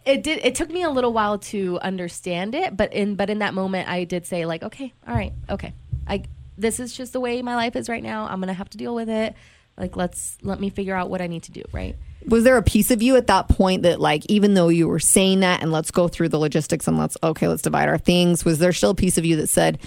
It 0.06 0.24
did 0.24 0.40
it 0.44 0.56
took 0.56 0.70
me 0.70 0.84
a 0.84 0.90
little 0.90 1.14
while 1.14 1.38
to 1.54 1.80
understand 1.82 2.56
it, 2.56 2.76
but 2.76 2.94
in 2.94 3.16
but 3.16 3.30
in 3.30 3.40
that 3.40 3.54
moment 3.54 3.90
I 3.90 4.04
did 4.06 4.26
say 4.26 4.46
like, 4.46 4.64
okay, 4.64 4.94
all 5.08 5.14
right, 5.16 5.34
okay. 5.50 5.74
I 6.08 6.24
this 6.58 6.80
is 6.80 6.94
just 6.96 7.14
the 7.14 7.20
way 7.20 7.42
my 7.42 7.56
life 7.56 7.76
is 7.76 7.90
right 7.90 8.04
now. 8.04 8.26
I'm 8.28 8.40
going 8.40 8.48
to 8.48 8.54
have 8.54 8.70
to 8.72 8.78
deal 8.78 8.94
with 8.94 9.10
it. 9.10 9.36
Like 9.78 9.96
let's 9.96 10.38
let 10.44 10.60
me 10.60 10.70
figure 10.70 10.96
out 10.96 11.10
what 11.10 11.22
I 11.22 11.28
need 11.28 11.44
to 11.44 11.52
do, 11.52 11.64
right? 11.72 11.96
Was 12.28 12.44
there 12.44 12.58
a 12.58 12.62
piece 12.64 12.92
of 12.92 13.02
you 13.02 13.16
at 13.16 13.28
that 13.28 13.48
point 13.50 13.84
that 13.84 14.00
like 14.00 14.24
even 14.30 14.54
though 14.54 14.68
you 14.70 14.88
were 14.88 15.00
saying 15.00 15.40
that 15.42 15.62
and 15.62 15.72
let's 15.72 15.92
go 15.92 16.08
through 16.08 16.30
the 16.30 16.38
logistics 16.40 16.88
and 16.88 16.98
let's 16.98 17.18
okay 17.24 17.48
let's 17.48 17.62
divide 17.62 17.90
our 17.90 17.98
things 17.98 18.46
was 18.46 18.60
there 18.60 18.72
still 18.74 18.92
a 18.92 18.96
piece 18.96 19.18
of 19.18 19.26
you 19.26 19.36
that 19.38 19.48
said 19.48 19.80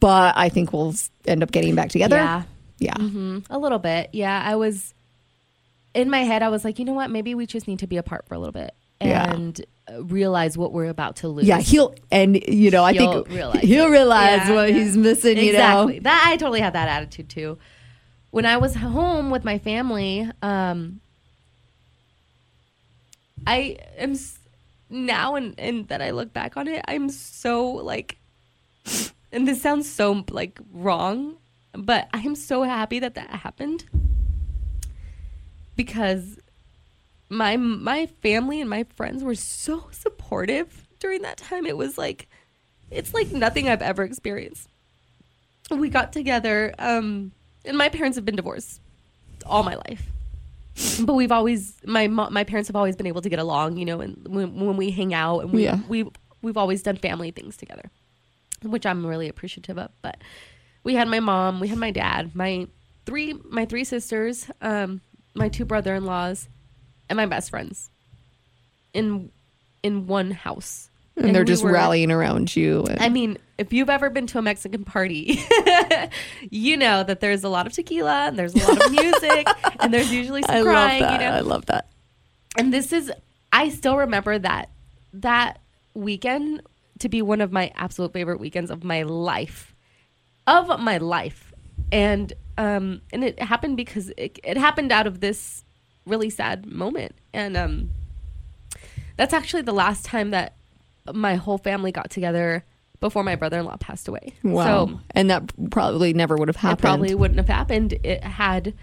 but 0.00 0.34
i 0.36 0.48
think 0.48 0.72
we'll 0.72 0.94
end 1.26 1.42
up 1.42 1.50
getting 1.50 1.74
back 1.74 1.88
together 1.90 2.16
Yeah. 2.16 2.42
yeah 2.78 2.94
hmm 2.96 3.38
A 3.50 3.58
little 3.58 3.78
bit. 3.78 4.10
Yeah, 4.12 4.42
I 4.44 4.56
was 4.56 4.94
in 5.94 6.10
my 6.10 6.20
head 6.24 6.42
I 6.42 6.48
was 6.48 6.64
like, 6.64 6.78
you 6.78 6.84
know 6.84 6.92
what? 6.92 7.10
Maybe 7.10 7.34
we 7.34 7.46
just 7.46 7.66
need 7.66 7.78
to 7.80 7.86
be 7.86 7.96
apart 7.96 8.26
for 8.28 8.34
a 8.34 8.38
little 8.38 8.52
bit 8.52 8.74
and 9.00 9.60
uh, 9.90 10.02
realize 10.04 10.58
what 10.58 10.72
we're 10.72 10.88
about 10.88 11.16
to 11.16 11.28
lose. 11.28 11.46
yeah 11.46 11.60
he'll 11.60 11.94
and 12.10 12.36
you 12.48 12.68
know 12.70 12.82
i 12.82 12.92
He'll 12.92 13.22
think 13.24 13.28
realize 13.28 13.62
he'll 13.62 13.86
it. 13.86 13.90
realize 13.90 14.48
Yeah, 14.48 14.54
what 14.54 14.68
yeah. 14.70 14.74
he's 14.78 14.96
missing 14.96 15.38
you 15.38 15.52
know 15.52 15.86
That 16.02 16.24
I 16.28 16.36
totally 16.36 16.60
had 16.60 16.72
that 16.74 16.88
attitude 16.88 17.28
too. 17.28 17.58
When 18.30 18.44
I 18.44 18.56
was 18.58 18.74
home 18.74 19.30
with 19.30 19.44
my 19.44 19.58
family, 19.58 20.30
um, 20.42 21.00
I 23.46 23.78
am 23.96 24.14
now, 24.90 25.34
and 25.34 25.58
and 25.58 25.88
that 25.88 26.02
I 26.02 26.10
look 26.10 26.32
back 26.32 26.56
on 26.56 26.68
it, 26.68 26.84
I'm 26.86 27.08
so 27.08 27.68
like, 27.68 28.18
and 29.32 29.48
this 29.48 29.62
sounds 29.62 29.90
so 29.90 30.24
like 30.30 30.60
wrong, 30.72 31.36
but 31.72 32.08
I 32.12 32.20
am 32.20 32.34
so 32.34 32.62
happy 32.62 32.98
that 32.98 33.14
that 33.14 33.30
happened 33.30 33.86
because 35.76 36.38
my 37.30 37.56
my 37.56 38.06
family 38.20 38.60
and 38.60 38.68
my 38.68 38.84
friends 38.96 39.22
were 39.22 39.34
so 39.34 39.88
supportive 39.90 40.86
during 40.98 41.22
that 41.22 41.38
time. 41.38 41.66
It 41.66 41.76
was 41.76 41.96
like 41.96 42.28
it's 42.90 43.14
like 43.14 43.30
nothing 43.32 43.68
I've 43.68 43.82
ever 43.82 44.02
experienced. 44.02 44.68
We 45.70 45.90
got 45.90 46.12
together, 46.12 46.74
um, 46.78 47.32
and 47.68 47.78
my 47.78 47.88
parents 47.88 48.16
have 48.16 48.24
been 48.24 48.36
divorced 48.36 48.80
all 49.46 49.62
my 49.62 49.76
life. 49.76 50.02
but 51.04 51.14
we've 51.14 51.32
always 51.32 51.74
my 51.84 52.06
mo- 52.08 52.30
my 52.30 52.44
parents 52.44 52.68
have 52.68 52.76
always 52.76 52.96
been 52.96 53.06
able 53.06 53.22
to 53.22 53.28
get 53.28 53.38
along, 53.38 53.76
you 53.76 53.84
know, 53.84 54.00
and 54.00 54.16
when, 54.28 54.54
when 54.66 54.76
we 54.76 54.90
hang 54.90 55.12
out 55.14 55.40
and 55.40 55.52
we 55.52 55.64
Yeah. 55.64 55.78
we 55.88 56.04
we've 56.42 56.56
always 56.56 56.82
done 56.82 56.96
family 56.96 57.30
things 57.32 57.56
together, 57.56 57.90
which 58.62 58.86
I'm 58.86 59.04
really 59.06 59.28
appreciative 59.28 59.78
of. 59.78 59.90
But 60.02 60.18
we 60.84 60.94
had 60.94 61.08
my 61.08 61.20
mom, 61.20 61.60
we 61.60 61.68
had 61.68 61.78
my 61.78 61.90
dad, 61.90 62.34
my 62.34 62.66
three 63.06 63.34
my 63.50 63.64
three 63.64 63.84
sisters, 63.84 64.50
um, 64.62 65.00
my 65.34 65.48
two 65.48 65.64
brother-in-laws, 65.64 66.48
and 67.08 67.16
my 67.16 67.26
best 67.26 67.50
friends 67.50 67.90
in 68.94 69.30
in 69.82 70.06
one 70.06 70.30
house. 70.30 70.87
And, 71.20 71.34
they're 71.34 71.42
we 71.42 71.46
just 71.46 71.64
were- 71.64 71.72
rallying 71.72 72.10
around 72.10 72.54
you. 72.54 72.84
and- 72.84 73.00
I 73.00 73.08
mean, 73.08 73.38
if 73.58 73.72
you've 73.72 73.90
ever 73.90 74.08
been 74.10 74.26
to 74.28 74.38
a 74.38 74.42
Mexican 74.42 74.84
party, 74.84 75.40
you 76.50 76.76
know 76.76 77.02
that 77.02 77.20
there's 77.20 77.44
a 77.44 77.48
lot 77.48 77.66
of 77.66 77.72
tequila 77.72 78.26
and 78.28 78.38
there's 78.38 78.54
a 78.54 78.58
lot 78.58 78.86
of 78.86 78.92
music 78.92 79.48
and 79.80 79.92
there's 79.92 80.12
usually 80.12 80.42
some 80.42 80.54
I 80.56 80.62
crying, 80.62 81.02
love 81.02 81.10
that. 81.10 81.20
you 81.20 81.26
know. 81.28 81.34
I 81.34 81.40
love 81.40 81.66
that. 81.66 81.88
And 82.56 82.72
this 82.72 82.92
is 82.92 83.10
I 83.52 83.68
still 83.70 83.96
remember 83.96 84.38
that 84.38 84.70
that 85.14 85.60
weekend 85.94 86.62
to 87.00 87.08
be 87.08 87.22
one 87.22 87.40
of 87.40 87.50
my 87.52 87.72
absolute 87.74 88.12
favorite 88.12 88.38
weekends 88.40 88.70
of 88.70 88.84
my 88.84 89.02
life. 89.02 89.74
Of 90.46 90.80
my 90.80 90.98
life. 90.98 91.52
And 91.90 92.32
um 92.56 93.00
and 93.12 93.24
it 93.24 93.40
happened 93.40 93.76
because 93.76 94.10
it, 94.16 94.38
it 94.44 94.56
happened 94.56 94.92
out 94.92 95.06
of 95.06 95.20
this 95.20 95.64
really 96.06 96.30
sad 96.30 96.66
moment. 96.66 97.14
And 97.32 97.56
um 97.56 97.90
that's 99.16 99.32
actually 99.34 99.62
the 99.62 99.72
last 99.72 100.04
time 100.04 100.30
that 100.30 100.54
my 101.14 101.36
whole 101.36 101.58
family 101.58 101.92
got 101.92 102.10
together 102.10 102.64
before 103.00 103.22
my 103.22 103.36
brother-in-law 103.36 103.76
passed 103.76 104.08
away. 104.08 104.34
Wow. 104.42 104.64
So 104.64 105.00
and 105.12 105.30
that 105.30 105.70
probably 105.70 106.12
never 106.14 106.36
would 106.36 106.48
have 106.48 106.56
happened. 106.56 106.78
it 106.78 106.82
probably 106.82 107.14
wouldn't 107.14 107.38
have 107.38 107.48
happened 107.48 107.92
it 108.02 108.24
had 108.24 108.74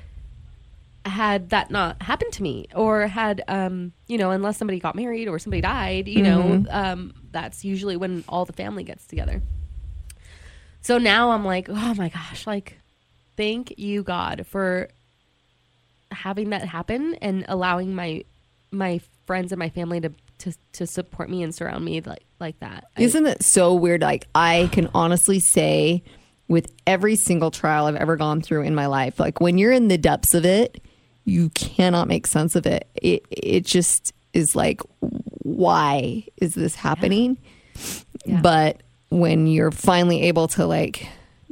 had 1.05 1.49
that 1.51 1.69
not 1.69 2.01
happened 2.01 2.33
to 2.33 2.41
me 2.41 2.67
or 2.73 3.05
had 3.05 3.43
um 3.47 3.93
you 4.07 4.17
know 4.17 4.31
unless 4.31 4.57
somebody 4.57 4.79
got 4.79 4.95
married 4.95 5.27
or 5.27 5.37
somebody 5.37 5.61
died 5.61 6.07
you 6.07 6.23
know 6.23 6.65
um 6.71 7.13
that's 7.31 7.63
usually 7.63 7.95
when 7.95 8.23
all 8.27 8.43
the 8.43 8.53
family 8.53 8.83
gets 8.83 9.05
together 9.05 9.39
so 10.81 10.97
now 10.97 11.29
i'm 11.29 11.45
like 11.45 11.69
oh 11.69 11.93
my 11.93 12.09
gosh 12.09 12.47
like 12.47 12.79
thank 13.37 13.77
you 13.77 14.01
god 14.01 14.47
for 14.47 14.89
having 16.09 16.49
that 16.49 16.63
happen 16.67 17.13
and 17.21 17.45
allowing 17.47 17.93
my 17.93 18.23
my 18.71 18.99
friends 19.27 19.51
and 19.51 19.59
my 19.59 19.69
family 19.69 20.01
to 20.01 20.11
to, 20.39 20.53
to 20.73 20.85
support 20.87 21.29
me 21.29 21.41
and 21.43 21.53
surround 21.55 21.83
me 21.85 22.01
like 22.01 22.23
like 22.39 22.59
that 22.59 22.85
I- 22.97 23.01
Isn't 23.03 23.25
it 23.27 23.43
so 23.43 23.73
weird? 23.73 24.01
Like 24.01 24.27
I 24.35 24.69
can 24.71 24.89
honestly 24.93 25.39
say, 25.39 26.03
with 26.47 26.71
every 26.85 27.15
single 27.15 27.49
trial 27.51 27.85
I've 27.87 27.95
ever 27.95 28.15
gone 28.17 28.41
through 28.41 28.63
in 28.63 28.75
my 28.75 28.85
life, 28.87 29.19
like 29.19 29.39
when 29.41 29.57
you're 29.57 29.71
in 29.71 29.87
the 29.87 29.97
depths 29.97 30.33
of 30.33 30.45
it, 30.45 30.81
you 31.23 31.49
cannot 31.51 32.07
make 32.07 32.27
sense 32.27 32.55
of 32.55 32.65
it. 32.65 32.87
It 32.95 33.25
it 33.31 33.65
just 33.65 34.13
is 34.33 34.55
like, 34.55 34.81
why 34.99 36.25
is 36.37 36.53
this 36.55 36.75
happening? 36.75 37.37
Yeah. 38.25 38.41
But 38.41 38.81
when 39.09 39.47
you're 39.47 39.71
finally 39.71 40.23
able 40.23 40.47
to 40.49 40.65
like 40.65 41.07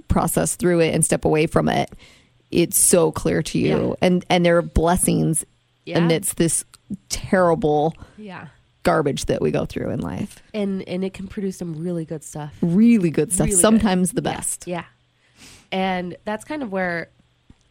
process 0.10 0.56
through 0.56 0.82
it 0.82 0.94
and 0.94 1.04
step 1.06 1.26
away 1.26 1.48
from 1.48 1.70
it, 1.70 1.90
it's 2.52 2.78
so 2.78 3.12
clear 3.12 3.42
to 3.44 3.58
you, 3.58 3.90
Yeah. 3.90 3.94
and 4.08 4.26
and 4.30 4.46
there 4.46 4.58
are 4.58 4.62
blessings 4.62 5.46
Yeah. 5.86 6.00
amidst 6.00 6.38
this 6.38 6.66
terrible 7.10 7.96
yeah 8.18 8.48
garbage 8.84 9.26
that 9.26 9.42
we 9.42 9.50
go 9.52 9.66
through 9.66 9.90
in 9.90 10.00
life. 10.02 10.42
and 10.54 10.88
and 10.88 11.04
it 11.04 11.14
can 11.14 11.28
produce 11.28 11.58
some 11.58 11.74
really 11.76 12.06
good 12.06 12.24
stuff 12.24 12.54
really 12.62 13.10
good 13.10 13.32
stuff. 13.32 13.46
Really 13.48 13.56
good. 13.56 13.62
Sometimes 13.62 14.12
the 14.12 14.22
Yeah, 14.24 14.36
best. 14.36 14.68
Yeah. 14.68 14.86
And 15.72 16.16
that's 16.26 16.44
kind 16.46 16.62
of 16.62 16.72
where 16.72 17.10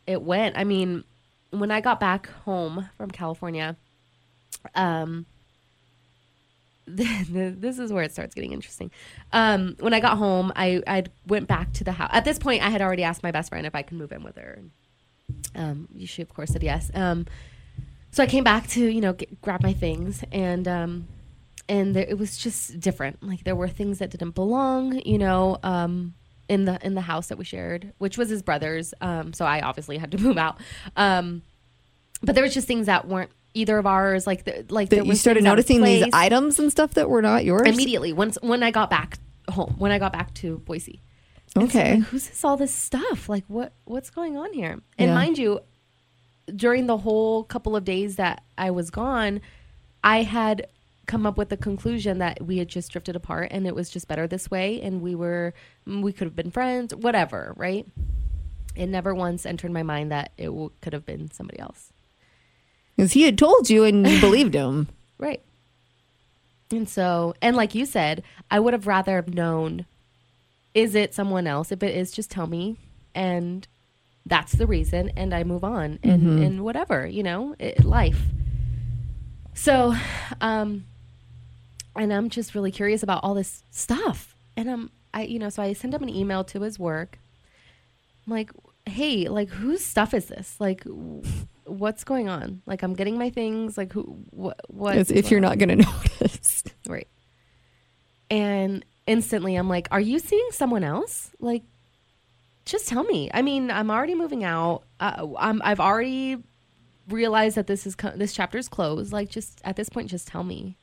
it 0.06 0.22
went. 0.22 0.56
I 0.58 0.64
mean, 0.64 1.04
when 1.50 1.70
I 1.70 1.80
got 1.80 2.00
back 2.00 2.28
home 2.44 2.88
from 2.96 3.10
California, 3.10 3.76
um 4.74 5.26
this 6.86 7.78
is 7.78 7.92
where 7.92 8.02
it 8.02 8.12
starts 8.12 8.34
getting 8.34 8.52
interesting. 8.52 8.90
Um, 9.32 9.76
when 9.78 9.94
I 9.94 10.00
got 10.00 10.18
home, 10.18 10.52
I 10.56 10.82
I 10.86 11.04
went 11.28 11.46
back 11.46 11.72
to 11.74 11.84
the 11.84 11.92
house. 11.92 12.10
At 12.12 12.24
this 12.24 12.38
point, 12.40 12.62
I 12.62 12.70
had 12.70 12.82
already 12.82 13.04
asked 13.04 13.22
my 13.22 13.30
best 13.30 13.50
friend 13.50 13.66
if 13.66 13.74
I 13.74 13.82
could 13.82 13.96
move 13.96 14.10
in 14.12 14.24
with 14.24 14.36
her. 14.36 14.58
Um, 15.54 15.88
she 16.04 16.22
of 16.22 16.34
course 16.34 16.50
said 16.50 16.62
yes. 16.62 16.90
Um, 16.94 17.26
so 18.12 18.22
I 18.22 18.26
came 18.26 18.44
back 18.44 18.68
to 18.68 18.80
you 18.86 19.00
know 19.00 19.12
get, 19.14 19.40
grab 19.42 19.62
my 19.62 19.72
things 19.72 20.22
and 20.30 20.68
um, 20.68 21.08
and 21.68 21.94
there, 21.96 22.06
it 22.08 22.18
was 22.18 22.36
just 22.36 22.78
different. 22.80 23.22
Like 23.22 23.44
there 23.44 23.56
were 23.56 23.68
things 23.68 23.98
that 23.98 24.10
didn't 24.10 24.34
belong, 24.34 25.00
you 25.04 25.18
know, 25.18 25.58
um, 25.62 26.14
in 26.48 26.64
the 26.64 26.78
in 26.84 26.94
the 26.94 27.00
house 27.02 27.28
that 27.28 27.38
we 27.38 27.44
shared, 27.44 27.92
which 27.98 28.18
was 28.18 28.28
his 28.28 28.42
brother's. 28.42 28.92
Um, 29.00 29.32
so 29.32 29.44
I 29.44 29.60
obviously 29.60 29.96
had 29.98 30.10
to 30.12 30.18
move 30.26 30.38
out. 30.38 30.58
Um, 30.96 31.42
but 32.22 32.34
there 32.34 32.44
was 32.44 32.54
just 32.54 32.66
things 32.68 32.86
that 32.86 33.08
weren't 33.08 33.30
either 33.54 33.78
of 33.78 33.86
ours. 33.86 34.26
Like 34.26 34.44
the, 34.44 34.64
like 34.68 34.88
there 34.90 35.00
That 35.00 35.06
you 35.06 35.14
started 35.16 35.40
things 35.40 35.46
out 35.48 35.52
of 35.58 35.68
noticing 35.68 35.82
these 35.82 36.04
items 36.12 36.58
and 36.58 36.70
stuff 36.70 36.94
that 36.94 37.08
were 37.08 37.22
not 37.22 37.44
yours. 37.44 37.68
immediately 37.68 38.12
once 38.12 38.36
when 38.42 38.62
I 38.62 38.70
got 38.70 38.90
back 38.90 39.18
home. 39.48 39.74
When 39.78 39.90
I 39.92 39.98
got 39.98 40.12
back 40.12 40.34
to 40.34 40.58
Boise. 40.58 41.00
And 41.56 41.70
so 41.70 41.78
Okay. 41.78 41.94
like, 41.96 42.04
who's 42.08 42.28
this 42.28 42.44
all 42.44 42.56
this 42.56 42.74
stuff? 42.74 43.28
Like 43.28 43.44
what 43.48 43.72
what's 43.84 44.10
going 44.10 44.36
on 44.36 44.52
here? 44.52 44.80
And 44.98 45.08
Yeah. 45.08 45.14
mind 45.14 45.38
you, 45.38 45.60
during 46.54 46.86
the 46.86 46.98
whole 46.98 47.44
couple 47.44 47.76
of 47.76 47.84
days 47.84 48.16
that 48.16 48.42
I 48.58 48.70
was 48.70 48.90
gone, 48.90 49.40
I 50.02 50.22
had 50.22 50.66
come 51.06 51.26
up 51.26 51.36
with 51.36 51.48
the 51.48 51.56
conclusion 51.56 52.18
that 52.18 52.44
we 52.44 52.58
had 52.58 52.68
just 52.68 52.92
drifted 52.92 53.16
apart 53.16 53.48
and 53.50 53.66
it 53.66 53.74
was 53.74 53.90
just 53.90 54.06
better 54.08 54.26
this 54.26 54.50
way 54.50 54.80
and 54.80 55.02
we 55.02 55.14
were 55.14 55.52
mm, 55.86 56.02
we 56.02 56.12
could 56.12 56.26
have 56.26 56.36
been 56.36 56.50
friends, 56.50 56.94
whatever, 56.94 57.52
right? 57.56 57.86
It 58.74 58.86
never 58.86 59.14
once 59.14 59.44
entered 59.44 59.72
my 59.72 59.82
mind 59.82 60.12
that 60.12 60.32
it 60.38 60.46
w- 60.46 60.70
could 60.80 60.92
have 60.92 61.04
been 61.04 61.30
somebody 61.30 61.58
else. 61.58 61.92
Because 62.96 63.12
he 63.12 63.22
had 63.22 63.36
told 63.36 63.68
you 63.68 63.84
and 63.84 64.06
you 64.06 64.20
believed 64.20 64.54
him. 64.54 64.88
Right. 65.18 65.42
And 66.70 66.88
so, 66.88 67.34
and 67.42 67.56
like 67.56 67.74
you 67.74 67.84
said, 67.84 68.22
I 68.50 68.60
would 68.60 68.72
have 68.72 68.86
rather 68.86 69.16
have 69.16 69.34
known 69.34 69.86
is 70.74 70.94
it 70.94 71.12
someone 71.12 71.46
else? 71.46 71.70
If 71.70 71.82
it 71.82 71.94
is, 71.94 72.12
just 72.12 72.30
tell 72.30 72.46
me. 72.46 72.78
And 73.14 73.68
that's 74.26 74.52
the 74.52 74.66
reason. 74.66 75.10
And 75.16 75.34
I 75.34 75.44
move 75.44 75.64
on 75.64 75.98
and, 76.02 76.42
and 76.42 76.64
whatever, 76.64 77.06
you 77.06 77.22
know, 77.22 77.54
it, 77.58 77.84
life. 77.84 78.20
So, 79.54 79.94
um, 80.40 80.84
and 81.96 82.12
I'm 82.12 82.30
just 82.30 82.54
really 82.54 82.70
curious 82.70 83.02
about 83.02 83.22
all 83.22 83.34
this 83.34 83.64
stuff. 83.70 84.34
And 84.56 84.70
I'm, 84.70 84.90
I, 85.12 85.24
you 85.24 85.38
know, 85.38 85.48
so 85.48 85.62
I 85.62 85.72
send 85.72 85.94
him 85.94 86.02
an 86.02 86.08
email 86.08 86.44
to 86.44 86.60
his 86.60 86.78
work. 86.78 87.18
I'm 88.26 88.32
like, 88.32 88.50
hey, 88.86 89.28
like, 89.28 89.48
whose 89.48 89.84
stuff 89.84 90.14
is 90.14 90.26
this? 90.26 90.56
Like, 90.58 90.84
what's 91.64 92.04
going 92.04 92.28
on? 92.28 92.62
Like, 92.66 92.82
I'm 92.82 92.94
getting 92.94 93.18
my 93.18 93.30
things. 93.30 93.76
Like, 93.76 93.92
who, 93.92 94.02
what, 94.30 94.60
what? 94.68 94.96
As 94.96 95.10
if 95.10 95.30
you're 95.30 95.40
not 95.40 95.58
going 95.58 95.68
to 95.80 95.84
notice. 95.84 96.64
Right. 96.86 97.08
And 98.30 98.84
instantly 99.06 99.56
I'm 99.56 99.68
like, 99.68 99.88
are 99.90 100.00
you 100.00 100.18
seeing 100.18 100.48
someone 100.52 100.84
else? 100.84 101.30
Like, 101.38 101.62
just 102.64 102.88
tell 102.88 103.04
me. 103.04 103.30
I 103.34 103.42
mean, 103.42 103.70
I'm 103.70 103.90
already 103.90 104.14
moving 104.14 104.44
out. 104.44 104.82
Uh, 105.00 105.28
I'm, 105.38 105.60
I've 105.64 105.80
already 105.80 106.38
realized 107.08 107.56
that 107.56 107.66
this 107.66 107.86
is 107.86 107.94
co- 107.94 108.16
this 108.16 108.32
chapter 108.32 108.58
is 108.58 108.68
closed. 108.68 109.12
Like, 109.12 109.28
just 109.28 109.60
at 109.64 109.76
this 109.76 109.88
point, 109.88 110.08
just 110.10 110.28
tell 110.28 110.44
me. 110.44 110.76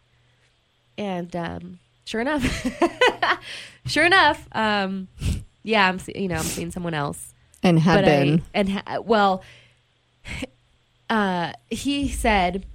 And 0.98 1.34
um, 1.36 1.80
sure 2.06 2.20
enough, 2.22 2.44
sure 3.86 4.06
enough, 4.06 4.48
um, 4.52 5.08
yeah, 5.64 5.88
I'm 5.88 6.00
you 6.14 6.28
know 6.28 6.36
I'm 6.36 6.44
seeing 6.44 6.72
someone 6.72 6.94
else 6.94 7.34
And 7.64 7.80
had 7.80 8.04
been. 8.04 8.40
I, 8.40 8.44
and 8.54 8.70
ha- 8.70 9.00
well, 9.00 9.42
uh, 11.10 11.54
he 11.70 12.10
said, 12.10 12.66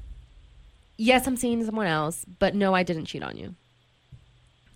"Yes, 0.97 1.27
I'm 1.27 1.37
seeing 1.37 1.65
someone 1.65 1.87
else, 1.87 2.25
but 2.39 2.55
no, 2.55 2.75
I 2.75 2.83
didn't 2.83 3.05
cheat 3.05 3.23
on 3.23 3.37
you." 3.37 3.55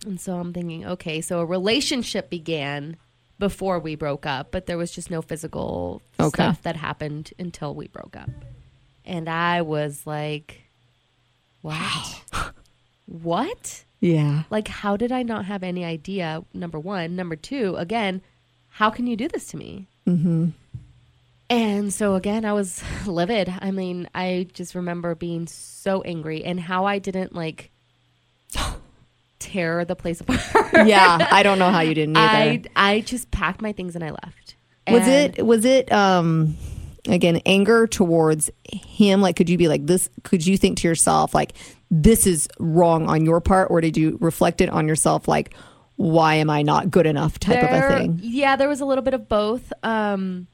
And 0.05 0.19
so 0.21 0.35
I'm 0.39 0.53
thinking, 0.53 0.85
okay, 0.85 1.19
so 1.19 1.39
a 1.39 1.45
relationship 1.45 2.29
began 2.29 2.95
before 3.39 3.79
we 3.79 3.95
broke 3.95 4.25
up, 4.25 4.51
but 4.51 4.65
there 4.67 4.77
was 4.77 4.91
just 4.91 5.09
no 5.09 5.21
physical 5.21 6.01
Okay. 6.19 6.29
stuff 6.35 6.61
that 6.63 6.75
happened 6.75 7.31
until 7.39 7.73
we 7.73 7.87
broke 7.87 8.15
up. 8.15 8.29
And 9.05 9.27
I 9.29 9.61
was 9.63 10.05
like, 10.05 10.61
"What? 11.61 12.21
what?" 13.05 13.83
yeah. 14.01 14.43
Like, 14.49 14.67
how 14.67 14.95
did 14.97 15.11
I 15.11 15.23
not 15.23 15.45
have 15.45 15.63
any 15.63 15.83
idea? 15.83 16.43
Number 16.53 16.79
one. 16.79 17.15
Number 17.15 17.35
two, 17.35 17.75
again, 17.77 18.21
how 18.69 18.89
can 18.89 19.07
you 19.07 19.15
do 19.17 19.27
this 19.27 19.47
to 19.47 19.57
me? 19.57 19.87
Mm-hmm. 20.07 20.49
And 21.49 21.91
so, 21.93 22.13
again, 22.15 22.45
I 22.45 22.53
was 22.53 22.83
livid. 23.07 23.51
I 23.59 23.71
mean, 23.71 24.07
I 24.13 24.47
just 24.53 24.75
remember 24.75 25.15
being 25.15 25.47
so 25.47 26.01
angry 26.03 26.43
and 26.43 26.59
how 26.59 26.85
I 26.85 26.99
didn't 26.99 27.33
like 27.33 27.71
tear 29.39 29.85
the 29.85 29.95
place 29.95 30.21
apart. 30.27 30.87
Yeah. 30.87 31.27
I 31.31 31.43
don't 31.43 31.59
know 31.59 31.71
how 31.71 31.81
you 31.81 31.93
didn't 31.93 32.17
either. 32.17 32.67
I, 32.75 32.91
I 32.95 32.99
just 33.01 33.31
packed 33.31 33.61
my 33.61 33.71
things 33.71 33.95
and 33.95 34.03
I 34.03 34.11
left. 34.11 34.55
was 34.89 35.07
it, 35.07 35.45
was 35.45 35.65
it, 35.65 35.91
um, 35.91 36.55
again, 37.07 37.41
anger 37.45 37.87
towards 37.87 38.49
him? 38.71 39.21
Like, 39.21 39.35
could 39.35 39.49
you 39.49 39.57
be 39.57 39.67
like 39.67 39.85
this? 39.85 40.09
Could 40.23 40.45
you 40.45 40.57
think 40.57 40.77
to 40.79 40.87
yourself, 40.87 41.33
like, 41.33 41.53
this 41.91 42.27
is 42.27 42.47
wrong 42.59 43.07
on 43.07 43.25
your 43.25 43.41
part? 43.41 43.71
Or 43.71 43.81
did 43.81 43.97
you 43.97 44.17
reflect 44.21 44.61
it 44.61 44.69
on 44.69 44.87
yourself, 44.87 45.27
like, 45.27 45.53
why 45.95 46.35
am 46.35 46.49
I 46.49 46.61
not 46.61 46.89
good 46.91 47.05
enough 47.05 47.39
type 47.39 47.63
of 47.63 47.69
a 47.71 47.97
thing? 47.97 48.19
Yeah, 48.21 48.55
there 48.55 48.69
was 48.69 48.79
a 48.81 48.85
little 48.85 49.03
bit 49.03 49.13
of 49.13 49.27
both. 49.27 49.73
Um, 49.83 50.47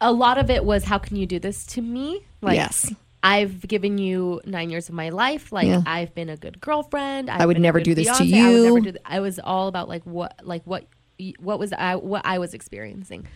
a 0.00 0.12
lot 0.12 0.38
of 0.38 0.48
it 0.50 0.64
was, 0.64 0.84
how 0.84 0.98
can 0.98 1.16
you 1.16 1.26
do 1.26 1.38
this 1.38 1.66
to 1.66 1.82
me? 1.82 2.24
Like, 2.40 2.56
Yes. 2.56 2.94
I've 3.26 3.66
given 3.66 3.98
you 3.98 4.40
nine 4.44 4.70
years 4.70 4.88
of 4.88 4.94
my 4.94 5.08
life. 5.08 5.50
Like 5.50 5.66
Yeah. 5.66 5.82
I've 5.84 6.14
been 6.14 6.28
a 6.28 6.36
good 6.36 6.60
girlfriend. 6.60 7.28
I've 7.28 7.40
I 7.40 7.46
would 7.46 7.58
never 7.58 7.80
do 7.80 7.92
this 7.92 8.06
to 8.06 8.24
fiance. 8.24 8.40
I, 8.40 8.52
would 8.52 8.62
never 8.62 8.78
you. 8.78 8.92
do 8.92 8.98
I 9.04 9.18
was 9.18 9.40
all 9.42 9.66
about 9.66 9.88
like 9.88 10.04
what, 10.04 10.40
like 10.44 10.62
what, 10.64 10.86
what 11.40 11.58
was 11.58 11.72
I, 11.72 11.96
what 11.96 12.22
I 12.24 12.38
was 12.38 12.54
experiencing. 12.54 13.26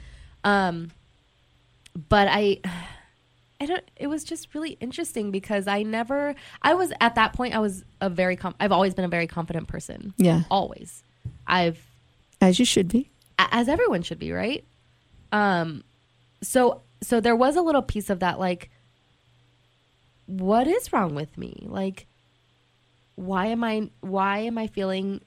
Um, 0.45 0.93
but 2.09 2.29
I, 2.31 2.61
I 3.61 3.67
don't. 3.67 3.85
It 3.97 4.07
was 4.07 4.23
just 4.25 4.55
really 4.55 4.71
interesting 4.81 5.31
because 5.33 5.67
I 5.67 5.83
never. 5.83 6.35
I 6.63 6.75
was 6.75 6.93
at 7.01 7.17
that 7.17 7.33
point. 7.33 7.55
I 7.55 7.59
was 7.59 7.85
a 8.01 8.09
very. 8.09 8.37
Com- 8.37 8.55
I've 8.61 8.73
always 8.73 8.95
been 8.95 9.05
a 9.05 9.09
very 9.09 9.27
confident 9.27 9.69
person. 9.69 10.15
Yeah. 10.17 10.45
Always. 10.51 11.03
I've 11.47 11.85
As 12.41 12.59
you 12.59 12.65
should 12.65 12.89
be. 12.89 13.11
as 13.39 13.69
everyone 13.69 14.03
should 14.03 14.19
be, 14.19 14.33
right? 14.33 14.65
Um, 15.33 15.85
so 16.43 16.81
so 17.03 17.21
there 17.21 17.37
was 17.37 17.57
a 17.57 17.63
little 17.63 17.83
piece 17.83 18.09
of 18.09 18.21
that, 18.21 18.39
like, 18.39 18.71
what 20.31 20.67
is 20.67 20.93
wrong 20.93 21.15
with 21.15 21.37
me? 21.37 21.67
Like, 21.67 22.07
why 23.17 23.47
am 23.47 23.65
I 23.65 23.91
why 24.01 24.39
am 24.41 24.59
I 24.59 24.67
feeling 24.69 25.21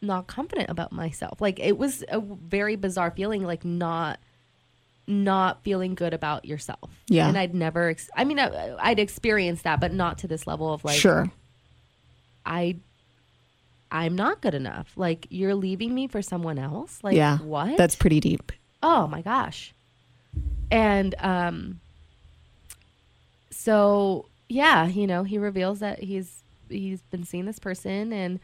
not 0.00 0.26
confident 0.26 0.70
about 0.70 0.92
myself? 0.92 1.40
Like, 1.40 1.58
it 1.58 1.76
was 1.76 2.04
a 2.08 2.20
very 2.20 2.76
bizarre 2.76 3.10
feeling, 3.10 3.44
like 3.44 3.64
not 3.64 4.20
not 5.06 5.64
feeling 5.64 5.94
good 5.94 6.14
about 6.14 6.44
yourself. 6.44 6.90
Yeah. 7.08 7.28
and 7.28 7.36
I'd 7.36 7.54
never. 7.54 7.88
Ex- 7.88 8.10
I 8.14 8.24
mean, 8.24 8.38
I, 8.38 8.76
I'd 8.78 8.98
experienced 9.00 9.64
that, 9.64 9.80
but 9.80 9.92
not 9.92 10.18
to 10.18 10.28
this 10.28 10.46
level 10.46 10.72
of 10.72 10.84
like, 10.84 10.98
sure. 10.98 11.30
I 12.46 12.76
I'm 13.92 14.14
not 14.14 14.40
good 14.40 14.54
enough. 14.54 14.92
Like 14.96 15.26
you're 15.30 15.54
leaving 15.54 15.94
me 15.94 16.06
for 16.06 16.22
someone 16.22 16.58
else? 16.58 17.00
Like 17.02 17.16
yeah. 17.16 17.38
what? 17.38 17.76
That's 17.76 17.96
pretty 17.96 18.20
deep. 18.20 18.52
oh 18.82 19.06
my 19.06 19.22
gosh. 19.22 19.74
And 20.70 21.14
um 21.18 21.80
so 23.64 24.26
yeah, 24.48 24.86
you 24.88 25.06
know, 25.06 25.22
he 25.22 25.38
reveals 25.38 25.80
that 25.80 26.02
he's 26.02 26.42
he's 26.68 27.02
been 27.02 27.24
seeing 27.24 27.44
this 27.46 27.58
person 27.58 28.12
and 28.12 28.40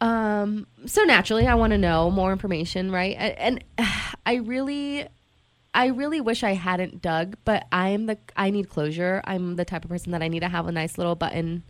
um 0.00 0.66
so 0.86 1.02
naturally 1.02 1.46
I 1.46 1.54
want 1.54 1.72
to 1.72 1.78
know 1.78 2.10
more 2.10 2.32
information, 2.32 2.90
right? 2.92 3.16
A- 3.16 3.40
And, 3.42 3.64
I 4.26 4.34
really 4.36 5.06
I 5.74 5.86
really 5.86 6.20
wish 6.20 6.42
I 6.42 6.54
hadn't 6.54 7.02
dug, 7.02 7.36
but 7.44 7.66
I'm 7.72 8.06
the 8.06 8.18
I 8.36 8.50
need 8.50 8.68
closure. 8.68 9.20
I'm 9.24 9.56
the 9.56 9.64
type 9.64 9.84
of 9.84 9.90
person 9.90 10.12
that 10.12 10.22
I 10.22 10.28
need 10.28 10.40
to 10.40 10.48
have 10.48 10.66
a 10.66 10.72
nice 10.72 10.98
little 10.98 11.14
button, 11.14 11.62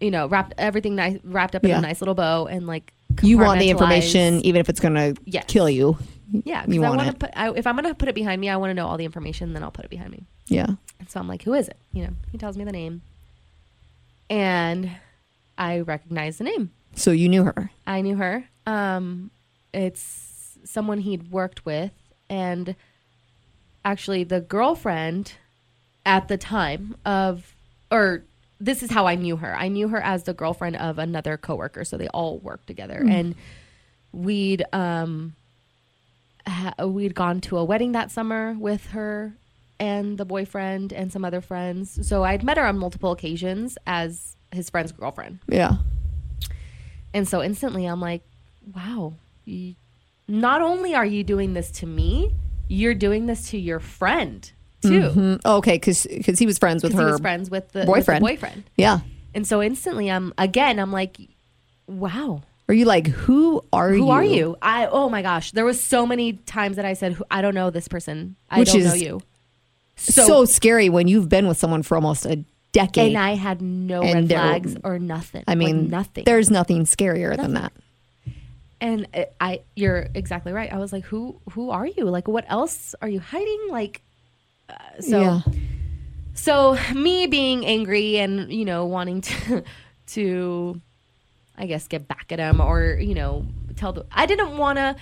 you 0.00 0.10
know, 0.10 0.26
wrapped 0.26 0.54
everything 0.58 0.94
nice 0.96 1.18
wrapped 1.24 1.54
up 1.54 1.64
in 1.64 1.70
Yeah. 1.70 1.78
a 1.78 1.82
nice 1.82 2.00
little 2.00 2.14
bow 2.14 2.46
and 2.46 2.66
like 2.66 2.92
You 3.22 3.38
want 3.38 3.58
the 3.60 3.70
information, 3.70 4.40
even 4.44 4.60
if 4.60 4.68
it's 4.68 4.80
going 4.80 4.94
to 4.94 5.14
Yes. 5.24 5.44
kill 5.48 5.68
you. 5.68 5.98
Yeah, 6.30 6.66
because 6.66 6.82
I 6.82 6.90
want 6.90 7.10
to 7.10 7.16
put. 7.16 7.30
I, 7.34 7.50
if 7.52 7.66
I'm 7.66 7.74
gonna 7.76 7.94
put 7.94 8.08
it 8.08 8.14
behind 8.14 8.40
me, 8.40 8.48
I 8.48 8.56
want 8.56 8.70
to 8.70 8.74
know 8.74 8.86
all 8.86 8.96
the 8.96 9.04
information. 9.04 9.52
Then 9.52 9.62
I'll 9.62 9.70
put 9.70 9.84
it 9.84 9.90
behind 9.90 10.12
me. 10.12 10.24
Yeah. 10.46 10.66
And 10.98 11.08
so 11.08 11.20
I'm 11.20 11.28
like, 11.28 11.42
who 11.42 11.54
is 11.54 11.68
it? 11.68 11.76
You 11.92 12.04
know, 12.04 12.12
he 12.30 12.38
tells 12.38 12.56
me 12.56 12.64
the 12.64 12.72
name, 12.72 13.02
and 14.28 14.90
I 15.56 15.80
recognize 15.80 16.38
the 16.38 16.44
name. 16.44 16.70
So 16.94 17.10
you 17.10 17.28
knew 17.28 17.44
her. 17.44 17.70
I 17.86 18.00
knew 18.00 18.16
her. 18.16 18.44
Um, 18.66 19.30
it's 19.72 20.58
someone 20.64 20.98
he'd 20.98 21.30
worked 21.30 21.64
with, 21.64 21.92
and 22.28 22.74
actually 23.84 24.24
the 24.24 24.40
girlfriend 24.40 25.34
at 26.04 26.28
the 26.28 26.36
time 26.36 26.96
of, 27.04 27.54
or 27.90 28.24
this 28.60 28.82
is 28.82 28.90
how 28.90 29.06
I 29.06 29.14
knew 29.14 29.36
her. 29.36 29.56
I 29.56 29.68
knew 29.68 29.88
her 29.88 30.00
as 30.00 30.24
the 30.24 30.34
girlfriend 30.34 30.76
of 30.76 30.98
another 30.98 31.36
coworker, 31.36 31.84
so 31.84 31.96
they 31.96 32.08
all 32.08 32.38
worked 32.38 32.66
together, 32.66 33.02
and 33.08 33.34
we'd 34.12 34.64
um, 34.72 35.34
we'd 36.84 37.14
gone 37.14 37.40
to 37.42 37.58
a 37.58 37.64
wedding 37.64 37.92
that 37.92 38.10
summer 38.10 38.56
with 38.58 38.86
her 38.88 39.34
and 39.80 40.18
the 40.18 40.24
boyfriend 40.24 40.92
and 40.92 41.12
some 41.12 41.24
other 41.24 41.40
friends. 41.40 42.06
So 42.06 42.24
I'd 42.24 42.42
met 42.42 42.56
her 42.56 42.64
on 42.64 42.78
multiple 42.78 43.12
occasions 43.12 43.78
as 43.86 44.36
his 44.52 44.70
friend's 44.70 44.92
girlfriend. 44.92 45.40
Yeah. 45.48 45.76
And 47.14 47.28
so 47.28 47.42
instantly 47.42 47.86
I'm 47.86 48.00
like, 48.00 48.22
wow, 48.74 49.14
you, 49.44 49.74
not 50.26 50.62
only 50.62 50.94
are 50.94 51.06
you 51.06 51.24
doing 51.24 51.54
this 51.54 51.70
to 51.72 51.86
me, 51.86 52.34
you're 52.68 52.94
doing 52.94 53.26
this 53.26 53.50
to 53.50 53.58
your 53.58 53.80
friend 53.80 54.50
too. 54.82 55.10
Mm, 55.10 55.44
okay, 55.44 55.74
because 55.74 56.06
because 56.08 56.38
he 56.38 56.46
was 56.46 56.58
friends 56.58 56.82
with 56.82 56.92
her 56.92 57.06
he 57.06 57.12
was 57.12 57.20
friends 57.20 57.50
with 57.50 57.72
the 57.72 57.80
with 57.80 57.86
the 57.86 57.92
boyfriend. 57.92 58.20
boyfriend. 58.22 58.64
Yeah. 58.76 59.00
And 59.34 59.46
so 59.46 59.62
instantly 59.62 60.10
I'm 60.10 60.32
again, 60.38 60.78
I'm 60.78 60.92
like, 60.92 61.18
wow, 61.86 62.42
Are 62.68 62.74
you 62.74 62.84
like, 62.84 63.06
who 63.06 63.64
are 63.72 63.92
you? 63.92 64.02
who 64.02 64.10
are 64.10 64.22
you? 64.24 64.56
I 64.60 64.86
oh 64.86 65.08
my 65.08 65.22
gosh, 65.22 65.52
there 65.52 65.64
was 65.64 65.80
so 65.82 66.06
many 66.06 66.34
times 66.34 66.76
that 66.76 66.84
I 66.84 66.92
said, 66.92 67.14
"Who- 67.14 67.24
I 67.30 67.40
don't 67.42 67.54
know 67.54 67.70
this 67.70 67.88
person. 67.88 68.36
I 68.50 68.58
Which 68.60 68.72
don't 68.72 68.82
know 68.84 68.92
is 68.94 69.02
you. 69.02 69.22
So, 69.96 70.44
scary 70.44 70.88
when 70.88 71.08
you've 71.08 71.28
been 71.28 71.48
with 71.48 71.56
someone 71.58 71.82
for 71.82 71.96
almost 71.96 72.24
a 72.26 72.44
decade. 72.72 73.08
and 73.08 73.18
I 73.18 73.34
had 73.34 73.60
no 73.62 74.02
And 74.02 74.14
red 74.14 74.28
there- 74.28 74.38
flags 74.38 74.76
or 74.84 74.98
nothing. 74.98 75.42
I 75.48 75.52
Like, 75.52 75.58
mean, 75.58 75.88
nothing. 75.88 76.24
There's 76.24 76.50
nothing 76.50 76.84
scarier 76.84 77.36
than 77.36 77.54
that. 77.54 77.72
and 78.80 79.08
it, 79.12 79.34
I, 79.40 79.62
you're 79.74 80.06
exactly 80.14 80.52
right. 80.52 80.72
I 80.72 80.78
was 80.78 80.92
like, 80.92 81.04
who, 81.04 81.40
who 81.52 81.70
are 81.70 81.86
you? 81.86 82.04
Like, 82.04 82.28
what 82.28 82.44
else 82.48 82.94
are 83.02 83.08
you 83.08 83.18
hiding? 83.18 83.68
Like, 83.70 84.02
uh, 84.68 84.74
so, 85.00 85.20
yeah. 85.20 85.40
so 86.34 86.78
me 86.94 87.26
being 87.26 87.66
angry 87.66 88.18
and 88.18 88.52
you 88.52 88.64
know 88.66 88.84
wanting 88.86 89.22
to, 89.22 89.64
to, 90.08 90.80
I 91.58 91.66
guess 91.66 91.88
get 91.88 92.08
back 92.08 92.30
at 92.30 92.38
him 92.38 92.60
or 92.60 92.98
you 93.00 93.14
know 93.14 93.44
tell 93.76 93.92
the. 93.92 94.06
I 94.12 94.26
didn't 94.26 94.56
want 94.56 94.78
to, 94.78 94.96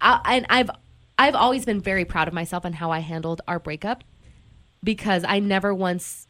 and 0.00 0.46
I've, 0.48 0.70
I've 1.18 1.34
always 1.34 1.64
been 1.64 1.80
very 1.80 2.04
proud 2.04 2.28
of 2.28 2.34
myself 2.34 2.64
and 2.64 2.74
how 2.74 2.90
I 2.90 3.00
handled 3.00 3.40
our 3.48 3.58
breakup, 3.58 4.04
because 4.82 5.24
I 5.26 5.40
never 5.40 5.74
once 5.74 6.26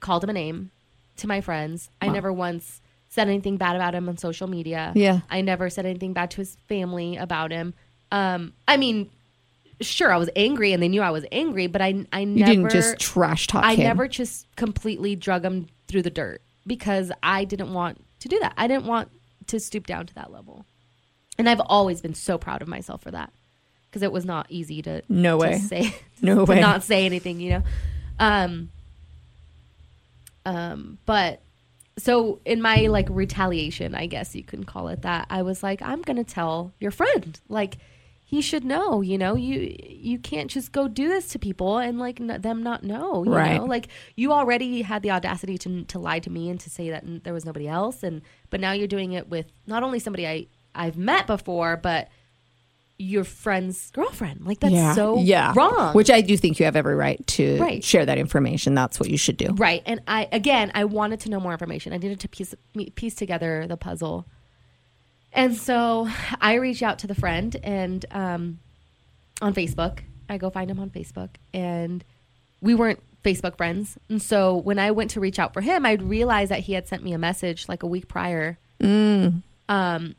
called 0.00 0.24
him 0.24 0.30
a 0.30 0.32
name 0.32 0.70
to 1.16 1.26
my 1.26 1.40
friends. 1.40 1.90
I 2.00 2.08
never 2.08 2.32
once 2.32 2.80
said 3.08 3.28
anything 3.28 3.56
bad 3.56 3.76
about 3.76 3.94
him 3.94 4.08
on 4.08 4.16
social 4.16 4.46
media. 4.46 4.92
Yeah. 4.94 5.20
I 5.28 5.40
never 5.40 5.68
said 5.68 5.84
anything 5.84 6.12
bad 6.12 6.30
to 6.32 6.36
his 6.38 6.56
family 6.68 7.16
about 7.16 7.50
him. 7.50 7.74
Um, 8.12 8.52
I 8.68 8.76
mean, 8.76 9.10
sure, 9.80 10.12
I 10.12 10.16
was 10.16 10.30
angry 10.36 10.72
and 10.72 10.80
they 10.82 10.88
knew 10.88 11.02
I 11.02 11.10
was 11.10 11.26
angry, 11.32 11.66
but 11.66 11.82
I, 11.82 12.06
I 12.12 12.20
You 12.20 12.26
never, 12.26 12.52
didn't 12.52 12.70
just 12.70 12.98
trash 12.98 13.48
talk 13.48 13.64
I 13.64 13.74
him. 13.74 13.84
never 13.84 14.06
just 14.08 14.46
completely 14.56 15.16
drug 15.16 15.44
him 15.44 15.66
through 15.88 16.02
the 16.02 16.10
dirt 16.10 16.40
because 16.66 17.10
I 17.22 17.44
didn't 17.44 17.72
want 17.74 18.00
to 18.20 18.28
do 18.28 18.38
that. 18.40 18.52
I 18.56 18.66
didn't 18.68 18.86
want 18.86 19.10
to 19.48 19.58
stoop 19.60 19.86
down 19.86 20.06
to 20.06 20.14
that 20.14 20.32
level. 20.32 20.64
And 21.38 21.48
I've 21.48 21.60
always 21.60 22.00
been 22.00 22.14
so 22.14 22.38
proud 22.38 22.62
of 22.62 22.68
myself 22.68 23.02
for 23.02 23.10
that 23.10 23.32
because 23.88 24.02
it 24.02 24.12
was 24.12 24.24
not 24.24 24.46
easy 24.50 24.82
to, 24.82 25.02
No 25.08 25.38
to 25.38 25.42
way. 25.48 25.58
say, 25.58 25.94
No 26.22 26.36
to 26.46 26.52
way. 26.52 26.60
not 26.60 26.82
say 26.82 27.06
anything, 27.06 27.40
you 27.40 27.50
know? 27.50 27.62
Um, 28.18 28.70
um, 30.46 30.98
but 31.06 31.40
so 31.98 32.40
in 32.44 32.62
my 32.62 32.86
like 32.86 33.06
retaliation, 33.10 33.94
I 33.94 34.06
guess 34.06 34.34
you 34.34 34.42
can 34.42 34.64
call 34.64 34.88
it 34.88 35.02
that. 35.02 35.26
I 35.30 35.42
was 35.42 35.62
like, 35.62 35.82
I'm 35.82 36.02
gonna 36.02 36.24
tell 36.24 36.72
your 36.78 36.90
friend, 36.90 37.38
like 37.48 37.78
he 38.30 38.40
should 38.40 38.64
know. 38.64 39.00
You 39.00 39.18
know, 39.18 39.34
you 39.34 39.74
you 39.80 40.18
can't 40.20 40.48
just 40.48 40.70
go 40.70 40.86
do 40.86 41.08
this 41.08 41.26
to 41.32 41.38
people 41.38 41.78
and 41.78 41.98
like 41.98 42.20
n- 42.20 42.40
them 42.40 42.62
not 42.62 42.84
know. 42.84 43.24
You 43.24 43.32
Right. 43.34 43.56
know, 43.56 43.64
like 43.64 43.88
you 44.14 44.32
already 44.32 44.82
had 44.82 45.02
the 45.02 45.10
audacity 45.10 45.58
to 45.58 45.82
to 45.84 45.98
lie 45.98 46.20
to 46.20 46.30
me 46.30 46.48
and 46.48 46.60
to 46.60 46.70
say 46.70 46.90
that 46.90 47.02
n- 47.02 47.20
there 47.24 47.34
was 47.34 47.44
nobody 47.44 47.66
else, 47.66 48.04
and 48.04 48.22
but 48.48 48.60
now 48.60 48.70
you're 48.72 48.86
doing 48.96 49.12
it 49.14 49.28
with 49.28 49.46
not 49.66 49.82
only 49.82 49.98
somebody 49.98 50.28
I 50.28 50.46
I've 50.76 50.96
met 50.96 51.26
before, 51.26 51.76
but 51.76 52.08
your 52.98 53.24
friend's 53.24 53.90
girlfriend. 53.90 54.44
Like 54.46 54.60
that's 54.60 54.74
yeah. 54.74 54.94
so 54.94 55.18
yeah. 55.18 55.52
wrong. 55.56 55.94
Which 55.94 56.10
I 56.10 56.20
do 56.20 56.36
think 56.36 56.60
you 56.60 56.66
have 56.66 56.76
every 56.76 56.94
right 56.94 57.26
to 57.28 57.58
Right. 57.58 57.82
share 57.82 58.06
that 58.06 58.18
information. 58.18 58.74
That's 58.74 59.00
what 59.00 59.08
you 59.10 59.16
should 59.16 59.38
do. 59.38 59.54
Right. 59.54 59.82
And 59.86 60.02
I 60.06 60.28
again, 60.30 60.70
I 60.74 60.84
wanted 60.84 61.18
to 61.20 61.30
know 61.30 61.40
more 61.40 61.52
information. 61.52 61.92
I 61.92 61.96
needed 61.96 62.20
to 62.20 62.28
piece 62.28 62.54
piece 62.94 63.14
together 63.16 63.66
the 63.66 63.76
puzzle. 63.76 64.26
And 65.32 65.56
so 65.56 66.08
I 66.40 66.54
reach 66.54 66.82
out 66.82 66.98
to 67.00 67.06
the 67.06 67.14
friend 67.14 67.56
and 67.62 68.04
um, 68.10 68.58
on 69.40 69.54
Facebook. 69.54 70.00
I 70.28 70.38
go 70.38 70.50
find 70.50 70.70
him 70.70 70.78
on 70.78 70.90
Facebook 70.90 71.30
and 71.52 72.04
we 72.60 72.74
weren't 72.74 73.00
Facebook 73.24 73.56
friends. 73.56 73.98
And 74.08 74.22
so 74.22 74.56
when 74.56 74.78
I 74.78 74.90
went 74.90 75.10
to 75.12 75.20
reach 75.20 75.38
out 75.38 75.52
for 75.52 75.60
him, 75.60 75.84
I 75.84 75.92
realized 75.92 76.50
that 76.50 76.60
he 76.60 76.72
had 76.72 76.88
sent 76.88 77.02
me 77.02 77.12
a 77.12 77.18
message 77.18 77.68
like 77.68 77.82
a 77.82 77.86
week 77.86 78.08
prior 78.08 78.58
um, 79.68 80.14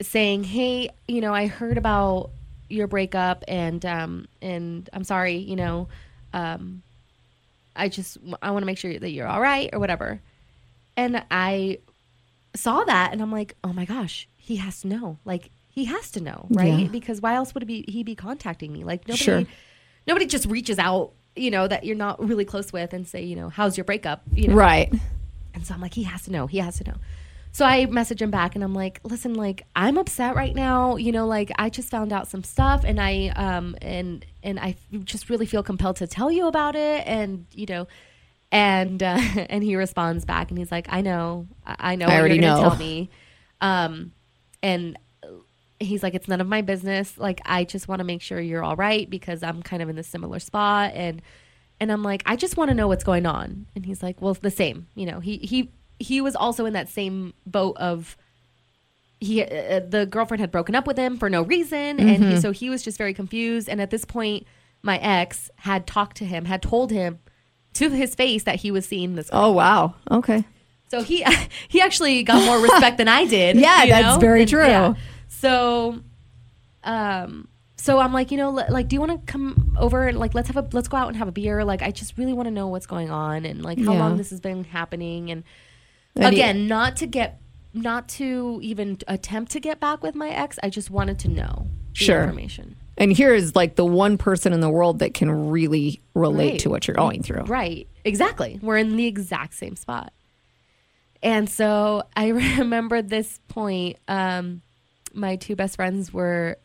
saying, 0.00 0.44
"Hey, 0.44 0.90
you 1.08 1.20
know, 1.20 1.34
I 1.34 1.46
heard 1.46 1.78
about 1.78 2.30
your 2.68 2.86
breakup, 2.86 3.44
and 3.48 3.84
um, 3.84 4.26
and 4.40 4.88
I'm 4.92 5.04
sorry, 5.04 5.36
you 5.36 5.56
know, 5.56 5.88
um, 6.32 6.82
I 7.76 7.88
just 7.88 8.18
I 8.42 8.50
want 8.50 8.62
to 8.62 8.66
make 8.66 8.78
sure 8.78 8.96
that 8.98 9.10
you're 9.10 9.26
all 9.28 9.40
right 9.40 9.70
or 9.72 9.78
whatever." 9.78 10.20
And 10.96 11.24
I 11.30 11.78
saw 12.54 12.84
that, 12.84 13.12
and 13.12 13.20
I'm 13.22 13.32
like, 13.32 13.56
"Oh 13.64 13.72
my 13.72 13.84
gosh, 13.84 14.28
he 14.36 14.56
has 14.56 14.80
to 14.82 14.88
know! 14.88 15.18
Like, 15.24 15.50
he 15.68 15.84
has 15.86 16.10
to 16.12 16.20
know, 16.20 16.46
right? 16.50 16.80
Yeah. 16.80 16.88
Because 16.88 17.20
why 17.20 17.34
else 17.34 17.54
would 17.54 17.66
be 17.66 17.84
he 17.88 18.02
be 18.02 18.14
contacting 18.14 18.72
me? 18.72 18.84
Like, 18.84 19.06
nobody, 19.08 19.22
Sure. 19.24 19.42
nobody 20.06 20.26
just 20.26 20.46
reaches 20.46 20.78
out." 20.78 21.12
You 21.36 21.50
know 21.50 21.66
that 21.66 21.82
you're 21.84 21.96
not 21.96 22.24
really 22.24 22.44
close 22.44 22.72
with, 22.72 22.92
and 22.92 23.08
say, 23.08 23.24
you 23.24 23.34
know, 23.34 23.48
how's 23.48 23.76
your 23.76 23.84
breakup? 23.84 24.22
You 24.32 24.48
know, 24.48 24.54
Right. 24.54 24.92
and 25.52 25.66
so 25.66 25.74
I'm 25.74 25.80
like, 25.80 25.94
he 25.94 26.04
has 26.04 26.22
to 26.22 26.30
know. 26.32 26.46
He 26.46 26.58
has 26.58 26.78
to 26.78 26.84
know. 26.84 26.94
so 27.50 27.64
I 27.64 27.86
message 27.86 28.20
him 28.22 28.30
back 28.30 28.54
and 28.56 28.62
I'm 28.64 28.72
like, 28.74 29.00
listen, 29.04 29.34
like 29.34 29.64
I'm 29.76 29.96
upset 29.98 30.34
right 30.36 30.54
now. 30.54 30.94
You 30.96 31.10
know, 31.12 31.26
like 31.26 31.50
I 31.56 31.70
just 31.70 31.88
found 31.90 32.12
out 32.12 32.26
some 32.28 32.42
stuff 32.44 32.82
and 32.84 33.00
I 33.00 33.28
um 33.36 33.76
and 33.82 34.24
and 34.44 34.58
I 34.60 34.76
just 35.04 35.28
really 35.30 35.46
feel 35.46 35.62
compelled 35.64 35.96
to 35.96 36.06
tell 36.08 36.30
you 36.32 36.46
about 36.48 36.74
it. 36.76 37.04
And 37.06 37.46
you 37.52 37.66
know, 37.66 37.86
and 38.54 39.02
uh, 39.02 39.18
and 39.50 39.62
he 39.62 39.76
responds 39.76 40.24
back 40.24 40.50
and 40.50 40.58
he's 40.58 40.72
like, 40.72 40.86
I 40.88 41.00
know, 41.02 41.46
I 41.66 41.96
know 41.96 42.06
I 42.06 42.18
already 42.18 42.38
know. 42.38 42.60
tell 42.60 42.76
me. 42.76 43.10
Um, 43.60 44.12
and 44.62 44.98
he's 45.80 46.02
like, 46.02 46.14
it's 46.14 46.28
none 46.28 46.40
of 46.40 46.46
my 46.46 46.62
business. 46.62 47.18
Like 47.18 47.40
I 47.44 47.64
just 47.64 47.88
want 47.88 47.98
to 48.00 48.04
make 48.04 48.22
sure 48.22 48.40
you're 48.40 48.62
all 48.64 48.76
right 48.76 49.08
because 49.10 49.42
I'm 49.42 49.62
kind 49.62 49.82
of 49.82 49.88
in 49.88 49.96
this 49.96 50.06
similar 50.08 50.38
spot 50.38 50.92
and. 50.94 51.20
And 51.80 51.90
I'm 51.90 52.04
like, 52.04 52.22
I 52.24 52.36
just 52.36 52.56
want 52.56 52.68
to 52.70 52.74
know 52.74 52.86
what's 52.86 53.02
going 53.02 53.26
on. 53.26 53.66
And 53.74 53.84
he's 53.84 54.00
like, 54.00 54.22
well, 54.22 54.30
it's 54.30 54.40
the 54.40 54.50
same. 54.50 54.86
You 54.94 55.06
know, 55.06 55.18
he 55.18 55.38
he 55.38 55.72
he 55.98 56.20
was 56.20 56.36
also 56.36 56.66
in 56.66 56.72
that 56.74 56.88
same 56.88 57.34
boat 57.46 57.76
of 57.78 58.16
he 59.18 59.42
uh, 59.42 59.80
the 59.80 60.06
girlfriend 60.06 60.40
had 60.40 60.52
broken 60.52 60.76
up 60.76 60.86
with 60.86 60.96
him 60.96 61.18
for 61.18 61.28
no 61.28 61.42
reason, 61.42 61.98
and 61.98 62.22
Mm-hmm. 62.22 62.30
he, 62.30 62.40
so 62.40 62.52
he 62.52 62.70
was 62.70 62.84
just 62.84 62.96
very 62.96 63.12
confused. 63.12 63.68
And 63.68 63.80
at 63.80 63.90
this 63.90 64.04
point, 64.04 64.46
my 64.82 64.98
ex 64.98 65.50
had 65.56 65.84
talked 65.84 66.16
to 66.18 66.24
him, 66.24 66.44
had 66.44 66.62
told 66.62 66.92
him 66.92 67.18
to 67.74 67.90
his 67.90 68.14
face 68.14 68.44
that 68.44 68.56
he 68.56 68.70
was 68.70 68.86
seeing 68.86 69.14
this. 69.14 69.28
Oh 69.32 69.52
wow. 69.52 69.94
Okay. 70.10 70.44
So 70.88 71.02
he 71.02 71.24
he 71.68 71.80
actually 71.80 72.22
got 72.22 72.44
more 72.44 72.58
respect 72.60 72.98
than 72.98 73.08
I 73.08 73.24
did. 73.26 73.56
Yeah, 73.56 73.86
that's 73.86 74.14
know? 74.16 74.20
very 74.20 74.42
And- 74.42 74.50
true. 74.50 74.96
So, 75.28 76.00
um, 76.84 77.48
so 77.76 77.98
I'm 77.98 78.12
like, 78.12 78.30
you 78.30 78.36
know, 78.38 78.50
li- 78.50 78.64
like, 78.70 78.88
do 78.88 78.96
you 78.96 79.00
want 79.00 79.12
to 79.26 79.30
come 79.32 79.76
over 79.78 80.06
and 80.08 80.18
like 80.18 80.34
let's 80.34 80.48
have 80.48 80.56
a 80.56 80.66
let's 80.72 80.88
go 80.88 80.96
out 80.96 81.08
and 81.08 81.16
have 81.16 81.28
a 81.28 81.32
beer? 81.32 81.64
Like, 81.64 81.82
I 81.82 81.90
just 81.90 82.16
really 82.16 82.32
want 82.32 82.46
to 82.46 82.50
know 82.50 82.68
what's 82.68 82.86
going 82.86 83.10
on 83.10 83.44
and 83.44 83.62
like 83.62 83.78
how 83.78 83.92
Yeah. 83.92 83.98
long 83.98 84.16
this 84.16 84.30
has 84.30 84.40
been 84.40 84.64
happening. 84.64 85.30
And 85.30 85.44
And 86.16 86.34
he- 86.34 86.40
again, 86.40 86.66
not 86.68 86.96
to 86.96 87.06
get 87.06 87.40
not 87.72 88.08
to 88.08 88.60
even 88.62 88.98
attempt 89.08 89.50
to 89.52 89.60
get 89.60 89.80
back 89.80 90.02
with 90.02 90.14
my 90.14 90.28
ex. 90.30 90.58
I 90.62 90.70
just 90.70 90.90
wanted 90.90 91.18
to 91.20 91.28
know 91.28 91.66
the 91.92 92.04
Sure. 92.04 92.22
information. 92.22 92.76
And 92.96 93.12
here 93.12 93.34
is 93.34 93.56
like 93.56 93.74
the 93.76 93.84
one 93.84 94.18
person 94.18 94.52
in 94.52 94.60
the 94.60 94.70
world 94.70 95.00
that 95.00 95.14
can 95.14 95.50
really 95.50 96.00
relate 96.14 96.50
Right. 96.52 96.60
to 96.60 96.70
what 96.70 96.86
you're 96.86 96.94
going 96.94 97.22
through. 97.22 97.42
Right. 97.42 97.88
Exactly. 98.04 98.58
We're 98.62 98.76
in 98.78 98.96
the 98.96 99.06
exact 99.06 99.54
same 99.54 99.74
spot. 99.76 100.12
And 101.22 101.48
so 101.50 102.04
I 102.16 102.28
remember 102.28 103.02
this 103.02 103.40
point. 103.48 103.96
Um, 104.08 104.62
my 105.12 105.36
two 105.36 105.56
best 105.56 105.76
friends 105.76 106.12
were 106.12 106.58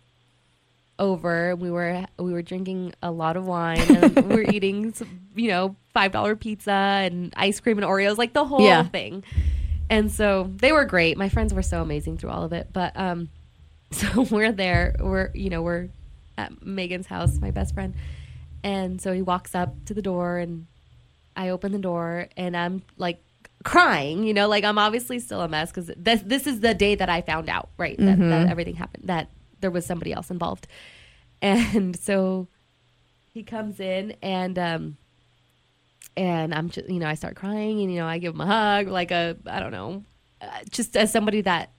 over. 0.97 1.55
We 1.55 1.71
were 1.71 2.05
we 2.17 2.33
were 2.33 2.41
drinking 2.41 2.93
a 3.01 3.11
lot 3.11 3.37
of 3.37 3.45
wine 3.47 3.79
and 3.79 4.15
we 4.27 4.35
were 4.35 4.41
eating, 4.53 4.93
some, 4.93 5.21
you 5.35 5.47
know, 5.49 5.75
five 5.93 6.11
dollar 6.11 6.35
pizza 6.35 6.71
and 6.71 7.33
ice 7.37 7.59
cream 7.59 7.77
and 7.77 7.87
Oreos, 7.87 8.17
like 8.17 8.33
the 8.33 8.45
whole 8.45 8.61
Yeah. 8.61 8.83
thing. 8.83 9.23
And 9.89 10.11
so 10.11 10.51
they 10.57 10.71
were 10.71 10.85
great. 10.85 11.17
My 11.17 11.29
friends 11.29 11.53
were 11.53 11.63
so 11.63 11.81
amazing 11.81 12.17
through 12.17 12.29
all 12.29 12.43
of 12.43 12.53
it. 12.53 12.67
But 12.73 12.95
um, 12.95 13.29
so 13.91 14.21
we're 14.23 14.51
there. 14.51 14.95
We're 14.99 15.31
you 15.33 15.49
know 15.49 15.61
we're 15.61 15.89
at 16.39 16.65
Megan's 16.65 17.07
house, 17.07 17.39
my 17.39 17.51
best 17.51 17.73
friend, 17.73 17.93
and 18.63 19.01
so 19.01 19.13
he 19.13 19.21
walks 19.21 19.55
up 19.55 19.85
to 19.85 19.93
the 19.93 20.01
door 20.01 20.37
and 20.37 20.67
I 21.35 21.49
open 21.49 21.71
the 21.71 21.79
door 21.79 22.27
and 22.35 22.55
I'm 22.55 22.81
like 22.97 23.23
crying, 23.63 24.23
you 24.23 24.33
know, 24.33 24.47
like 24.47 24.63
I'm 24.63 24.77
obviously 24.77 25.19
still 25.19 25.41
a 25.41 25.47
mess 25.47 25.71
because 25.71 25.91
this 25.95 26.21
this 26.25 26.47
is 26.47 26.59
the 26.61 26.73
day 26.73 26.95
that 26.95 27.09
I 27.09 27.21
found 27.21 27.49
out, 27.49 27.69
right, 27.77 27.97
that, 27.97 28.19
that 28.19 28.49
everything 28.49 28.75
happened, 28.75 29.07
that 29.07 29.29
there 29.61 29.71
was 29.71 29.85
somebody 29.85 30.13
else 30.13 30.29
involved, 30.31 30.67
and 31.41 31.97
so 31.97 32.47
he 33.33 33.43
comes 33.43 33.79
in 33.79 34.15
and 34.21 34.57
um 34.57 34.97
and 36.17 36.53
I'm 36.53 36.69
just 36.69 36.89
you 36.89 36.99
know 36.99 37.07
I 37.07 37.13
start 37.13 37.35
crying 37.35 37.79
and 37.81 37.93
you 37.93 37.99
know 37.99 38.07
I 38.07 38.17
give 38.17 38.33
him 38.33 38.41
a 38.41 38.45
hug 38.45 38.87
like 38.87 39.11
a 39.11 39.37
I 39.45 39.59
don't 39.59 39.71
know 39.71 40.03
uh, 40.41 40.47
just 40.69 40.97
as 40.97 41.11
somebody 41.11 41.41
that 41.41 41.71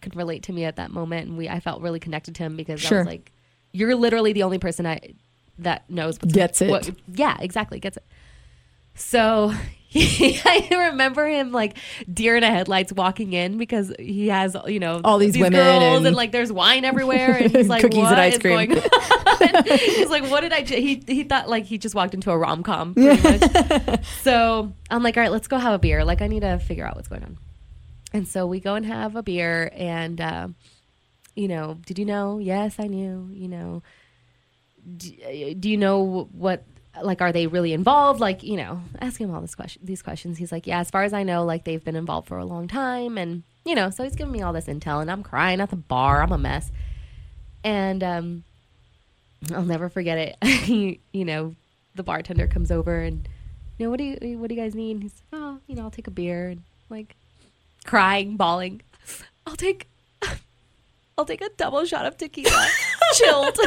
could 0.00 0.16
relate 0.16 0.44
to 0.44 0.52
me 0.52 0.64
at 0.64 0.76
that 0.76 0.90
moment. 0.90 1.28
And 1.28 1.38
we 1.38 1.48
I 1.48 1.60
felt 1.60 1.82
really 1.82 2.00
connected 2.00 2.34
to 2.36 2.42
him 2.42 2.56
because 2.56 2.80
I 2.84 2.98
was 2.98 3.06
like 3.06 3.32
you're 3.74 3.94
literally 3.94 4.32
the 4.32 4.42
only 4.44 4.58
person 4.58 4.86
I 4.86 5.00
that 5.58 5.88
knows 5.90 6.18
what's 6.22 6.32
Gets 6.32 6.62
it. 6.62 6.70
what- 6.70 6.90
yeah 7.12 7.36
exactly 7.40 7.78
gets 7.80 7.96
it 7.98 8.04
so 8.94 9.52
he, 9.94 10.40
I 10.44 10.66
remember 10.90 11.28
him 11.28 11.52
like 11.52 11.76
deer 12.12 12.34
in 12.36 12.40
the 12.40 12.48
headlights 12.48 12.92
walking 12.92 13.32
in 13.32 13.58
because 13.58 13.92
he 13.98 14.26
has 14.28 14.56
you 14.66 14.80
know 14.80 15.00
All 15.04 15.18
these 15.18 15.36
women 15.36 15.52
girls 15.52 15.98
and, 15.98 16.06
and- 16.08 16.16
like 16.16 16.32
there's 16.32 16.52
wine 16.52 16.84
everywhere 16.84 17.32
and 17.36 17.54
he's 17.54 17.68
like 17.74 17.82
Cookies 17.82 17.98
and 18.04 18.16
ice 18.20 18.34
is 18.34 18.38
cream." 18.40 18.70
going 18.70 18.72
on?" 18.78 19.64
he's 19.78 20.10
like 20.10 20.24
what 20.30 20.40
did 20.40 20.52
I 20.52 20.62
ju-? 20.62 20.74
he 20.76 21.02
he 21.06 21.22
thought 21.24 21.48
like 21.48 21.64
he 21.64 21.78
just 21.78 21.94
walked 21.94 22.14
into 22.14 22.30
a 22.32 22.38
rom 22.38 22.62
com 22.64 22.94
so 24.22 24.72
I'm 24.90 25.02
like 25.02 25.16
all 25.16 25.22
right 25.22 25.32
let's 25.32 25.48
go 25.48 25.58
have 25.58 25.72
a 25.74 25.78
beer 25.78 26.04
like 26.04 26.22
I 26.22 26.26
need 26.26 26.40
to 26.40 26.58
figure 26.58 26.86
out 26.86 26.96
what's 26.96 27.08
going 27.08 27.22
on 27.22 27.38
and 28.12 28.26
so 28.28 28.46
we 28.46 28.60
go 28.60 28.74
and 28.74 28.86
have 28.86 29.16
a 29.16 29.22
beer 29.22 29.70
and 29.74 30.20
uh, 30.20 30.48
you 31.34 31.48
know 31.48 31.78
did 31.86 31.98
you 31.98 32.04
know? 32.04 32.38
Yes 32.38 32.76
I 32.78 32.86
knew 32.86 33.28
you 33.32 33.48
know. 33.48 33.82
Do, 34.96 35.54
do 35.54 35.70
you 35.70 35.78
know 35.78 36.28
what 36.32 36.64
like 37.02 37.20
are 37.22 37.32
they 37.32 37.46
really 37.46 37.72
involved? 37.72 38.20
Like 38.20 38.42
you 38.42 38.56
know 38.56 38.80
ask 39.00 39.20
him 39.20 39.34
all 39.34 39.40
this 39.40 39.54
question 39.54 39.82
these 39.84 40.02
questions. 40.02 40.38
He's 40.38 40.52
like 40.52 40.66
yeah 40.66 40.80
as 40.80 40.90
far 40.90 41.02
as 41.02 41.12
i 41.12 41.22
know 41.22 41.44
like 41.44 41.64
they've 41.64 41.84
been 41.84 41.96
involved 41.96 42.28
for 42.28 42.38
a 42.38 42.44
long 42.44 42.68
time. 42.68 43.18
And 43.18 43.42
you 43.64 43.74
know 43.74 43.90
so 43.90 44.04
he's 44.04 44.16
giving 44.16 44.32
me 44.32 44.42
all 44.42 44.52
this 44.52 44.66
intel 44.66 45.00
and 45.00 45.10
i'm 45.10 45.22
crying 45.22 45.60
at 45.60 45.70
the 45.70 45.76
bar. 45.76 46.22
I'm 46.22 46.32
a 46.32 46.38
mess. 46.38 46.70
And 47.62 48.02
um 48.02 48.44
i'll 49.52 49.62
never 49.62 49.88
forget 49.88 50.18
it. 50.18 50.98
You 51.12 51.24
know 51.24 51.54
the 51.94 52.02
bartender 52.02 52.46
comes 52.46 52.70
over 52.72 52.98
and 52.98 53.28
you 53.78 53.86
know 53.86 53.90
what 53.90 53.98
do 53.98 54.04
you 54.04 54.38
what 54.38 54.48
do 54.48 54.54
you 54.54 54.60
guys 54.60 54.74
need? 54.74 55.02
He's 55.02 55.22
oh 55.32 55.58
you 55.66 55.74
know 55.74 55.82
i'll 55.82 55.90
take 55.90 56.06
a 56.06 56.12
beer 56.12 56.48
and 56.48 56.62
like 56.90 57.16
crying 57.84 58.36
bawling. 58.36 58.82
I'll 59.46 59.56
take 59.56 59.88
i'll 61.16 61.24
take 61.24 61.40
a 61.40 61.48
double 61.56 61.84
shot 61.84 62.06
of 62.06 62.16
tequila 62.16 62.66
chilled 63.14 63.58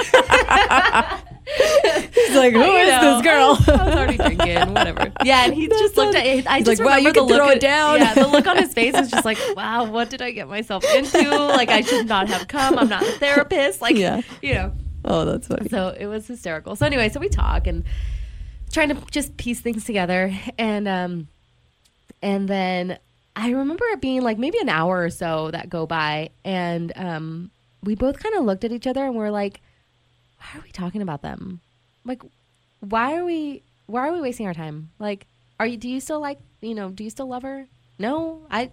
He's 1.47 2.35
like, 2.35 2.51
who 2.53 2.61
is 2.75 2.87
this 2.89 3.21
girl? 3.21 3.57
I 3.67 3.85
was 3.85 3.95
already 3.95 4.17
drinking, 4.17 4.73
whatever. 4.73 5.13
Yeah, 5.23 5.45
and 5.45 5.53
he 5.53 5.67
just 5.69 5.95
looked 5.95 6.15
at 6.15 6.25
it. 6.25 6.45
I 6.45 6.61
just 6.61 6.79
like, 6.81 6.85
wow, 6.85 6.97
you 6.97 7.07
remember 7.07 7.19
can 7.21 7.27
the 7.27 7.33
look 7.33 7.41
throw 7.41 7.49
it 7.51 7.61
down. 7.61 7.99
Yeah, 7.99 8.13
the 8.15 8.27
look 8.27 8.45
on 8.47 8.57
his 8.57 8.73
face 8.73 8.93
is 8.95 9.09
just 9.09 9.23
like, 9.23 9.37
wow, 9.55 9.85
what 9.85 10.09
did 10.09 10.21
I 10.21 10.31
get 10.31 10.49
myself 10.49 10.83
into? 10.93 11.29
Like, 11.29 11.69
I 11.69 11.81
should 11.81 12.05
not 12.07 12.27
have 12.27 12.49
come. 12.49 12.77
I'm 12.77 12.89
not 12.89 13.01
a 13.03 13.11
therapist. 13.13 13.81
Like, 13.81 13.95
Yeah. 13.95 14.21
you 14.41 14.55
know. 14.55 14.73
oh, 15.05 15.23
that's 15.23 15.47
funny. 15.47 15.69
So 15.69 15.95
it 15.97 16.07
was 16.07 16.27
hysterical. 16.27 16.75
So 16.75 16.85
anyway, 16.85 17.07
so 17.07 17.21
we 17.21 17.29
talk 17.29 17.65
and 17.65 17.85
trying 18.73 18.89
to 18.89 18.95
just 19.09 19.37
piece 19.37 19.61
things 19.61 19.85
together, 19.85 20.33
and 20.59 20.85
um, 20.85 21.27
and 22.21 22.49
then 22.49 22.97
I 23.37 23.51
remember 23.51 23.85
it 23.91 24.01
being 24.01 24.23
like 24.23 24.39
maybe 24.39 24.57
an 24.57 24.67
hour 24.67 25.03
or 25.03 25.11
so 25.11 25.51
that 25.51 25.69
go 25.69 25.85
by, 25.85 26.31
and 26.43 26.91
um, 26.95 27.51
we 27.83 27.93
both 27.93 28.19
kind 28.19 28.33
of 28.35 28.43
looked 28.43 28.63
at 28.63 28.71
each 28.71 28.87
other 28.87 29.05
and 29.05 29.15
we're 29.15 29.29
like, 29.29 29.61
why 30.39 30.59
are 30.59 30.63
we 30.63 30.71
talking 30.71 31.03
about 31.03 31.21
them? 31.21 31.61
Like, 32.03 32.23
why 32.79 33.15
are 33.15 33.23
we 33.23 33.61
why 33.85 34.07
are 34.07 34.11
we 34.11 34.21
wasting 34.21 34.47
our 34.47 34.55
time? 34.55 34.89
Like, 34.97 35.27
are 35.59 35.67
you 35.67 35.77
do 35.77 35.87
you 35.87 35.99
still 35.99 36.19
like 36.19 36.39
you 36.61 36.73
know 36.73 36.89
do 36.89 37.03
you 37.03 37.11
still 37.11 37.27
love 37.27 37.43
her? 37.43 37.67
No, 37.99 38.41
I. 38.49 38.71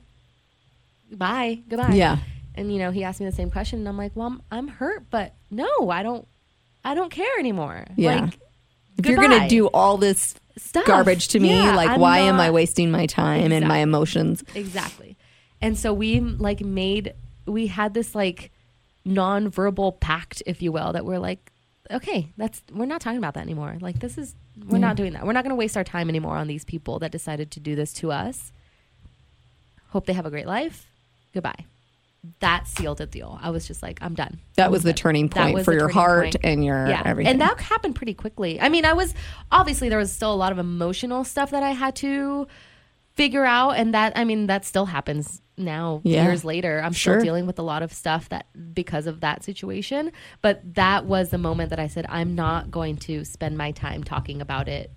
Bye, 1.13 1.61
goodbye. 1.69 1.93
Yeah. 1.93 2.19
And 2.55 2.73
you 2.73 2.79
know, 2.79 2.91
he 2.91 3.05
asked 3.05 3.21
me 3.21 3.27
the 3.27 3.33
same 3.33 3.51
question, 3.51 3.81
and 3.81 3.89
I'm 3.89 3.99
like, 3.99 4.13
"Well, 4.15 4.29
I'm, 4.29 4.43
I'm 4.51 4.69
hurt, 4.69 5.05
but 5.11 5.35
no, 5.51 5.91
I 5.91 6.03
don't, 6.03 6.27
I 6.85 6.95
don't 6.95 7.11
care 7.11 7.39
anymore." 7.39 7.85
Yeah. 7.97 8.23
Like, 8.23 8.39
If 8.97 9.07
you're 9.07 9.17
gonna 9.21 9.49
do 9.49 9.67
all 9.67 9.99
this 9.99 10.35
Stuff. 10.57 10.87
garbage 10.87 11.29
to 11.29 11.41
me, 11.41 11.51
Yeah, 11.51 11.75
like, 11.75 11.91
I'm 11.91 12.01
why 12.01 12.19
am 12.19 12.39
I 12.41 12.51
wasting 12.51 12.91
my 12.91 13.07
time 13.07 13.51
and 13.53 13.67
my 13.67 13.79
Exactly. 13.79 13.83
emotions? 13.83 14.45
exactly. 14.55 15.17
And 15.61 15.77
so 15.79 15.93
we 15.93 16.21
like 16.21 16.61
made, 16.61 17.15
we 17.47 17.67
had 17.67 17.95
this 17.95 18.15
like 18.15 18.51
non-verbal 19.05 19.93
pact, 19.93 20.43
if 20.47 20.63
you 20.63 20.71
will, 20.73 20.93
that 20.93 21.05
we're 21.05 21.19
like, 21.19 21.51
okay, 21.91 22.33
that's 22.37 22.63
we're 22.73 22.87
not 22.87 23.01
talking 23.01 23.19
about 23.19 23.35
that 23.35 23.41
anymore. 23.43 23.77
Like, 23.81 23.99
this 24.01 24.17
is 24.17 24.35
we're 24.69 24.79
not 24.79 24.97
doing 24.97 25.13
that. 25.15 25.27
We're 25.27 25.33
not 25.33 25.43
going 25.45 25.51
to 25.51 25.57
waste 25.57 25.77
our 25.77 25.85
time 25.85 26.09
anymore 26.09 26.37
on 26.37 26.47
these 26.47 26.65
people 26.65 26.99
that 27.01 27.11
decided 27.11 27.51
to 27.53 27.61
do 27.61 27.75
this 27.75 27.93
to 27.95 28.13
us. 28.13 28.53
Hope 29.89 30.07
they 30.07 30.13
have 30.13 30.27
a 30.27 30.31
great 30.31 30.47
life. 30.47 30.87
Goodbye. 31.33 31.65
That 32.41 32.67
sealed 32.67 32.99
the 32.99 33.07
deal. 33.07 33.39
I 33.43 33.51
was 33.51 33.67
just 33.67 33.83
like, 33.83 33.99
I'm 34.01 34.15
done. 34.15 34.41
That 34.57 34.67
I'm 34.67 34.73
was 34.73 34.83
the 34.83 34.95
turning 34.95 35.29
point 35.29 35.63
for 35.65 35.73
your 35.75 35.89
heart 35.91 36.25
point. 36.25 36.37
and 36.43 36.65
your 36.65 36.87
yeah. 36.87 37.03
everything. 37.05 37.33
And 37.33 37.41
that 37.43 37.61
happened 37.61 37.95
pretty 37.97 38.15
quickly. 38.15 38.59
I 38.61 38.69
mean, 38.71 38.85
I 38.87 38.95
was 38.95 39.13
obviously 39.53 39.89
there 39.91 39.99
was 39.99 40.11
still 40.11 40.33
a 40.33 40.37
lot 40.37 40.51
of 40.51 40.59
emotional 40.59 41.25
stuff 41.25 41.51
that 41.51 41.63
I 41.63 41.71
had 41.73 41.95
to 41.97 42.47
figure 43.13 43.45
out, 43.45 43.73
and 43.73 43.93
that 43.95 44.15
I 44.17 44.25
mean 44.25 44.47
that 44.47 44.65
still 44.65 44.87
happens 44.87 45.43
now 45.59 46.01
Yeah. 46.03 46.25
years 46.25 46.45
later. 46.45 46.81
I'm 46.83 46.93
Sure. 46.93 47.15
still 47.21 47.25
dealing 47.25 47.47
with 47.47 47.59
a 47.59 47.63
lot 47.63 47.83
of 47.83 47.93
stuff 47.93 48.29
that 48.31 48.47
because 48.75 49.07
of 49.07 49.21
that 49.21 49.45
situation. 49.45 50.11
But 50.41 50.63
that 50.75 51.05
was 51.05 51.29
the 51.29 51.39
moment 51.39 51.71
that 51.71 51.79
I 51.79 51.87
said 51.89 52.07
I'm 52.09 52.35
not 52.35 52.71
going 52.71 52.97
to 52.99 53.25
spend 53.25 53.59
my 53.59 53.71
time 53.71 54.03
talking 54.03 54.41
about 54.41 54.67
it 54.67 54.91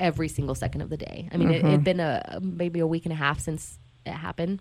every 0.00 0.28
single 0.28 0.54
second 0.54 0.80
of 0.80 0.88
the 0.88 0.96
day. 0.96 1.28
I 1.30 1.36
mean, 1.36 1.50
it 1.50 1.58
Mm-hmm. 1.62 1.70
had 1.70 1.84
been 1.84 2.00
a 2.00 2.38
maybe 2.42 2.80
a 2.80 2.86
week 2.86 3.04
and 3.04 3.12
a 3.12 3.16
half 3.16 3.38
since 3.38 3.78
it 4.06 4.12
happened. 4.12 4.60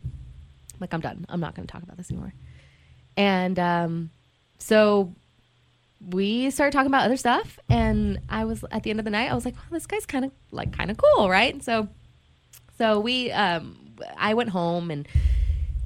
Like 0.80 0.94
I'm 0.94 1.02
done. 1.02 1.26
I'm 1.30 1.40
not 1.40 1.56
going 1.56 1.68
to 1.68 1.72
talk 1.72 1.84
about 1.84 1.98
this 1.98 2.12
anymore. 2.12 2.34
And 3.18 3.60
um, 3.60 4.10
so 4.60 5.14
we 6.08 6.50
started 6.50 6.72
talking 6.72 6.88
about 6.88 7.04
other 7.04 7.18
stuff 7.18 7.60
and 7.70 8.20
i 8.30 8.46
was 8.46 8.64
at 8.72 8.84
the 8.84 8.90
end 8.90 9.00
of 9.00 9.06
the 9.06 9.12
night 9.12 9.30
i 9.30 9.36
was 9.36 9.44
like 9.44 9.56
well, 9.56 9.66
this 9.72 9.86
guy's 9.86 10.06
kind 10.06 10.24
of 10.24 10.32
like 10.52 10.72
kind 10.72 10.90
of 10.90 10.98
cool 10.98 11.30
right 11.30 11.54
and 11.54 11.64
so 11.64 11.88
so 12.78 13.00
we 13.00 13.32
um 13.32 13.78
i 14.18 14.34
went 14.34 14.50
home 14.50 14.92
and 14.92 15.08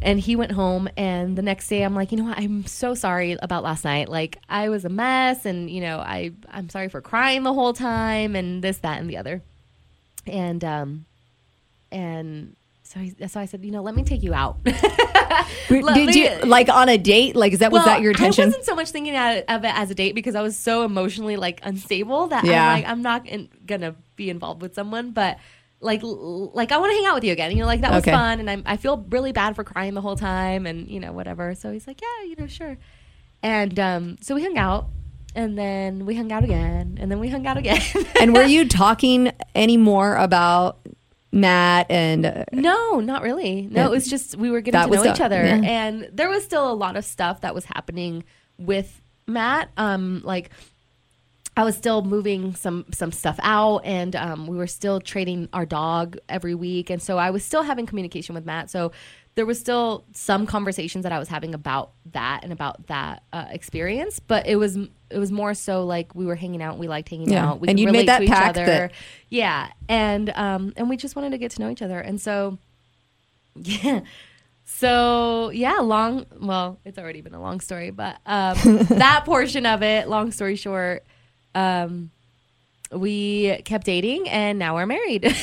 and 0.01 0.19
he 0.19 0.35
went 0.35 0.51
home 0.51 0.87
and 0.97 1.35
the 1.35 1.41
next 1.41 1.67
day 1.67 1.81
i'm 1.81 1.95
like 1.95 2.11
you 2.11 2.17
know 2.17 2.25
what 2.25 2.37
i'm 2.37 2.65
so 2.65 2.93
sorry 2.93 3.35
about 3.41 3.63
last 3.63 3.83
night 3.83 4.07
like 4.07 4.37
i 4.49 4.69
was 4.69 4.85
a 4.85 4.89
mess 4.89 5.45
and 5.45 5.69
you 5.69 5.81
know 5.81 5.97
i 5.97 6.31
i'm 6.49 6.69
sorry 6.69 6.89
for 6.89 7.01
crying 7.01 7.41
the 7.41 7.53
whole 7.53 7.73
time 7.73 8.35
and 8.35 8.63
this 8.63 8.77
that 8.79 8.99
and 8.99 9.09
the 9.09 9.17
other 9.17 9.41
and 10.27 10.63
um 10.63 11.05
and 11.91 12.55
so 12.93 12.99
he, 12.99 13.13
so 13.27 13.39
i 13.39 13.45
said 13.45 13.63
you 13.65 13.71
know 13.71 13.81
let 13.81 13.95
me 13.95 14.03
take 14.03 14.21
you 14.23 14.33
out 14.33 14.57
Let 15.69 15.95
Did 15.95 16.15
you 16.15 16.29
like 16.47 16.69
on 16.69 16.89
a 16.89 16.97
date? 16.97 17.35
Like, 17.35 17.53
is 17.53 17.59
that 17.59 17.71
was 17.71 17.83
that 17.85 18.01
your 18.01 18.11
intention? 18.11 18.43
I 18.43 18.47
wasn't 18.47 18.65
so 18.65 18.75
much 18.75 18.91
thinking 18.91 19.15
of 19.15 19.63
it 19.65 19.71
as 19.75 19.89
a 19.89 19.95
date 19.95 20.13
because 20.13 20.35
I 20.35 20.41
was 20.41 20.55
so 20.55 20.83
emotionally 20.83 21.37
like 21.37 21.59
unstable 21.63 22.27
that 22.27 22.43
Yeah. 22.45 22.63
I'm 22.67 22.73
like 22.75 22.87
I'm 22.87 23.01
not 23.01 23.25
in, 23.25 23.49
gonna 23.65 23.95
be 24.15 24.29
involved 24.29 24.61
with 24.61 24.75
someone, 24.75 25.11
but 25.11 25.37
like 25.79 26.03
l- 26.03 26.51
like 26.53 26.71
I 26.71 26.77
want 26.77 26.91
to 26.91 26.95
hang 26.97 27.05
out 27.07 27.15
with 27.15 27.23
you 27.23 27.31
again. 27.31 27.51
You 27.51 27.57
know, 27.61 27.65
like 27.65 27.81
that 27.81 27.91
was 27.91 28.03
Okay. 28.03 28.11
fun, 28.11 28.39
and 28.39 28.49
I'm, 28.49 28.61
I 28.65 28.77
feel 28.77 28.97
really 29.09 29.31
bad 29.31 29.55
for 29.55 29.63
crying 29.63 29.95
the 29.95 30.01
whole 30.01 30.15
time, 30.15 30.65
and 30.67 30.87
you 30.87 30.99
know 30.99 31.11
whatever. 31.11 31.55
So 31.55 31.71
he's 31.71 31.87
like, 31.87 31.99
yeah, 32.01 32.27
you 32.29 32.35
know, 32.37 32.47
sure. 32.47 32.77
And 33.41 33.77
um, 33.79 34.17
so 34.21 34.35
we 34.35 34.43
hung 34.43 34.57
out, 34.57 34.89
and 35.35 35.57
then 35.57 36.05
we 36.05 36.15
hung 36.15 36.31
out 36.31 36.43
again, 36.43 36.97
and 37.01 37.09
then 37.11 37.19
we 37.19 37.29
hung 37.29 37.47
out 37.47 37.57
again. 37.57 37.81
and 38.19 38.33
were 38.35 38.43
you 38.55 38.67
talking 38.67 39.31
any 39.55 39.77
more 39.77 40.15
about 40.15 40.77
Matt 41.33 41.87
and 41.89 42.25
uh, 42.25 42.45
No, 42.53 42.99
not 42.99 43.23
really. 43.23 43.63
No, 43.63 43.81
Yeah. 43.81 43.87
it 43.87 43.89
was 43.91 44.07
just 44.07 44.35
we 44.37 44.51
were 44.51 44.61
getting 44.61 44.79
That 44.79 44.85
to 44.89 44.95
know 44.95 45.03
the- 45.03 45.11
each 45.13 45.19
other, 45.21 45.43
yeah. 45.43 45.61
and 45.63 46.09
there 46.13 46.29
was 46.29 46.43
still 46.45 46.71
a 46.71 46.73
lot 46.73 46.95
of 46.95 47.03
stuff 47.03 47.41
that 47.41 47.53
was 47.55 47.65
happening 47.65 48.23
with 48.57 49.01
Matt. 49.27 49.69
Um, 49.75 50.21
like 50.23 50.51
I 51.57 51.63
was 51.63 51.75
still 51.75 52.03
moving 52.03 52.55
some 52.55 52.85
some 52.93 53.11
stuff 53.11 53.39
out, 53.43 53.79
and 53.83 54.15
um, 54.15 54.47
we 54.47 54.57
were 54.57 54.67
still 54.67 54.99
trading 55.01 55.49
our 55.53 55.65
dog 55.65 56.17
every 56.29 56.55
week, 56.55 56.89
and 56.89 57.01
so 57.01 57.17
I 57.17 57.31
was 57.31 57.43
still 57.43 57.63
having 57.63 57.85
communication 57.85 58.35
with 58.35 58.45
Matt. 58.45 58.69
So 58.69 58.91
there 59.35 59.45
was 59.47 59.59
still 59.59 60.03
some 60.13 60.45
conversations 60.45 61.01
that 61.03 61.11
I 61.11 61.17
was 61.17 61.27
having 61.27 61.55
about 61.55 61.91
that 62.11 62.41
and 62.43 62.53
about 62.53 62.85
that 62.87 63.23
uh, 63.33 63.45
experience, 63.49 64.19
but 64.19 64.45
it 64.45 64.57
was 64.57 64.77
it 65.13 65.19
was 65.19 65.31
more 65.31 65.53
so 65.53 65.85
like 65.85 66.13
we 66.15 66.25
were 66.25 66.35
hanging 66.35 66.61
out, 66.61 66.77
we 66.77 66.87
liked 66.87 67.09
hanging 67.09 67.31
Yeah. 67.31 67.49
out, 67.49 67.59
we 67.61 67.67
And 67.67 67.79
you'd 67.79 67.87
made 67.87 67.91
relate 67.91 68.05
that 68.07 68.17
to 68.19 68.23
each 68.25 68.29
pact 68.29 68.57
other, 68.57 68.65
that- 68.65 68.91
yeah, 69.29 69.69
and 69.87 70.29
um, 70.31 70.73
and 70.75 70.89
we 70.89 70.97
just 70.97 71.15
wanted 71.15 71.31
to 71.31 71.37
get 71.37 71.51
to 71.51 71.61
know 71.61 71.69
each 71.69 71.81
other, 71.81 71.99
and 71.99 72.19
so 72.19 72.57
yeah. 73.55 74.01
So 74.65 75.49
yeah, 75.51 75.79
long. 75.79 76.25
Well, 76.39 76.79
it's 76.85 76.97
already 76.97 77.21
been 77.21 77.33
a 77.33 77.41
long 77.41 77.59
story, 77.59 77.91
but 77.91 78.17
um, 78.25 78.57
that 78.89 79.23
portion 79.25 79.65
of 79.65 79.83
it. 79.83 80.07
Long 80.09 80.31
story 80.31 80.55
short, 80.55 81.03
um, 81.53 82.09
we 82.91 83.57
kept 83.65 83.85
dating, 83.85 84.29
and 84.29 84.57
now 84.57 84.75
we're 84.75 84.85
married. 84.85 85.23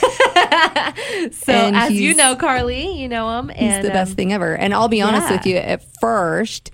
so 1.33 1.53
And 1.53 1.77
as 1.77 1.93
you 1.93 2.15
know, 2.15 2.35
Carly, 2.35 3.01
you 3.01 3.09
know 3.09 3.39
him, 3.39 3.49
he's 3.51 3.73
and 3.73 3.85
the 3.85 3.91
best 3.91 4.13
um, 4.13 4.17
thing 4.17 4.33
ever. 4.33 4.57
And 4.57 4.75
I'll 4.75 4.89
be 4.89 5.03
honest 5.03 5.29
yeah. 5.29 5.37
with 5.37 5.47
you, 5.47 5.57
at 5.57 5.85
first, 6.01 6.71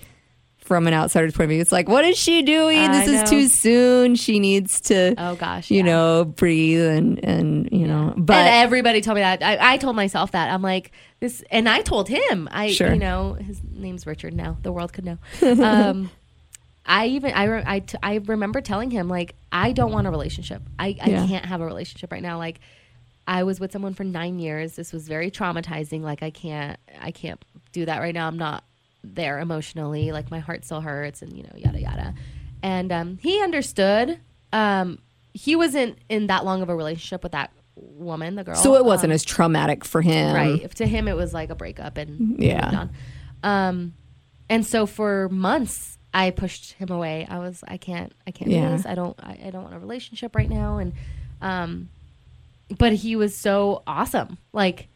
from 0.67 0.87
an 0.87 0.93
outsider's 0.95 1.33
point 1.33 1.45
of 1.45 1.51
view, 1.51 1.61
it's 1.61 1.73
like, 1.73 1.89
what 1.89 2.05
is 2.05 2.19
she 2.19 2.43
doing? 2.43 2.79
I 2.79 3.05
this 3.07 3.23
is 3.23 3.31
too 3.31 3.49
soon. 3.49 4.15
She 4.17 4.39
needs 4.39 4.81
to, 4.83 5.15
Oh 5.17 5.35
gosh, 5.37 5.71
you 5.71 5.79
yeah. 5.79 5.83
know, 5.85 6.25
breathe 6.25 6.85
and 6.85 7.25
and 7.25 7.69
you 7.73 7.87
know. 7.87 8.13
and 8.15 8.27
But 8.27 8.47
everybody 8.47 9.01
told 9.01 9.15
me 9.17 9.23
that. 9.23 9.43
I, 9.43 9.75
I 9.75 9.77
told 9.79 9.97
myself 9.97 10.33
that. 10.33 10.53
I'm 10.53 10.63
like 10.63 10.93
this, 11.21 11.43
and 11.51 11.69
I 11.69 11.81
told 11.83 12.09
him. 12.09 12.49
I, 12.53 12.73
Sure. 12.73 12.93
you 12.93 12.99
know, 12.99 13.35
his 13.35 13.61
name's 13.73 14.07
Richard. 14.07 14.35
Now 14.35 14.59
the 14.63 14.73
world 14.73 14.93
could 14.93 15.05
know. 15.05 15.19
Um, 15.43 16.11
I 16.89 17.07
even 17.07 17.33
I, 17.33 17.45
re- 17.45 17.65
I, 17.67 17.79
t- 17.81 17.99
I 18.03 18.15
remember 18.17 18.61
telling 18.61 18.91
him 18.91 19.09
like 19.09 19.35
I 19.51 19.73
don't 19.73 19.91
want 19.93 20.07
a 20.07 20.11
relationship. 20.11 20.63
I, 20.79 20.97
I 21.01 21.09
Yeah. 21.11 21.27
can't 21.27 21.45
have 21.45 21.61
a 21.61 21.65
relationship 21.67 22.13
right 22.13 22.23
now. 22.23 22.39
Like 22.39 22.61
I 23.27 23.43
was 23.43 23.59
with 23.59 23.73
someone 23.73 23.93
for 23.95 24.05
nine 24.05 24.39
years. 24.39 24.77
This 24.77 24.93
was 24.93 25.09
very 25.09 25.31
traumatizing. 25.33 26.03
Like 26.03 26.23
I 26.23 26.31
can't 26.31 26.79
I 27.01 27.11
can't 27.11 27.45
do 27.73 27.87
that 27.87 27.99
right 27.99 28.15
now. 28.15 28.29
I'm 28.29 28.39
not 28.39 28.63
there 29.15 29.39
emotionally. 29.39 30.13
Like 30.13 30.31
my 30.31 30.39
heart 30.39 30.65
still 30.65 30.81
hurts, 30.81 31.23
and 31.23 31.37
you 31.37 31.43
know 31.45 31.53
yada 31.57 31.81
yada. 31.81 32.15
And 32.63 32.91
um, 32.93 33.19
he 33.21 33.41
understood. 33.43 34.19
Um, 34.53 34.99
he 35.35 35.55
wasn't 35.57 35.99
in 36.09 36.29
that 36.29 36.45
long 36.45 36.63
of 36.63 36.69
a 36.69 36.75
relationship 36.75 37.23
with 37.23 37.33
that 37.33 37.53
woman, 37.77 38.37
the 38.37 38.45
girl. 38.45 38.55
so 38.57 38.75
it 38.77 38.85
wasn't 38.85 39.11
Um, 39.11 39.15
as 39.15 39.25
traumatic 39.25 39.85
for 39.85 40.01
him, 40.01 40.35
right. 40.35 40.63
If 40.63 40.75
to 40.77 40.87
him 40.87 41.09
it 41.09 41.17
was 41.17 41.35
like 41.35 41.51
a 41.51 41.55
breakup 41.55 41.99
and 41.99 42.39
Yeah. 42.43 42.87
Um, 43.43 43.93
and 44.49 44.65
so 44.65 44.87
for 44.87 45.29
months 45.29 45.99
I 46.15 46.31
pushed 46.31 46.73
him 46.73 46.89
away. 46.91 47.27
I 47.29 47.39
was 47.39 47.63
I 47.69 47.77
can't 47.77 48.13
I 48.27 48.31
can't 48.31 48.51
Yeah. 48.51 48.71
do 48.71 48.77
this. 48.79 48.87
I 48.87 48.95
don't 48.95 49.15
I, 49.23 49.39
I 49.47 49.51
don't 49.51 49.63
want 49.65 49.75
a 49.75 49.79
relationship 49.79 50.35
right 50.35 50.49
now. 50.49 50.79
And 50.79 50.95
um, 51.43 51.91
but 52.79 52.95
he 52.95 53.15
was 53.15 53.37
so 53.37 53.83
awesome. 53.87 54.39
Like 54.55 54.89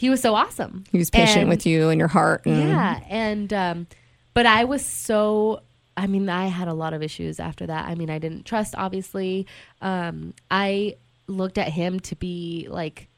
he 0.00 0.08
was 0.08 0.20
so 0.22 0.34
awesome. 0.34 0.84
He 0.90 0.96
was 0.98 1.10
patient 1.10 1.40
And- 1.42 1.48
with 1.50 1.66
you 1.66 1.90
and 1.90 1.98
your 1.98 2.08
heart. 2.08 2.46
And, 2.46 2.68
yeah, 2.70 3.00
and 3.08 3.52
um, 3.52 3.86
but 4.32 4.46
I 4.46 4.64
was 4.64 4.82
so. 4.84 5.60
I 5.96 6.06
mean, 6.06 6.30
I 6.30 6.46
had 6.46 6.68
a 6.68 6.72
lot 6.72 6.94
of 6.94 7.02
issues 7.02 7.38
after 7.38 7.66
that. 7.66 7.84
I 7.86 7.94
mean, 7.94 8.08
I 8.08 8.18
didn't 8.18 8.44
trust. 8.46 8.74
Obviously, 8.78 9.46
um, 9.82 10.32
I 10.50 10.96
looked 11.26 11.58
at 11.58 11.68
him 11.68 12.00
to 12.00 12.16
be 12.16 12.66
like 12.70 13.08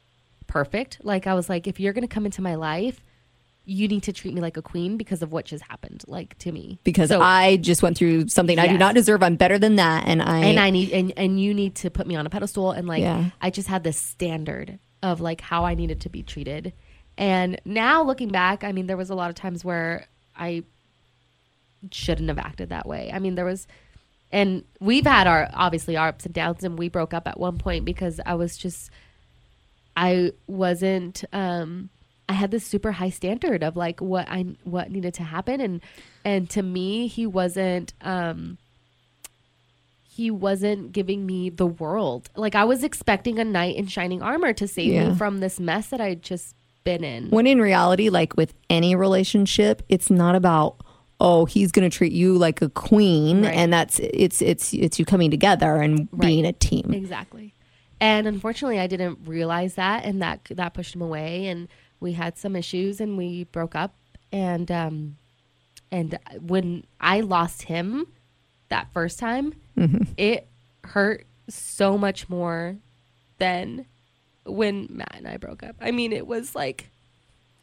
perfect. 0.47 0.97
Like 1.03 1.25
I 1.25 1.33
was 1.35 1.47
like, 1.49 1.67
if 1.67 1.79
you're 1.79 1.93
gonna 1.93 2.07
come 2.07 2.25
into 2.25 2.41
my 2.41 2.55
life, 2.55 3.01
you 3.65 3.87
need 3.87 4.03
to 4.03 4.11
treat 4.11 4.33
me 4.33 4.41
like 4.41 4.57
a 4.57 4.61
queen 4.61 4.97
because 4.97 5.21
of 5.21 5.31
what 5.31 5.45
just 5.45 5.63
happened, 5.63 6.03
like 6.07 6.37
to 6.39 6.51
me. 6.51 6.79
because 6.83 7.07
So- 7.09 7.21
I 7.21 7.55
just 7.55 7.81
went 7.81 7.97
through 7.97 8.27
something 8.27 8.59
I 8.59 8.67
do 8.67 8.77
not 8.77 8.93
deserve. 8.95 9.23
I'm 9.23 9.37
better 9.37 9.57
than 9.57 9.77
that, 9.77 10.03
and 10.05 10.21
I 10.21 10.39
and 10.39 10.59
I 10.59 10.69
need 10.69 10.91
and, 10.91 11.13
and 11.15 11.39
you 11.39 11.53
need 11.53 11.75
to 11.75 11.89
put 11.89 12.05
me 12.05 12.15
on 12.17 12.25
a 12.25 12.29
pedestal 12.29 12.71
and 12.71 12.87
like 12.87 12.99
Yeah. 13.01 13.29
I 13.41 13.49
just 13.51 13.69
had 13.69 13.83
this 13.85 13.97
standard 13.97 14.79
of 15.03 15.21
like 15.21 15.41
how 15.41 15.65
I 15.65 15.75
needed 15.75 16.01
to 16.01 16.09
be 16.09 16.23
treated. 16.23 16.73
And 17.17 17.61
now 17.65 18.01
looking 18.01 18.29
back, 18.29 18.63
I 18.63 18.71
mean 18.71 18.87
there 18.87 18.97
was 18.97 19.11
a 19.11 19.15
lot 19.15 19.29
of 19.29 19.35
times 19.35 19.63
where 19.63 20.07
I 20.35 20.63
shouldn't 21.91 22.29
have 22.29 22.39
acted 22.39 22.69
that 22.69 22.87
way. 22.87 23.11
I 23.13 23.19
mean 23.19 23.35
there 23.35 23.45
was 23.45 23.67
and 24.31 24.63
we've 24.79 25.05
had 25.05 25.27
our 25.27 25.49
obviously 25.53 25.95
our 25.95 26.07
ups 26.07 26.25
and 26.25 26.33
downs 26.33 26.63
and 26.63 26.79
we 26.79 26.89
broke 26.89 27.13
up 27.13 27.27
at 27.27 27.39
one 27.39 27.59
point 27.59 27.85
because 27.85 28.19
I 28.25 28.33
was 28.33 28.57
just 28.57 28.89
I 29.95 30.31
wasn't 30.47 31.23
um 31.31 31.89
I 32.27 32.33
had 32.33 32.49
this 32.49 32.65
super 32.65 32.93
high 32.93 33.09
standard 33.09 33.61
of 33.61 33.75
like 33.75 33.99
what 33.99 34.27
I 34.29 34.55
what 34.63 34.89
needed 34.89 35.13
to 35.15 35.23
happen 35.23 35.61
and 35.61 35.81
and 36.25 36.49
to 36.51 36.63
me 36.63 37.07
he 37.07 37.27
wasn't 37.27 37.93
um 38.01 38.57
he 40.15 40.29
wasn't 40.29 40.91
giving 40.91 41.25
me 41.25 41.49
the 41.49 41.65
world. 41.65 42.29
Like 42.35 42.55
I 42.55 42.63
was 42.65 42.83
expecting 42.83 43.39
a 43.39 43.43
knight 43.45 43.75
in 43.75 43.87
shining 43.87 44.21
armor 44.21 44.53
to 44.53 44.67
save 44.67 44.91
Yeah. 44.93 45.09
me 45.09 45.15
from 45.15 45.39
this 45.39 45.59
mess 45.59 45.87
that 45.87 45.99
I'd 45.99 46.21
just 46.21 46.55
been 46.83 47.03
in. 47.03 47.29
When 47.29 47.47
in 47.47 47.59
reality, 47.59 48.09
like 48.09 48.35
with 48.37 48.53
any 48.69 48.95
relationship, 48.95 49.81
it's 49.89 50.09
not 50.09 50.35
about 50.35 50.75
oh 51.19 51.45
he's 51.45 51.71
going 51.71 51.89
to 51.89 51.95
treat 51.97 52.11
you 52.11 52.37
like 52.37 52.61
a 52.61 52.69
queen, 52.69 53.43
Right. 53.43 53.55
and 53.55 53.71
that's 53.73 53.99
it's 53.99 54.41
it's 54.41 54.73
it's 54.73 54.99
you 54.99 55.05
coming 55.05 55.31
together 55.31 55.77
and 55.77 56.09
being 56.19 56.45
a 56.45 56.53
team. 56.53 56.93
Exactly. 56.93 57.53
And 58.01 58.27
unfortunately, 58.27 58.79
I 58.79 58.87
didn't 58.87 59.19
realize 59.25 59.75
that, 59.75 60.03
and 60.03 60.21
that 60.21 60.41
that 60.51 60.73
pushed 60.73 60.93
him 60.93 61.01
away. 61.01 61.47
And 61.47 61.69
we 62.01 62.11
had 62.13 62.37
some 62.37 62.55
issues, 62.55 62.99
and 62.99 63.17
we 63.17 63.45
broke 63.45 63.75
up. 63.75 63.95
And 64.31 64.69
um, 64.69 65.15
and 65.91 66.19
when 66.41 66.83
I 66.99 67.21
lost 67.21 67.63
him 67.63 68.07
that 68.69 68.91
first 68.93 69.17
time, 69.19 69.53
Mm-hmm. 69.77 70.03
it 70.17 70.47
hurt 70.83 71.25
so 71.49 71.97
much 71.97 72.29
more 72.29 72.75
than 73.39 73.85
when 74.45 74.87
Matt 74.89 75.15
and 75.17 75.27
I 75.27 75.37
broke 75.37 75.63
up. 75.63 75.75
I 75.81 75.91
mean, 75.91 76.11
it 76.13 76.27
was 76.27 76.53
like 76.55 76.89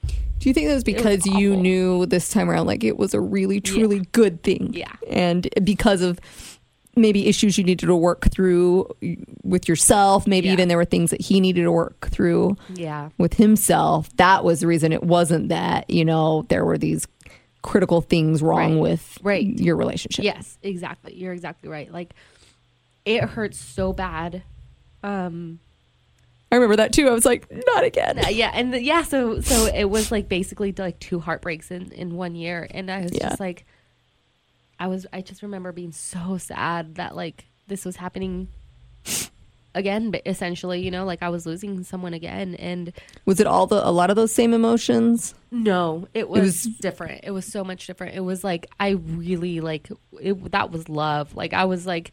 Do 0.06 0.48
you 0.48 0.54
think 0.54 0.68
that 0.68 0.74
was 0.74 0.84
because 0.84 1.26
you 1.26 1.54
knew 1.56 2.06
this 2.06 2.30
time 2.30 2.50
around 2.50 2.66
like 2.66 2.82
it 2.84 2.96
was 2.96 3.14
a 3.14 3.20
really 3.20 3.60
truly 3.60 4.00
good 4.12 4.42
thing? 4.42 4.70
Yeah. 4.72 4.92
and 5.08 5.48
because 5.62 6.02
of 6.02 6.18
maybe 6.96 7.28
issues 7.28 7.56
you 7.56 7.62
needed 7.62 7.86
to 7.86 7.94
work 7.94 8.28
through 8.32 8.84
with 9.44 9.68
yourself, 9.68 10.26
maybe 10.26 10.48
Yeah. 10.48 10.54
even 10.54 10.68
there 10.68 10.76
were 10.76 10.84
things 10.84 11.10
that 11.12 11.20
he 11.20 11.38
needed 11.40 11.62
to 11.62 11.70
work 11.72 12.08
through. 12.10 12.56
yeah, 12.74 13.10
with 13.16 13.34
himself, 13.34 14.14
that 14.16 14.42
was 14.44 14.60
the 14.60 14.66
reason 14.66 14.92
it 14.92 15.04
wasn't 15.04 15.48
that, 15.50 15.88
you 15.88 16.04
know, 16.04 16.44
there 16.48 16.64
were 16.64 16.76
these 16.76 17.06
critical 17.62 18.00
things 18.00 18.42
wrong 18.42 18.74
Right. 18.74 18.80
with 18.80 19.18
Right. 19.22 19.46
your 19.46 19.76
relationship. 19.76 20.24
Yes, 20.24 20.58
exactly. 20.62 21.14
You're 21.14 21.32
exactly 21.32 21.68
right. 21.68 21.92
Like 21.92 22.14
it 23.04 23.22
hurts 23.24 23.58
so 23.58 23.92
bad. 23.92 24.42
Um 25.02 25.58
I 26.52 26.56
remember 26.56 26.76
that 26.76 26.92
too. 26.92 27.06
I 27.08 27.12
was 27.12 27.24
like, 27.24 27.46
not 27.68 27.84
again. 27.84 28.18
Yeah, 28.30 28.50
and 28.52 28.74
the, 28.74 28.82
yeah, 28.82 29.02
so 29.02 29.40
so 29.40 29.66
it 29.66 29.84
was 29.84 30.10
like 30.10 30.28
basically 30.28 30.72
like 30.76 30.98
two 30.98 31.20
heartbreaks 31.20 31.70
in 31.70 31.92
in 31.92 32.16
one 32.16 32.34
year, 32.34 32.66
and 32.72 32.90
I 32.90 33.02
was 33.02 33.12
Yeah. 33.14 33.28
just 33.28 33.40
like, 33.40 33.64
I 34.78 34.88
was 34.88 35.06
I 35.12 35.20
just 35.20 35.42
remember 35.42 35.70
being 35.70 35.92
so 35.92 36.38
sad 36.38 36.96
that 36.96 37.14
like 37.14 37.44
this 37.68 37.84
was 37.84 37.96
happening 37.96 38.48
again, 39.74 40.10
but 40.10 40.22
essentially, 40.26 40.80
you 40.80 40.90
know, 40.90 41.04
like 41.04 41.22
I 41.22 41.28
was 41.28 41.46
losing 41.46 41.82
someone 41.84 42.14
again, 42.14 42.54
and 42.56 42.92
Was 43.24 43.40
it 43.40 43.46
all 43.46 43.66
the 43.66 43.86
a 43.86 43.90
lot 43.90 44.10
of 44.10 44.16
those 44.16 44.32
same 44.34 44.52
emotions? 44.54 45.34
no, 45.50 46.06
it 46.14 46.28
was, 46.28 46.42
was- 46.42 46.64
different. 46.78 47.20
It 47.24 47.30
was 47.32 47.44
so 47.44 47.64
much 47.64 47.86
different. 47.86 48.14
It 48.16 48.20
was 48.20 48.42
like 48.44 48.66
I 48.78 48.90
really 48.90 49.60
like 49.60 49.88
it. 50.20 50.50
That 50.52 50.70
was 50.70 50.88
love. 50.88 51.34
Like 51.34 51.52
I 51.52 51.64
was 51.64 51.86
like. 51.86 52.12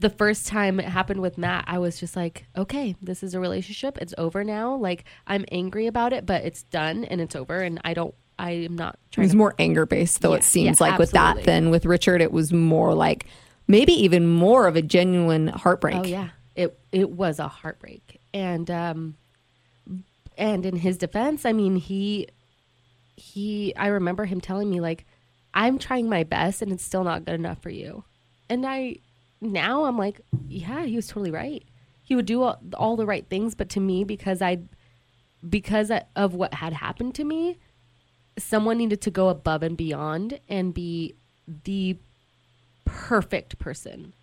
The 0.00 0.10
first 0.10 0.48
time 0.48 0.80
it 0.80 0.86
happened 0.86 1.20
with 1.22 1.38
Matt, 1.38 1.64
I 1.68 1.78
was 1.78 2.00
just 2.00 2.16
like, 2.16 2.46
okay, 2.58 2.96
this 3.00 3.22
is 3.22 3.32
a 3.32 3.40
relationship. 3.40 3.96
It's 4.02 4.12
over 4.18 4.42
now. 4.42 4.74
Like, 4.74 5.04
I'm 5.24 5.44
angry 5.52 5.86
about 5.86 6.12
it, 6.12 6.26
but 6.26 6.44
it's 6.44 6.64
done 6.64 7.04
and 7.04 7.20
it's 7.20 7.36
over. 7.36 7.60
And 7.60 7.80
I 7.84 7.94
don't 7.94 8.12
I 8.36 8.50
am 8.50 8.74
not 8.74 8.94
It 8.94 9.12
trying 9.12 9.24
was 9.26 9.30
to 9.30 9.36
more 9.38 9.54
anger 9.56 9.86
based, 9.86 10.20
though 10.20 10.32
Yeah, 10.32 10.38
it 10.38 10.44
seems 10.44 10.80
yeah, 10.80 10.86
like 10.88 10.98
with 10.98 11.12
that 11.12 11.44
than 11.44 11.70
with 11.70 11.86
Richard. 11.86 12.20
It 12.20 12.32
was 12.32 12.52
more 12.52 12.92
like 12.92 13.26
maybe 13.68 13.92
even 13.92 14.26
more 14.26 14.66
of 14.66 14.74
a 14.74 14.82
genuine 14.82 15.46
heartbreak. 15.46 15.94
Oh 15.94 16.02
yeah, 16.04 16.30
it 16.54 16.78
it 16.92 17.10
was 17.10 17.38
a 17.38 17.48
heartbreak, 17.48 18.20
and 18.32 18.70
um, 18.70 19.16
and 20.36 20.64
in 20.66 20.76
his 20.76 20.96
defense, 20.96 21.44
I 21.44 21.52
mean 21.52 21.76
he 21.76 22.28
he 23.16 23.74
I 23.76 23.88
remember 23.88 24.24
him 24.24 24.40
telling 24.40 24.70
me 24.70 24.80
like 24.80 25.04
I'm 25.52 25.78
trying 25.78 26.08
my 26.08 26.24
best 26.24 26.62
and 26.62 26.72
it's 26.72 26.84
still 26.84 27.04
not 27.04 27.24
good 27.24 27.34
enough 27.34 27.60
for 27.60 27.70
you, 27.70 28.04
and 28.48 28.64
I 28.66 28.96
now 29.40 29.84
I'm 29.84 29.98
like 29.98 30.20
yeah 30.48 30.84
he 30.84 30.96
was 30.96 31.08
totally 31.08 31.30
right. 31.30 31.64
He 32.02 32.14
would 32.14 32.26
do 32.26 32.42
all, 32.42 32.60
all 32.74 32.96
the 32.96 33.06
right 33.06 33.26
things, 33.28 33.54
but 33.54 33.68
to 33.70 33.80
me 33.80 34.04
because 34.04 34.42
I 34.42 34.58
because 35.48 35.90
of 36.16 36.34
what 36.34 36.54
had 36.54 36.72
happened 36.72 37.14
to 37.16 37.24
me, 37.24 37.58
someone 38.38 38.78
needed 38.78 39.00
to 39.02 39.10
go 39.10 39.28
above 39.28 39.62
and 39.62 39.76
beyond 39.76 40.40
and 40.48 40.72
be 40.72 41.14
the 41.64 41.98
perfect 42.84 43.58
person 43.58 44.14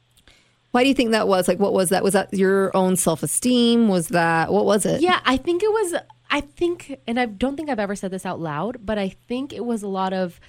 Why 0.71 0.83
do 0.83 0.89
you 0.89 0.95
think 0.95 1.11
that 1.11 1.27
was? 1.27 1.47
Like, 1.47 1.59
what 1.59 1.73
was 1.73 1.89
that? 1.89 2.03
Was 2.03 2.13
that 2.13 2.33
your 2.33 2.75
own 2.75 2.95
self 2.95 3.23
esteem? 3.23 3.87
Was 3.89 4.07
that 4.09 4.51
what 4.53 4.65
was 4.65 4.85
it? 4.85 5.01
Yeah, 5.01 5.19
I 5.25 5.37
think 5.37 5.63
it 5.63 5.71
was. 5.71 5.95
I 6.29 6.39
think, 6.41 6.97
and 7.07 7.19
I 7.19 7.25
don't 7.25 7.57
think 7.57 7.69
I've 7.69 7.79
ever 7.79 7.95
said 7.95 8.09
this 8.11 8.25
out 8.25 8.39
loud, 8.39 8.77
but 8.85 8.97
I 8.97 9.09
think 9.27 9.51
it 9.51 9.65
was 9.65 9.83
a 9.83 9.87
lot 9.89 10.13
of 10.13 10.39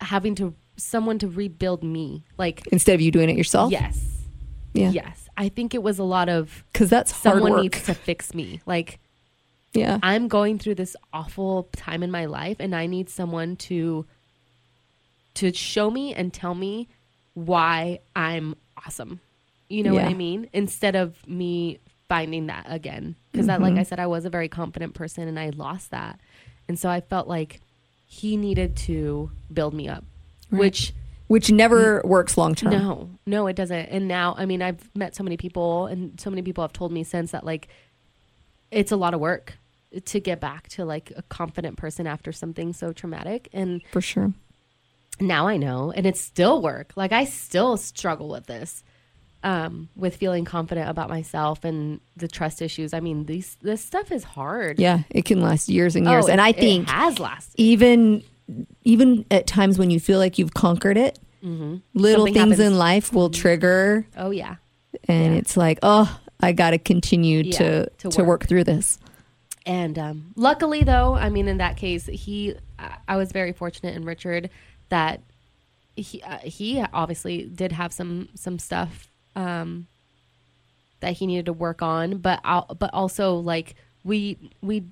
having 0.00 0.34
to 0.36 0.54
someone 0.78 1.18
to 1.18 1.28
rebuild 1.28 1.82
me. 1.84 2.24
Like, 2.38 2.66
Instead 2.68 2.94
of 2.94 3.02
you 3.02 3.10
doing 3.10 3.28
it 3.28 3.36
yourself. 3.36 3.70
yes, 3.70 4.02
Yeah. 4.72 4.90
yes. 4.92 5.28
I 5.36 5.50
think 5.50 5.74
it 5.74 5.82
was 5.82 5.98
a 5.98 6.04
lot 6.04 6.30
of 6.30 6.64
Because 6.72 6.88
that's 6.88 7.12
hard 7.12 7.34
someone 7.34 7.52
work. 7.52 7.62
needs 7.64 7.82
to 7.84 7.92
fix 7.92 8.32
me. 8.34 8.62
Like, 8.64 8.98
yeah. 9.74 9.98
I'm 10.02 10.26
going 10.28 10.58
through 10.58 10.76
this 10.76 10.96
awful 11.12 11.68
time 11.76 12.02
in 12.02 12.10
my 12.10 12.24
life, 12.24 12.56
and 12.60 12.74
I 12.74 12.86
need 12.86 13.10
someone 13.10 13.56
to 13.56 14.06
to 15.34 15.52
show 15.52 15.90
me 15.90 16.14
and 16.14 16.32
tell 16.32 16.54
me 16.54 16.88
why 17.34 18.00
I'm 18.16 18.54
awesome. 18.86 19.20
You 19.70 19.82
know 19.84 19.94
what 19.94 20.04
I 20.04 20.14
mean? 20.14 20.48
Instead 20.52 20.96
of 20.96 21.16
me 21.28 21.78
finding 22.08 22.48
that 22.48 22.66
again, 22.68 23.14
because 23.32 23.46
Mm-hmm. 23.46 23.62
like 23.62 23.76
I 23.78 23.84
said, 23.84 24.00
I 24.00 24.06
was 24.08 24.24
a 24.24 24.30
very 24.30 24.48
confident 24.48 24.94
person, 24.94 25.28
and 25.28 25.38
I 25.38 25.50
lost 25.50 25.92
that, 25.92 26.18
and 26.68 26.78
so 26.78 26.88
I 26.90 27.00
felt 27.00 27.28
like 27.28 27.60
he 28.06 28.36
needed 28.36 28.76
to 28.78 29.30
build 29.52 29.72
me 29.72 29.88
up, 29.88 30.04
Right. 30.50 30.58
which 30.58 30.92
Which 31.28 31.52
never 31.52 32.02
works 32.04 32.36
long 32.36 32.56
term. 32.56 32.72
no, 32.72 33.10
no, 33.26 33.46
it 33.46 33.54
doesn't. 33.54 33.86
And 33.86 34.08
now, 34.08 34.34
I 34.36 34.44
mean, 34.46 34.60
I've 34.60 34.90
met 34.96 35.14
so 35.14 35.22
many 35.22 35.36
people, 35.36 35.86
and 35.86 36.20
so 36.20 36.28
many 36.30 36.42
people 36.42 36.62
have 36.64 36.72
told 36.72 36.90
me 36.90 37.04
since 37.04 37.30
that 37.30 37.44
like 37.46 37.68
it's 38.72 38.90
a 38.92 38.96
lot 38.96 39.14
of 39.14 39.20
work 39.20 39.54
to 40.06 40.20
get 40.20 40.40
back 40.40 40.68
to 40.70 40.84
like 40.84 41.12
a 41.16 41.22
confident 41.22 41.76
person 41.76 42.06
after 42.08 42.32
something 42.32 42.72
so 42.72 42.92
traumatic. 42.92 43.48
And 43.52 43.82
For 43.92 44.00
sure. 44.00 44.32
now 45.20 45.46
I 45.46 45.56
know, 45.56 45.92
and 45.92 46.06
it's 46.06 46.20
still 46.20 46.60
work. 46.60 46.92
Like 46.96 47.12
I 47.12 47.24
still 47.24 47.76
struggle 47.76 48.28
with 48.28 48.46
this, 48.46 48.82
um, 49.42 49.88
with 49.96 50.16
feeling 50.16 50.44
confident 50.44 50.88
about 50.88 51.08
myself 51.08 51.64
and 51.64 52.00
the 52.16 52.28
trust 52.28 52.60
issues. 52.60 52.92
I 52.92 53.00
mean, 53.00 53.24
these 53.26 53.56
this 53.62 53.82
stuff 53.84 54.12
is 54.12 54.24
hard. 54.24 54.78
Yeah. 54.78 55.00
It 55.10 55.24
can 55.24 55.40
last 55.40 55.68
years 55.68 55.96
and 55.96 56.06
years. 56.06 56.26
Oh, 56.26 56.28
and 56.28 56.40
I 56.40 56.50
it 56.50 56.56
think 56.56 56.88
has 56.88 57.18
lasted. 57.18 57.54
even 57.56 58.22
even 58.84 59.24
at 59.30 59.46
times 59.46 59.78
when 59.78 59.90
you 59.90 60.00
feel 60.00 60.18
like 60.18 60.38
you've 60.38 60.54
conquered 60.54 60.96
it, 60.96 61.18
little 61.42 61.56
Mm-hmm. 61.56 61.78
Something 62.02 62.34
things 62.34 62.36
happens. 62.58 62.60
in 62.60 62.78
life 62.78 63.12
will 63.14 63.30
trigger 63.30 64.06
Oh 64.16 64.30
yeah. 64.30 64.56
and 65.08 65.32
Yeah. 65.34 65.38
it's 65.40 65.56
like, 65.56 65.78
oh, 65.82 66.20
I 66.40 66.52
got 66.52 66.70
to 66.70 66.78
continue 66.78 67.42
Yeah, 67.44 67.58
to 67.58 67.90
to 67.98 68.08
to 68.10 68.18
work 68.20 68.28
work. 68.28 68.46
through 68.48 68.64
this. 68.64 68.98
And 69.66 69.98
um, 69.98 70.32
luckily, 70.36 70.84
though, 70.84 71.14
I 71.14 71.28
mean, 71.28 71.46
in 71.46 71.58
that 71.58 71.76
case, 71.76 72.06
he, 72.06 72.54
I- 72.78 72.96
I 73.08 73.16
was 73.16 73.30
very 73.30 73.52
fortunate 73.52 73.94
in 73.94 74.04
Richard 74.06 74.48
that 74.88 75.20
he, 75.96 76.22
uh, 76.22 76.38
he 76.38 76.82
obviously 76.92 77.44
did 77.44 77.72
have 77.72 77.92
some 77.92 78.28
some 78.34 78.58
stuff 78.58 79.09
um, 79.36 79.86
that 81.00 81.14
he 81.14 81.26
needed 81.26 81.46
to 81.46 81.52
work 81.52 81.82
on, 81.82 82.18
but 82.18 82.40
al- 82.44 82.76
but 82.78 82.90
also 82.92 83.34
like 83.36 83.74
we 84.04 84.38
we 84.62 84.84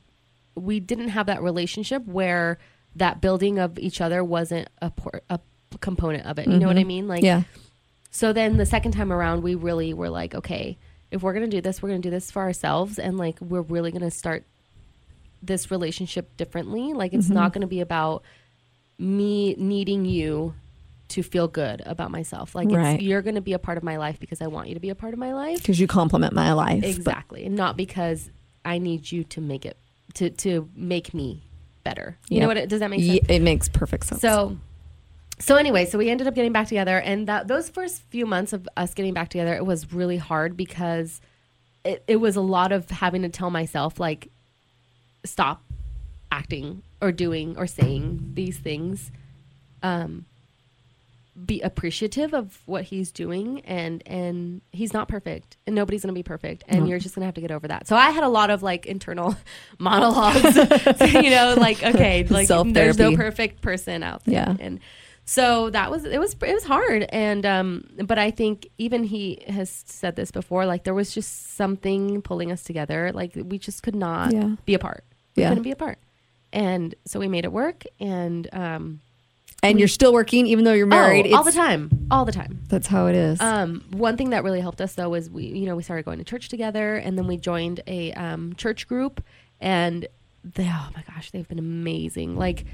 we 0.55 0.81
didn't 0.81 1.09
have 1.11 1.27
that 1.27 1.43
relationship 1.43 2.05
where 2.07 2.59
that 2.97 3.21
building 3.21 3.59
of 3.59 3.79
each 3.79 4.01
other 4.01 4.25
wasn't 4.25 4.69
a 4.83 4.91
por- 4.91 5.23
a 5.31 5.39
component 5.81 6.27
of 6.27 6.39
it. 6.39 6.49
You 6.49 6.59
know 6.59 6.67
what 6.67 6.79
I 6.79 6.85
mean? 6.85 7.07
Like 7.07 7.23
yeah. 7.23 7.43
so 8.11 8.33
then 8.33 8.57
the 8.57 8.67
second 8.67 8.93
time 8.93 9.13
around, 9.13 9.43
we 9.43 9.55
really 9.55 9.95
were 9.95 10.11
like, 10.11 10.35
okay, 10.35 10.79
if 11.11 11.23
we're 11.23 11.35
gonna 11.35 11.47
do 11.47 11.61
this, 11.61 11.83
we're 11.83 11.91
gonna 11.91 12.01
do 12.01 12.11
this 12.11 12.31
for 12.31 12.43
ourselves, 12.43 12.99
and 12.99 13.19
like 13.19 13.41
we're 13.41 13.63
really 13.63 13.93
gonna 13.93 14.11
start 14.11 14.45
this 15.43 15.71
relationship 15.71 16.37
differently. 16.37 16.93
Like 16.93 17.13
it's 17.13 17.29
not 17.29 17.53
gonna 17.53 17.67
be 17.67 17.81
about 17.81 18.23
me 18.99 19.55
needing 19.57 20.05
you 20.05 20.55
to 21.09 21.23
feel 21.23 21.49
good 21.49 21.83
about 21.87 22.11
myself. 22.11 22.55
Like 22.55 22.71
Right. 22.71 22.95
it's, 22.95 23.03
you're 23.03 23.23
gonna 23.23 23.41
be 23.41 23.53
a 23.55 23.59
part 23.59 23.79
of 23.79 23.85
my 23.85 23.97
life 23.97 24.21
because 24.21 24.43
I 24.43 24.47
want 24.47 24.69
you 24.69 24.75
to 24.75 24.81
be 24.81 24.91
a 24.91 24.95
part 24.95 25.13
of 25.15 25.19
my 25.19 25.33
life. 25.33 25.59
Because 25.59 25.81
you 25.81 25.87
complement 25.87 26.35
my 26.35 26.53
life. 26.53 26.85
Exactly, 26.85 27.45
and 27.45 27.57
not 27.57 27.77
because 27.77 28.31
I 28.65 28.79
need 28.79 29.11
you 29.11 29.25
to 29.25 29.41
make 29.41 29.65
it 29.65 29.77
to 30.15 30.31
to 30.31 30.69
make 30.75 31.15
me 31.15 31.43
better. 31.85 32.19
You 32.29 32.41
know 32.41 32.49
what? 32.49 32.57
It, 32.57 32.69
does 32.69 32.81
that 32.81 32.91
make 32.91 33.03
sense? 33.03 33.21
It 33.29 33.41
makes 33.41 33.69
perfect 33.69 34.07
sense. 34.07 34.21
So, 34.21 34.59
so 35.39 35.57
anyway, 35.57 35.87
so 35.87 35.97
we 35.97 36.11
ended 36.11 36.27
up 36.27 36.35
getting 36.35 36.53
back 36.53 36.69
together, 36.69 36.99
and 37.01 37.27
that 37.29 37.49
those 37.49 37.71
first 37.71 38.03
few 38.11 38.27
months 38.27 38.53
of 38.53 38.69
us 38.77 38.93
getting 38.95 39.15
back 39.15 39.31
together, 39.31 39.55
it 39.55 39.65
was 39.65 39.93
really 39.93 40.19
hard 40.19 40.57
because 40.57 41.21
it, 41.85 42.05
it 42.07 42.17
was 42.17 42.37
a 42.37 42.41
lot 42.41 42.73
of 42.73 42.91
having 42.91 43.23
to 43.23 43.29
tell 43.29 43.51
myself 43.51 43.99
like, 43.99 44.29
stop 45.25 45.63
acting 46.31 46.83
or 47.01 47.13
doing 47.13 47.57
or 47.57 47.67
saying 47.67 48.33
these 48.35 48.59
things, 48.59 49.11
um, 49.83 50.27
be 51.47 51.61
appreciative 51.61 52.35
of 52.35 52.61
what 52.67 52.85
he's 52.85 53.13
doing, 53.13 53.61
and 53.61 54.03
and 54.07 54.61
he's 54.73 54.93
not 54.93 55.09
perfect, 55.09 55.57
and 55.67 55.75
nobody's 55.77 56.03
gonna 56.03 56.13
be 56.13 56.23
perfect, 56.23 56.65
and 56.69 56.85
No. 56.85 56.91
you're 56.91 56.99
just 56.99 57.15
gonna 57.15 57.27
have 57.27 57.35
to 57.35 57.41
get 57.41 57.51
over 57.51 57.69
that. 57.69 57.87
So 57.87 57.97
I 57.97 58.11
had 58.11 58.25
a 58.25 58.29
lot 58.29 58.51
of 58.51 58.63
like 58.63 58.87
internal 58.87 59.37
monologues, 59.79 60.57
you 61.13 61.31
know, 61.31 61.55
like 61.59 61.83
okay, 61.83 62.25
like 62.31 62.49
there's 62.49 62.99
no 62.99 63.15
perfect 63.17 63.61
person 63.63 64.03
out 64.03 64.25
there, 64.25 64.35
Yeah. 64.35 64.57
and 64.59 64.81
so 65.25 65.69
that 65.71 65.91
was 65.91 66.05
it 66.05 66.19
was 66.19 66.35
it 66.43 66.55
was 66.55 66.65
hard, 66.65 67.03
and 67.11 67.45
um, 67.47 67.85
but 68.05 68.19
I 68.19 68.31
think 68.31 68.67
even 68.79 69.05
he 69.05 69.43
has 69.47 69.69
said 69.71 70.17
this 70.17 70.31
before, 70.31 70.67
like 70.67 70.85
there 70.85 70.95
was 70.95 71.13
just 71.13 71.55
something 71.57 72.23
pulling 72.23 72.51
us 72.51 72.63
together, 72.63 73.13
like 73.13 73.33
we 73.37 73.59
just 73.59 73.83
could 73.83 73.95
not 73.97 74.33
Yeah. 74.33 74.57
be 74.65 74.75
apart, 74.75 75.05
we 75.37 75.43
Yeah. 75.43 75.51
couldn't 75.51 75.65
be 75.65 75.71
apart, 75.71 75.99
and 76.53 76.95
so 77.05 77.21
we 77.21 77.29
made 77.29 77.45
it 77.45 77.53
work, 77.53 77.85
and 78.01 78.49
um, 78.55 79.01
and 79.63 79.79
you're 79.79 79.89
still 79.89 80.13
working 80.13 80.47
even 80.47 80.65
though 80.65 80.73
you're 80.73 80.87
married. 80.87 81.27
oh, 81.33 81.37
all 81.37 81.45
the 81.45 81.53
time, 81.53 82.07
all 82.11 82.25
the 82.25 82.33
time. 82.33 82.61
That's 82.69 82.87
how 82.87 83.07
it 83.07 83.17
is. 83.17 83.41
Um, 83.41 83.85
one 83.91 84.17
thing 84.17 84.31
that 84.31 84.45
really 84.45 84.61
helped 84.61 84.81
us 84.81 84.95
though 84.95 85.09
was 85.09 85.31
we, 85.31 85.47
you 85.47 85.67
know, 85.67 85.77
we 85.77 85.83
started 85.83 86.05
going 86.05 86.19
to 86.19 86.25
church 86.25 86.49
together, 86.49 86.97
and 86.97 87.19
then 87.19 87.27
we 87.27 87.37
joined 87.37 87.81
a 87.87 88.13
um, 88.13 88.55
church 88.55 88.87
group, 88.87 89.23
and 89.61 90.07
they, 90.45 90.65
oh 90.65 90.89
my 90.95 91.03
gosh, 91.13 91.31
they've 91.31 91.49
been 91.49 91.59
amazing. 91.59 92.37
Like 92.37 92.65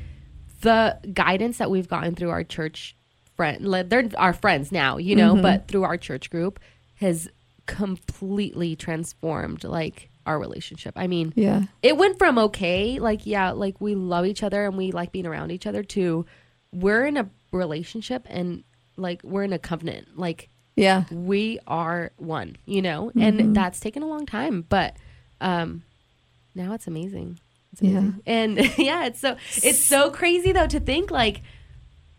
the 0.61 0.99
guidance 1.13 1.59
that 1.59 1.71
we've 1.71 1.89
gotten 1.89 2.15
through 2.15 2.31
our 2.31 2.45
church 2.45 2.97
friend, 3.37 3.67
like, 3.67 3.89
they're 3.89 4.09
our 4.17 4.33
friends 4.33 4.71
now, 4.71 4.99
you 4.99 5.17
know, 5.17 5.37
but 5.37 5.69
through 5.69 5.85
our 5.85 5.97
church 5.97 6.31
group 6.31 6.61
has 6.97 7.29
completely 7.67 8.77
transformed 8.77 9.65
like 9.65 10.11
our 10.27 10.39
relationship. 10.39 10.95
I 10.97 11.07
mean, 11.07 11.33
yeah. 11.37 11.65
it 11.83 11.97
went 11.97 12.19
from 12.19 12.39
okay, 12.39 12.99
like 12.99 13.27
yeah, 13.27 13.51
like 13.51 13.81
we 13.81 13.95
love 13.95 14.27
each 14.27 14.43
other 14.43 14.67
and 14.67 14.77
we 14.77 14.93
like 14.93 15.13
being 15.13 15.27
around 15.27 15.51
each 15.51 15.67
other 15.67 15.83
to 15.83 16.27
we're 16.75 17.05
in 17.07 17.17
a 17.17 17.29
relationship 17.53 18.27
and 18.29 18.65
like 18.97 19.21
we're 19.25 19.45
in 19.45 19.53
a 19.53 19.59
covenant. 19.59 20.19
Like 20.19 20.49
Yeah. 20.77 21.05
we 21.11 21.59
are 21.67 22.13
one, 22.17 22.57
you 22.67 22.83
know? 22.83 23.07
Mm-hmm. 23.15 23.23
And 23.23 23.57
that's 23.57 23.81
taken 23.81 24.03
a 24.03 24.07
long 24.07 24.27
time, 24.27 24.65
but 24.69 24.97
um 25.41 25.83
now 26.55 26.75
it's 26.75 26.87
amazing. 26.87 27.39
It's 27.73 27.83
Yeah. 27.83 28.11
And 28.27 28.59
yeah, 28.79 29.07
it's 29.07 29.21
so 29.21 29.37
it's 29.63 29.79
so 29.85 30.11
crazy 30.11 30.53
though 30.53 30.67
to 30.69 30.81
think 30.81 31.11
like 31.11 31.43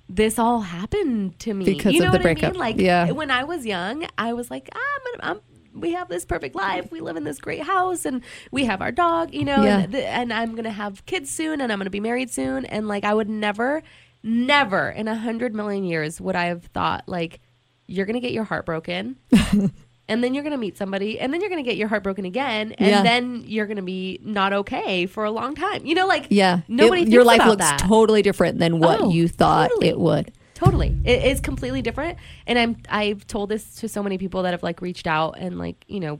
this 0.08 0.38
all 0.38 0.62
happened 0.62 1.40
to 1.40 1.54
me 1.54 1.66
Because 1.66 1.94
you 1.94 2.02
know 2.02 2.08
of 2.08 2.12
the 2.14 2.18
what 2.20 2.22
I 2.22 2.34
breakup. 2.34 2.54
mean? 2.54 2.60
Like 2.60 2.78
Yeah. 2.80 3.12
when 3.12 3.32
I 3.32 3.44
was 3.44 3.66
young, 3.66 4.06
I 4.18 4.34
was 4.34 4.52
like, 4.52 4.70
ah, 4.74 4.80
I'm, 4.80 5.20
gonna, 5.22 5.34
I'm 5.34 5.42
we 5.82 5.92
have 5.94 6.08
this 6.08 6.24
perfect 6.24 6.56
life. 6.56 6.90
We 6.92 7.02
live 7.02 7.18
in 7.18 7.26
this 7.26 7.40
great 7.40 7.62
house, 7.62 8.06
and 8.06 8.22
we 8.50 8.64
have 8.64 8.82
our 8.82 8.94
dog. 8.94 9.34
You 9.34 9.44
know, 9.44 9.64
Yeah. 9.64 9.80
and, 9.80 9.92
th- 9.92 10.06
and 10.06 10.32
I'm 10.32 10.56
gonna 10.56 10.72
have 10.72 11.06
kids 11.06 11.30
soon, 11.30 11.60
and 11.60 11.70
I'm 11.72 11.80
gonna 11.80 11.90
be 11.90 12.00
married 12.00 12.30
soon. 12.32 12.64
And 12.66 12.88
like, 12.88 13.04
I 13.04 13.14
would 13.14 13.28
never, 13.28 13.84
never 14.26 14.90
in 14.90 15.08
a 15.08 15.16
hundred 15.16 15.54
million 15.56 15.84
years 15.86 16.20
would 16.20 16.36
I 16.36 16.46
have 16.46 16.66
thought 16.66 17.04
like 17.08 17.40
you're 17.88 18.06
gonna 18.08 18.20
get 18.20 18.32
your 18.34 18.44
heart 18.44 18.66
broken. 18.66 19.16
And 20.08 20.24
then 20.24 20.36
you're 20.36 20.44
gonna 20.44 20.56
meet 20.60 20.78
somebody, 20.78 21.20
and 21.20 21.34
then 21.34 21.42
you're 21.42 21.50
gonna 21.50 21.64
get 21.64 21.78
your 21.78 21.88
heart 21.88 22.04
broken 22.04 22.26
again, 22.26 22.74
and 22.74 22.88
Yeah. 22.92 23.02
then 23.02 23.44
you're 23.48 23.66
gonna 23.66 23.82
be 23.82 24.20
not 24.24 24.54
okay 24.54 25.08
for 25.08 25.24
a 25.24 25.32
long 25.32 25.56
time. 25.56 25.84
You 25.84 25.96
know, 25.96 26.06
like 26.06 26.28
Yeah. 26.30 26.60
nobody 26.68 27.02
It- 27.02 27.08
your 27.08 27.24
life 27.24 27.44
looks 27.44 27.64
that. 27.68 27.80
totally 27.80 28.22
different 28.22 28.60
than 28.60 28.78
what 28.80 29.02
Oh, 29.02 29.10
you 29.10 29.28
thought 29.28 29.70
totally. 29.72 29.88
it 29.88 30.00
would. 30.00 30.32
Totally. 30.54 30.96
It 31.06 31.24
is 31.26 31.40
completely 31.40 31.82
different. 31.82 32.20
And 32.46 32.60
I'm 32.60 32.78
I've 32.88 33.26
told 33.26 33.50
this 33.50 33.78
to 33.78 33.90
so 33.90 34.04
many 34.04 34.20
people 34.20 34.44
that 34.44 34.52
have 34.52 34.62
like 34.62 34.80
reached 34.80 35.08
out 35.08 35.40
and 35.40 35.58
like, 35.58 35.84
you 35.88 36.00
know, 36.00 36.20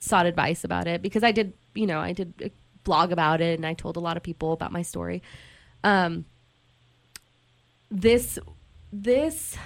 sought 0.00 0.26
advice 0.26 0.64
about 0.64 0.88
it 0.88 1.00
because 1.00 1.22
I 1.22 1.30
did, 1.30 1.52
you 1.76 1.86
know, 1.86 2.00
I 2.00 2.10
did 2.12 2.34
a 2.44 2.50
blog 2.82 3.12
about 3.12 3.40
it 3.40 3.56
and 3.56 3.64
I 3.64 3.74
told 3.74 3.96
a 3.96 4.00
lot 4.00 4.16
of 4.16 4.24
people 4.24 4.52
about 4.52 4.72
my 4.72 4.82
story. 4.82 5.22
um, 5.84 6.24
this 7.92 8.38
this 8.92 9.56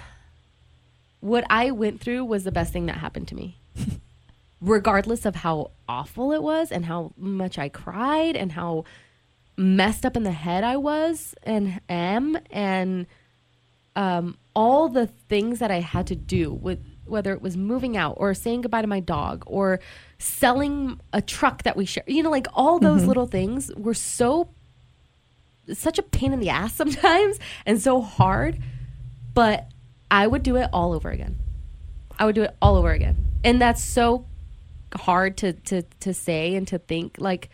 what 1.21 1.45
I 1.49 1.71
went 1.71 2.01
through 2.01 2.25
was 2.25 2.43
the 2.43 2.51
best 2.51 2.73
thing 2.73 2.85
that 2.85 2.97
happened 2.97 3.27
to 3.29 3.35
me. 3.35 3.57
Regardless 4.61 5.25
of 5.25 5.37
how 5.37 5.71
awful 5.87 6.31
it 6.31 6.43
was 6.43 6.71
and 6.71 6.85
how 6.85 7.13
much 7.17 7.57
I 7.57 7.69
cried 7.69 8.35
and 8.35 8.51
how 8.51 8.85
messed 9.55 10.05
up 10.05 10.15
in 10.15 10.23
the 10.23 10.31
head 10.31 10.63
I 10.63 10.77
was 10.77 11.33
and 11.43 11.79
am 11.89 12.37
and 12.51 13.07
um, 13.95 14.37
all 14.55 14.89
the 14.89 15.07
things 15.07 15.59
that 15.59 15.71
I 15.71 15.79
had 15.79 16.05
to 16.07 16.15
do 16.15 16.51
with 16.51 16.79
whether 17.05 17.33
it 17.33 17.41
was 17.41 17.55
moving 17.55 17.95
out 17.95 18.15
or 18.17 18.33
saying 18.33 18.61
goodbye 18.61 18.81
to 18.81 18.87
my 18.87 18.99
dog 18.99 19.43
or 19.47 19.79
selling 20.19 20.99
a 21.13 21.21
truck 21.21 21.63
that 21.63 21.77
we 21.77 21.85
share, 21.85 22.03
you 22.05 22.21
know, 22.21 22.29
like 22.29 22.47
all 22.53 22.79
those 22.79 23.05
little 23.05 23.27
things 23.27 23.71
were 23.75 23.93
so 23.93 24.49
such 25.73 25.97
a 25.99 26.03
pain 26.03 26.33
in 26.33 26.39
the 26.39 26.49
ass 26.49 26.73
sometimes 26.75 27.39
and 27.65 27.81
so 27.81 28.01
hard, 28.01 28.57
but 29.33 29.67
I 30.09 30.27
would 30.27 30.43
do 30.43 30.55
it 30.55 30.69
all 30.73 30.93
over 30.93 31.09
again. 31.09 31.37
I 32.19 32.25
would 32.25 32.35
do 32.35 32.43
it 32.43 32.55
all 32.61 32.75
over 32.75 32.91
again. 32.91 33.17
And 33.43 33.61
that's 33.61 33.83
so 33.83 34.25
hard 34.95 35.37
to 35.37 35.53
to 35.53 35.81
to 35.99 36.13
say 36.13 36.55
and 36.55 36.67
to 36.69 36.77
think 36.79 37.17
like 37.19 37.49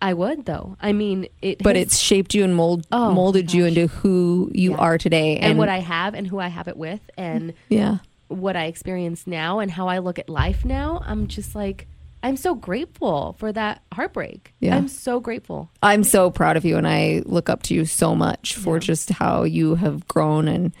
I 0.00 0.14
would 0.14 0.44
though. 0.46 0.76
I 0.80 0.92
mean, 0.92 1.26
it 1.40 1.62
But 1.62 1.76
has- 1.76 1.86
it's 1.86 1.98
shaped 1.98 2.34
you 2.34 2.44
and 2.44 2.54
mold, 2.54 2.86
Oh, 2.92 3.12
molded 3.12 3.52
you 3.52 3.64
into 3.66 3.86
who 3.86 4.50
you 4.54 4.72
Yeah. 4.72 4.76
are 4.78 4.98
today. 4.98 5.38
and 5.38 5.58
what 5.58 5.68
I 5.68 5.78
have 5.78 6.14
and 6.14 6.26
who 6.26 6.38
I 6.40 6.48
have 6.48 6.68
it 6.68 6.76
with 6.76 7.00
and 7.16 7.54
yeah. 7.68 7.98
what 8.28 8.56
I 8.56 8.64
experience 8.66 9.26
now 9.26 9.58
and 9.60 9.70
how 9.70 9.88
I 9.88 9.98
look 9.98 10.18
at 10.18 10.28
life 10.28 10.64
now, 10.64 11.02
I'm 11.06 11.26
just 11.28 11.54
like 11.54 11.86
I'm 12.22 12.36
so 12.36 12.54
grateful 12.54 13.34
for 13.38 13.52
that 13.52 13.82
heartbreak. 13.92 14.54
Yeah. 14.60 14.76
I'm 14.76 14.88
so 14.88 15.18
grateful. 15.20 15.70
I'm 15.82 16.04
so 16.04 16.30
proud 16.30 16.56
of 16.56 16.64
you 16.64 16.76
and 16.76 16.86
I 16.86 17.22
look 17.26 17.48
up 17.50 17.62
to 17.64 17.74
you 17.74 17.84
so 17.84 18.14
much 18.14 18.54
for 18.56 18.76
Yeah. 18.76 18.80
just 18.80 19.10
how 19.10 19.42
you 19.44 19.74
have 19.74 20.06
grown 20.08 20.46
and 20.48 20.72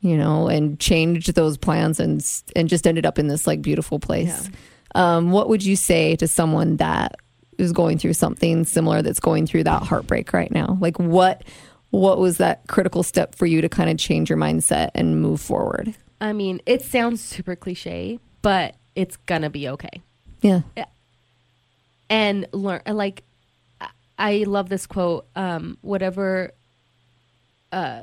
you 0.00 0.16
know 0.16 0.48
and 0.48 0.78
changed 0.78 1.34
those 1.34 1.56
plans 1.56 1.98
and 1.98 2.24
and 2.54 2.68
just 2.68 2.86
ended 2.86 3.06
up 3.06 3.18
in 3.18 3.28
this 3.28 3.46
like 3.46 3.62
beautiful 3.62 3.98
place. 3.98 4.50
Um, 4.94 5.30
what 5.30 5.48
would 5.48 5.64
you 5.64 5.76
say 5.76 6.16
to 6.16 6.28
someone 6.28 6.76
that 6.76 7.16
is 7.58 7.72
going 7.72 7.98
through 7.98 8.12
something 8.12 8.64
similar 8.64 9.00
that's 9.02 9.20
going 9.20 9.46
through 9.46 9.64
that 9.64 9.82
heartbreak 9.82 10.32
right 10.32 10.50
now? 10.52 10.76
Like 10.80 10.98
what 10.98 11.42
what 11.90 12.18
was 12.18 12.36
that 12.38 12.66
critical 12.66 13.02
step 13.02 13.34
for 13.34 13.46
you 13.46 13.62
to 13.62 13.68
kind 13.68 13.88
of 13.88 13.96
change 13.96 14.28
your 14.28 14.38
mindset 14.38 14.90
and 14.94 15.20
move 15.22 15.40
forward? 15.40 15.94
I 16.20 16.32
mean, 16.34 16.60
it 16.66 16.82
sounds 16.82 17.22
super 17.22 17.56
cliche, 17.56 18.18
but 18.42 18.76
it's 18.94 19.16
gonna 19.16 19.50
be 19.50 19.68
okay. 19.70 20.02
Yeah. 20.42 20.60
and 22.08 22.46
learn 22.52 22.82
like 22.86 23.24
I- 24.18 24.44
love 24.46 24.68
this 24.68 24.86
quote 24.86 25.26
um 25.36 25.78
whatever 25.82 26.52
uh 27.72 28.02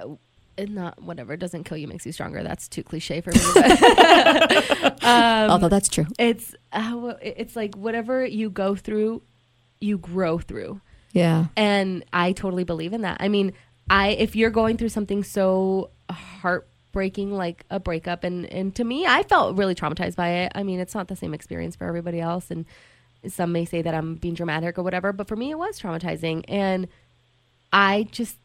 and 0.57 0.75
not 0.75 1.01
whatever 1.01 1.35
doesn't 1.35 1.63
kill 1.63 1.77
you 1.77 1.87
makes 1.87 2.05
you 2.05 2.11
stronger 2.11 2.43
that's 2.43 2.67
too 2.67 2.83
cliche 2.83 3.21
for 3.21 3.31
me 3.31 3.39
but 3.55 5.03
Although 5.03 5.69
that's 5.69 5.89
true. 5.89 6.05
it's 6.19 6.53
uh, 6.71 7.13
it's 7.21 7.55
like 7.55 7.75
whatever 7.75 8.23
you 8.25 8.49
go 8.49 8.75
through 8.75 9.21
you 9.79 9.97
grow 9.97 10.37
through 10.37 10.79
Yeah. 11.13 11.45
and 11.57 12.03
i 12.13 12.31
totally 12.33 12.63
believe 12.65 12.93
in 12.93 13.01
that 13.01 13.17
i 13.19 13.27
mean 13.29 13.53
i 13.89 14.09
if 14.09 14.35
you're 14.35 14.49
going 14.51 14.77
through 14.77 14.89
something 14.89 15.23
so 15.23 15.89
heartbreaking 16.93 17.31
like 17.31 17.65
a 17.69 17.79
breakup. 17.79 18.23
And 18.23 18.45
and 18.45 18.73
to 18.75 18.83
me 18.83 19.05
i 19.05 19.23
felt 19.23 19.57
really 19.57 19.75
traumatized 19.75 20.15
by 20.15 20.29
it. 20.29 20.51
I 20.55 20.63
mean 20.63 20.79
it's 20.79 20.95
not 20.95 21.07
the 21.07 21.15
same 21.15 21.33
experience 21.33 21.75
for 21.75 21.87
everybody 21.87 22.21
else. 22.21 22.51
And 22.51 22.65
some 23.27 23.51
may 23.51 23.65
say 23.65 23.81
that 23.81 23.93
i'm 23.93 24.15
being 24.15 24.33
dramatic 24.33 24.77
or 24.77 24.83
whatever 24.83 25.13
but 25.13 25.27
for 25.27 25.35
me 25.35 25.51
it 25.51 25.57
was 25.57 25.79
traumatizing. 25.79 26.43
And 26.47 26.87
i 27.71 28.07
just 28.11 28.37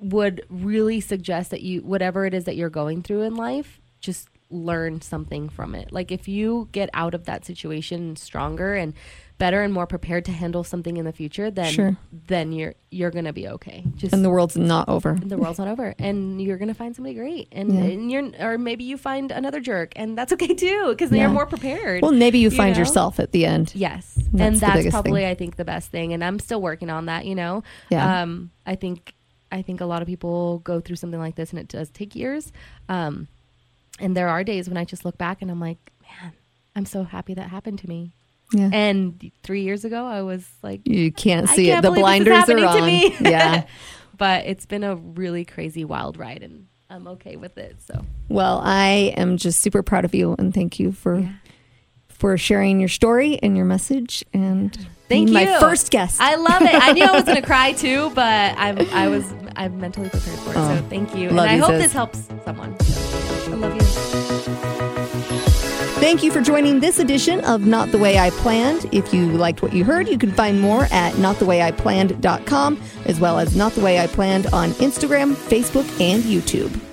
would 0.00 0.44
really 0.48 1.00
suggest 1.00 1.50
that 1.50 1.62
you 1.62 1.80
whatever 1.80 2.26
it 2.26 2.34
is 2.34 2.44
that 2.44 2.56
you're 2.56 2.70
going 2.70 3.02
through 3.02 3.22
in 3.22 3.36
life 3.36 3.80
just 4.00 4.28
learn 4.52 5.00
something 5.00 5.48
from 5.48 5.74
it. 5.76 5.92
Like 5.92 6.10
if 6.10 6.26
you 6.26 6.68
get 6.72 6.90
out 6.92 7.14
of 7.14 7.24
that 7.26 7.44
situation 7.44 8.16
stronger 8.16 8.74
and 8.74 8.94
better 9.40 9.62
and 9.62 9.72
more 9.72 9.86
prepared 9.86 10.24
to 10.26 10.32
handle 10.42 10.62
something 10.62 10.96
in 11.00 11.04
the 11.04 11.12
future 11.20 11.50
then 11.50 11.72
Sure. 11.72 11.96
then 12.28 12.52
you're 12.52 12.74
you're 12.90 13.10
gonna 13.10 13.32
be 13.32 13.48
okay 13.48 13.78
just 13.96 14.12
And 14.14 14.22
the 14.24 14.30
world's 14.30 14.56
not 14.56 14.88
over. 14.88 15.16
the 15.32 15.36
world's 15.42 15.58
not 15.58 15.66
over 15.74 15.94
and 15.98 16.40
you're 16.42 16.58
gonna 16.58 16.74
find 16.82 16.94
somebody 16.94 17.14
great 17.16 17.48
and, 17.50 17.72
Yeah. 17.74 17.80
and 17.92 18.10
you're 18.12 18.30
or 18.38 18.58
maybe 18.58 18.84
you 18.84 18.96
find 18.98 19.32
another 19.32 19.58
jerk 19.60 19.92
and 19.96 20.16
that's 20.18 20.32
okay 20.34 20.54
too 20.54 20.82
because 20.90 21.10
Yeah. 21.10 21.22
you're 21.22 21.30
more 21.40 21.46
prepared 21.46 22.02
Well, 22.02 22.12
maybe 22.12 22.38
you 22.38 22.50
you 22.50 22.56
find 22.62 22.74
know? 22.74 22.80
yourself 22.80 23.18
at 23.18 23.32
the 23.32 23.42
end. 23.46 23.72
Yes. 23.74 24.04
That's 24.14 24.28
and 24.46 24.56
that's 24.60 24.88
probably 24.90 25.22
thing. 25.22 25.30
I 25.30 25.34
think 25.34 25.56
the 25.56 25.64
best 25.64 25.90
thing 25.90 26.12
and 26.12 26.22
I'm 26.22 26.38
still 26.38 26.60
working 26.60 26.90
on 26.90 27.06
that, 27.06 27.24
you 27.24 27.34
know. 27.34 27.62
Yeah. 27.90 28.22
Um 28.22 28.50
I 28.66 28.74
think 28.76 29.14
I 29.50 29.62
think 29.62 29.80
a 29.80 29.86
lot 29.86 30.00
of 30.02 30.06
people 30.06 30.58
go 30.70 30.80
through 30.80 30.96
something 30.96 31.18
like 31.26 31.34
this 31.34 31.50
and 31.50 31.58
it 31.58 31.68
does 31.68 31.88
take 31.90 32.14
years. 32.14 32.52
Um 32.88 33.26
and 33.98 34.16
there 34.16 34.28
are 34.28 34.44
days 34.44 34.68
when 34.68 34.76
I 34.76 34.84
just 34.84 35.04
look 35.06 35.16
back 35.18 35.40
and 35.42 35.50
I'm 35.50 35.60
like, 35.60 35.80
man, 36.02 36.32
I'm 36.76 36.86
so 36.86 37.02
happy 37.04 37.34
that 37.34 37.48
happened 37.50 37.78
to 37.80 37.88
me. 37.88 38.12
Yeah. 38.52 38.70
And 38.72 39.30
3 39.42 39.62
years 39.62 39.84
ago 39.84 40.04
I 40.06 40.22
was 40.22 40.48
like 40.62 40.86
you 40.86 41.12
can't 41.12 41.48
see 41.48 41.66
can't 41.66 41.84
it. 41.84 41.88
The 41.88 41.94
believe 41.94 42.24
this 42.24 42.38
is 42.38 42.46
blinders 42.46 42.50
are 42.50 42.82
on. 42.82 42.88
yeah. 43.30 43.64
but 44.18 44.46
it's 44.46 44.66
been 44.66 44.84
a 44.84 44.96
really 44.96 45.44
crazy 45.44 45.84
wild 45.84 46.16
ride 46.18 46.42
and 46.42 46.66
I'm 46.90 47.06
okay 47.08 47.36
with 47.36 47.56
it. 47.56 47.76
So, 47.86 48.04
Well, 48.28 48.60
I 48.64 49.14
am 49.16 49.36
just 49.36 49.60
super 49.60 49.82
proud 49.82 50.04
of 50.04 50.14
you 50.14 50.34
and 50.38 50.52
thank 50.52 50.80
you 50.80 50.90
for 50.92 51.20
yeah. 51.20 51.32
for 52.08 52.36
sharing 52.36 52.80
your 52.80 52.88
story 52.88 53.38
and 53.42 53.56
your 53.56 53.64
message 53.64 54.24
and 54.34 54.74
Thank 54.74 55.26
being 55.26 55.32
my 55.32 55.54
you. 55.54 55.60
first 55.60 55.90
guest. 55.90 56.20
I 56.20 56.34
love 56.34 56.62
it. 56.62 56.74
I 56.74 56.92
knew 56.92 57.04
I 57.04 57.12
was 57.12 57.24
going 57.24 57.36
to 57.40 57.46
cry 57.46 57.72
too, 57.72 58.10
but 58.10 58.54
I'm 58.58 58.78
I 58.92 59.08
was 59.08 59.24
I'm 59.56 59.78
mentally 59.80 60.08
prepared 60.08 60.38
for 60.40 60.50
it. 60.50 60.56
Oh, 60.56 60.76
so 60.76 60.82
thank 60.88 61.14
you. 61.16 61.28
And 61.28 61.40
I 61.40 61.54
you, 61.54 61.62
hope 61.62 61.72
this 61.78 61.92
helps 61.92 62.28
someone. 62.44 62.76
I 62.80 63.54
love 63.54 63.74
you. 63.74 64.09
Thank 66.00 66.22
you 66.22 66.32
for 66.32 66.40
joining 66.40 66.80
this 66.80 66.98
edition 66.98 67.40
of 67.44 67.66
Not 67.66 67.92
the 67.92 67.98
Way 67.98 68.18
I 68.18 68.30
Planned. 68.30 68.86
If 68.90 69.12
you 69.12 69.32
liked 69.32 69.60
what 69.60 69.74
you 69.74 69.84
heard, 69.84 70.08
you 70.08 70.16
can 70.16 70.32
find 70.32 70.58
more 70.58 70.84
at 70.90 71.12
notthewayiplanned.com 71.16 72.82
as 73.04 73.20
well 73.20 73.38
as 73.38 73.54
Not 73.54 73.72
the 73.74 73.82
Way 73.82 73.98
I 73.98 74.06
Planned 74.06 74.46
on 74.46 74.70
Instagram, 74.70 75.34
Facebook, 75.34 75.84
and 76.00 76.22
YouTube. 76.22 76.89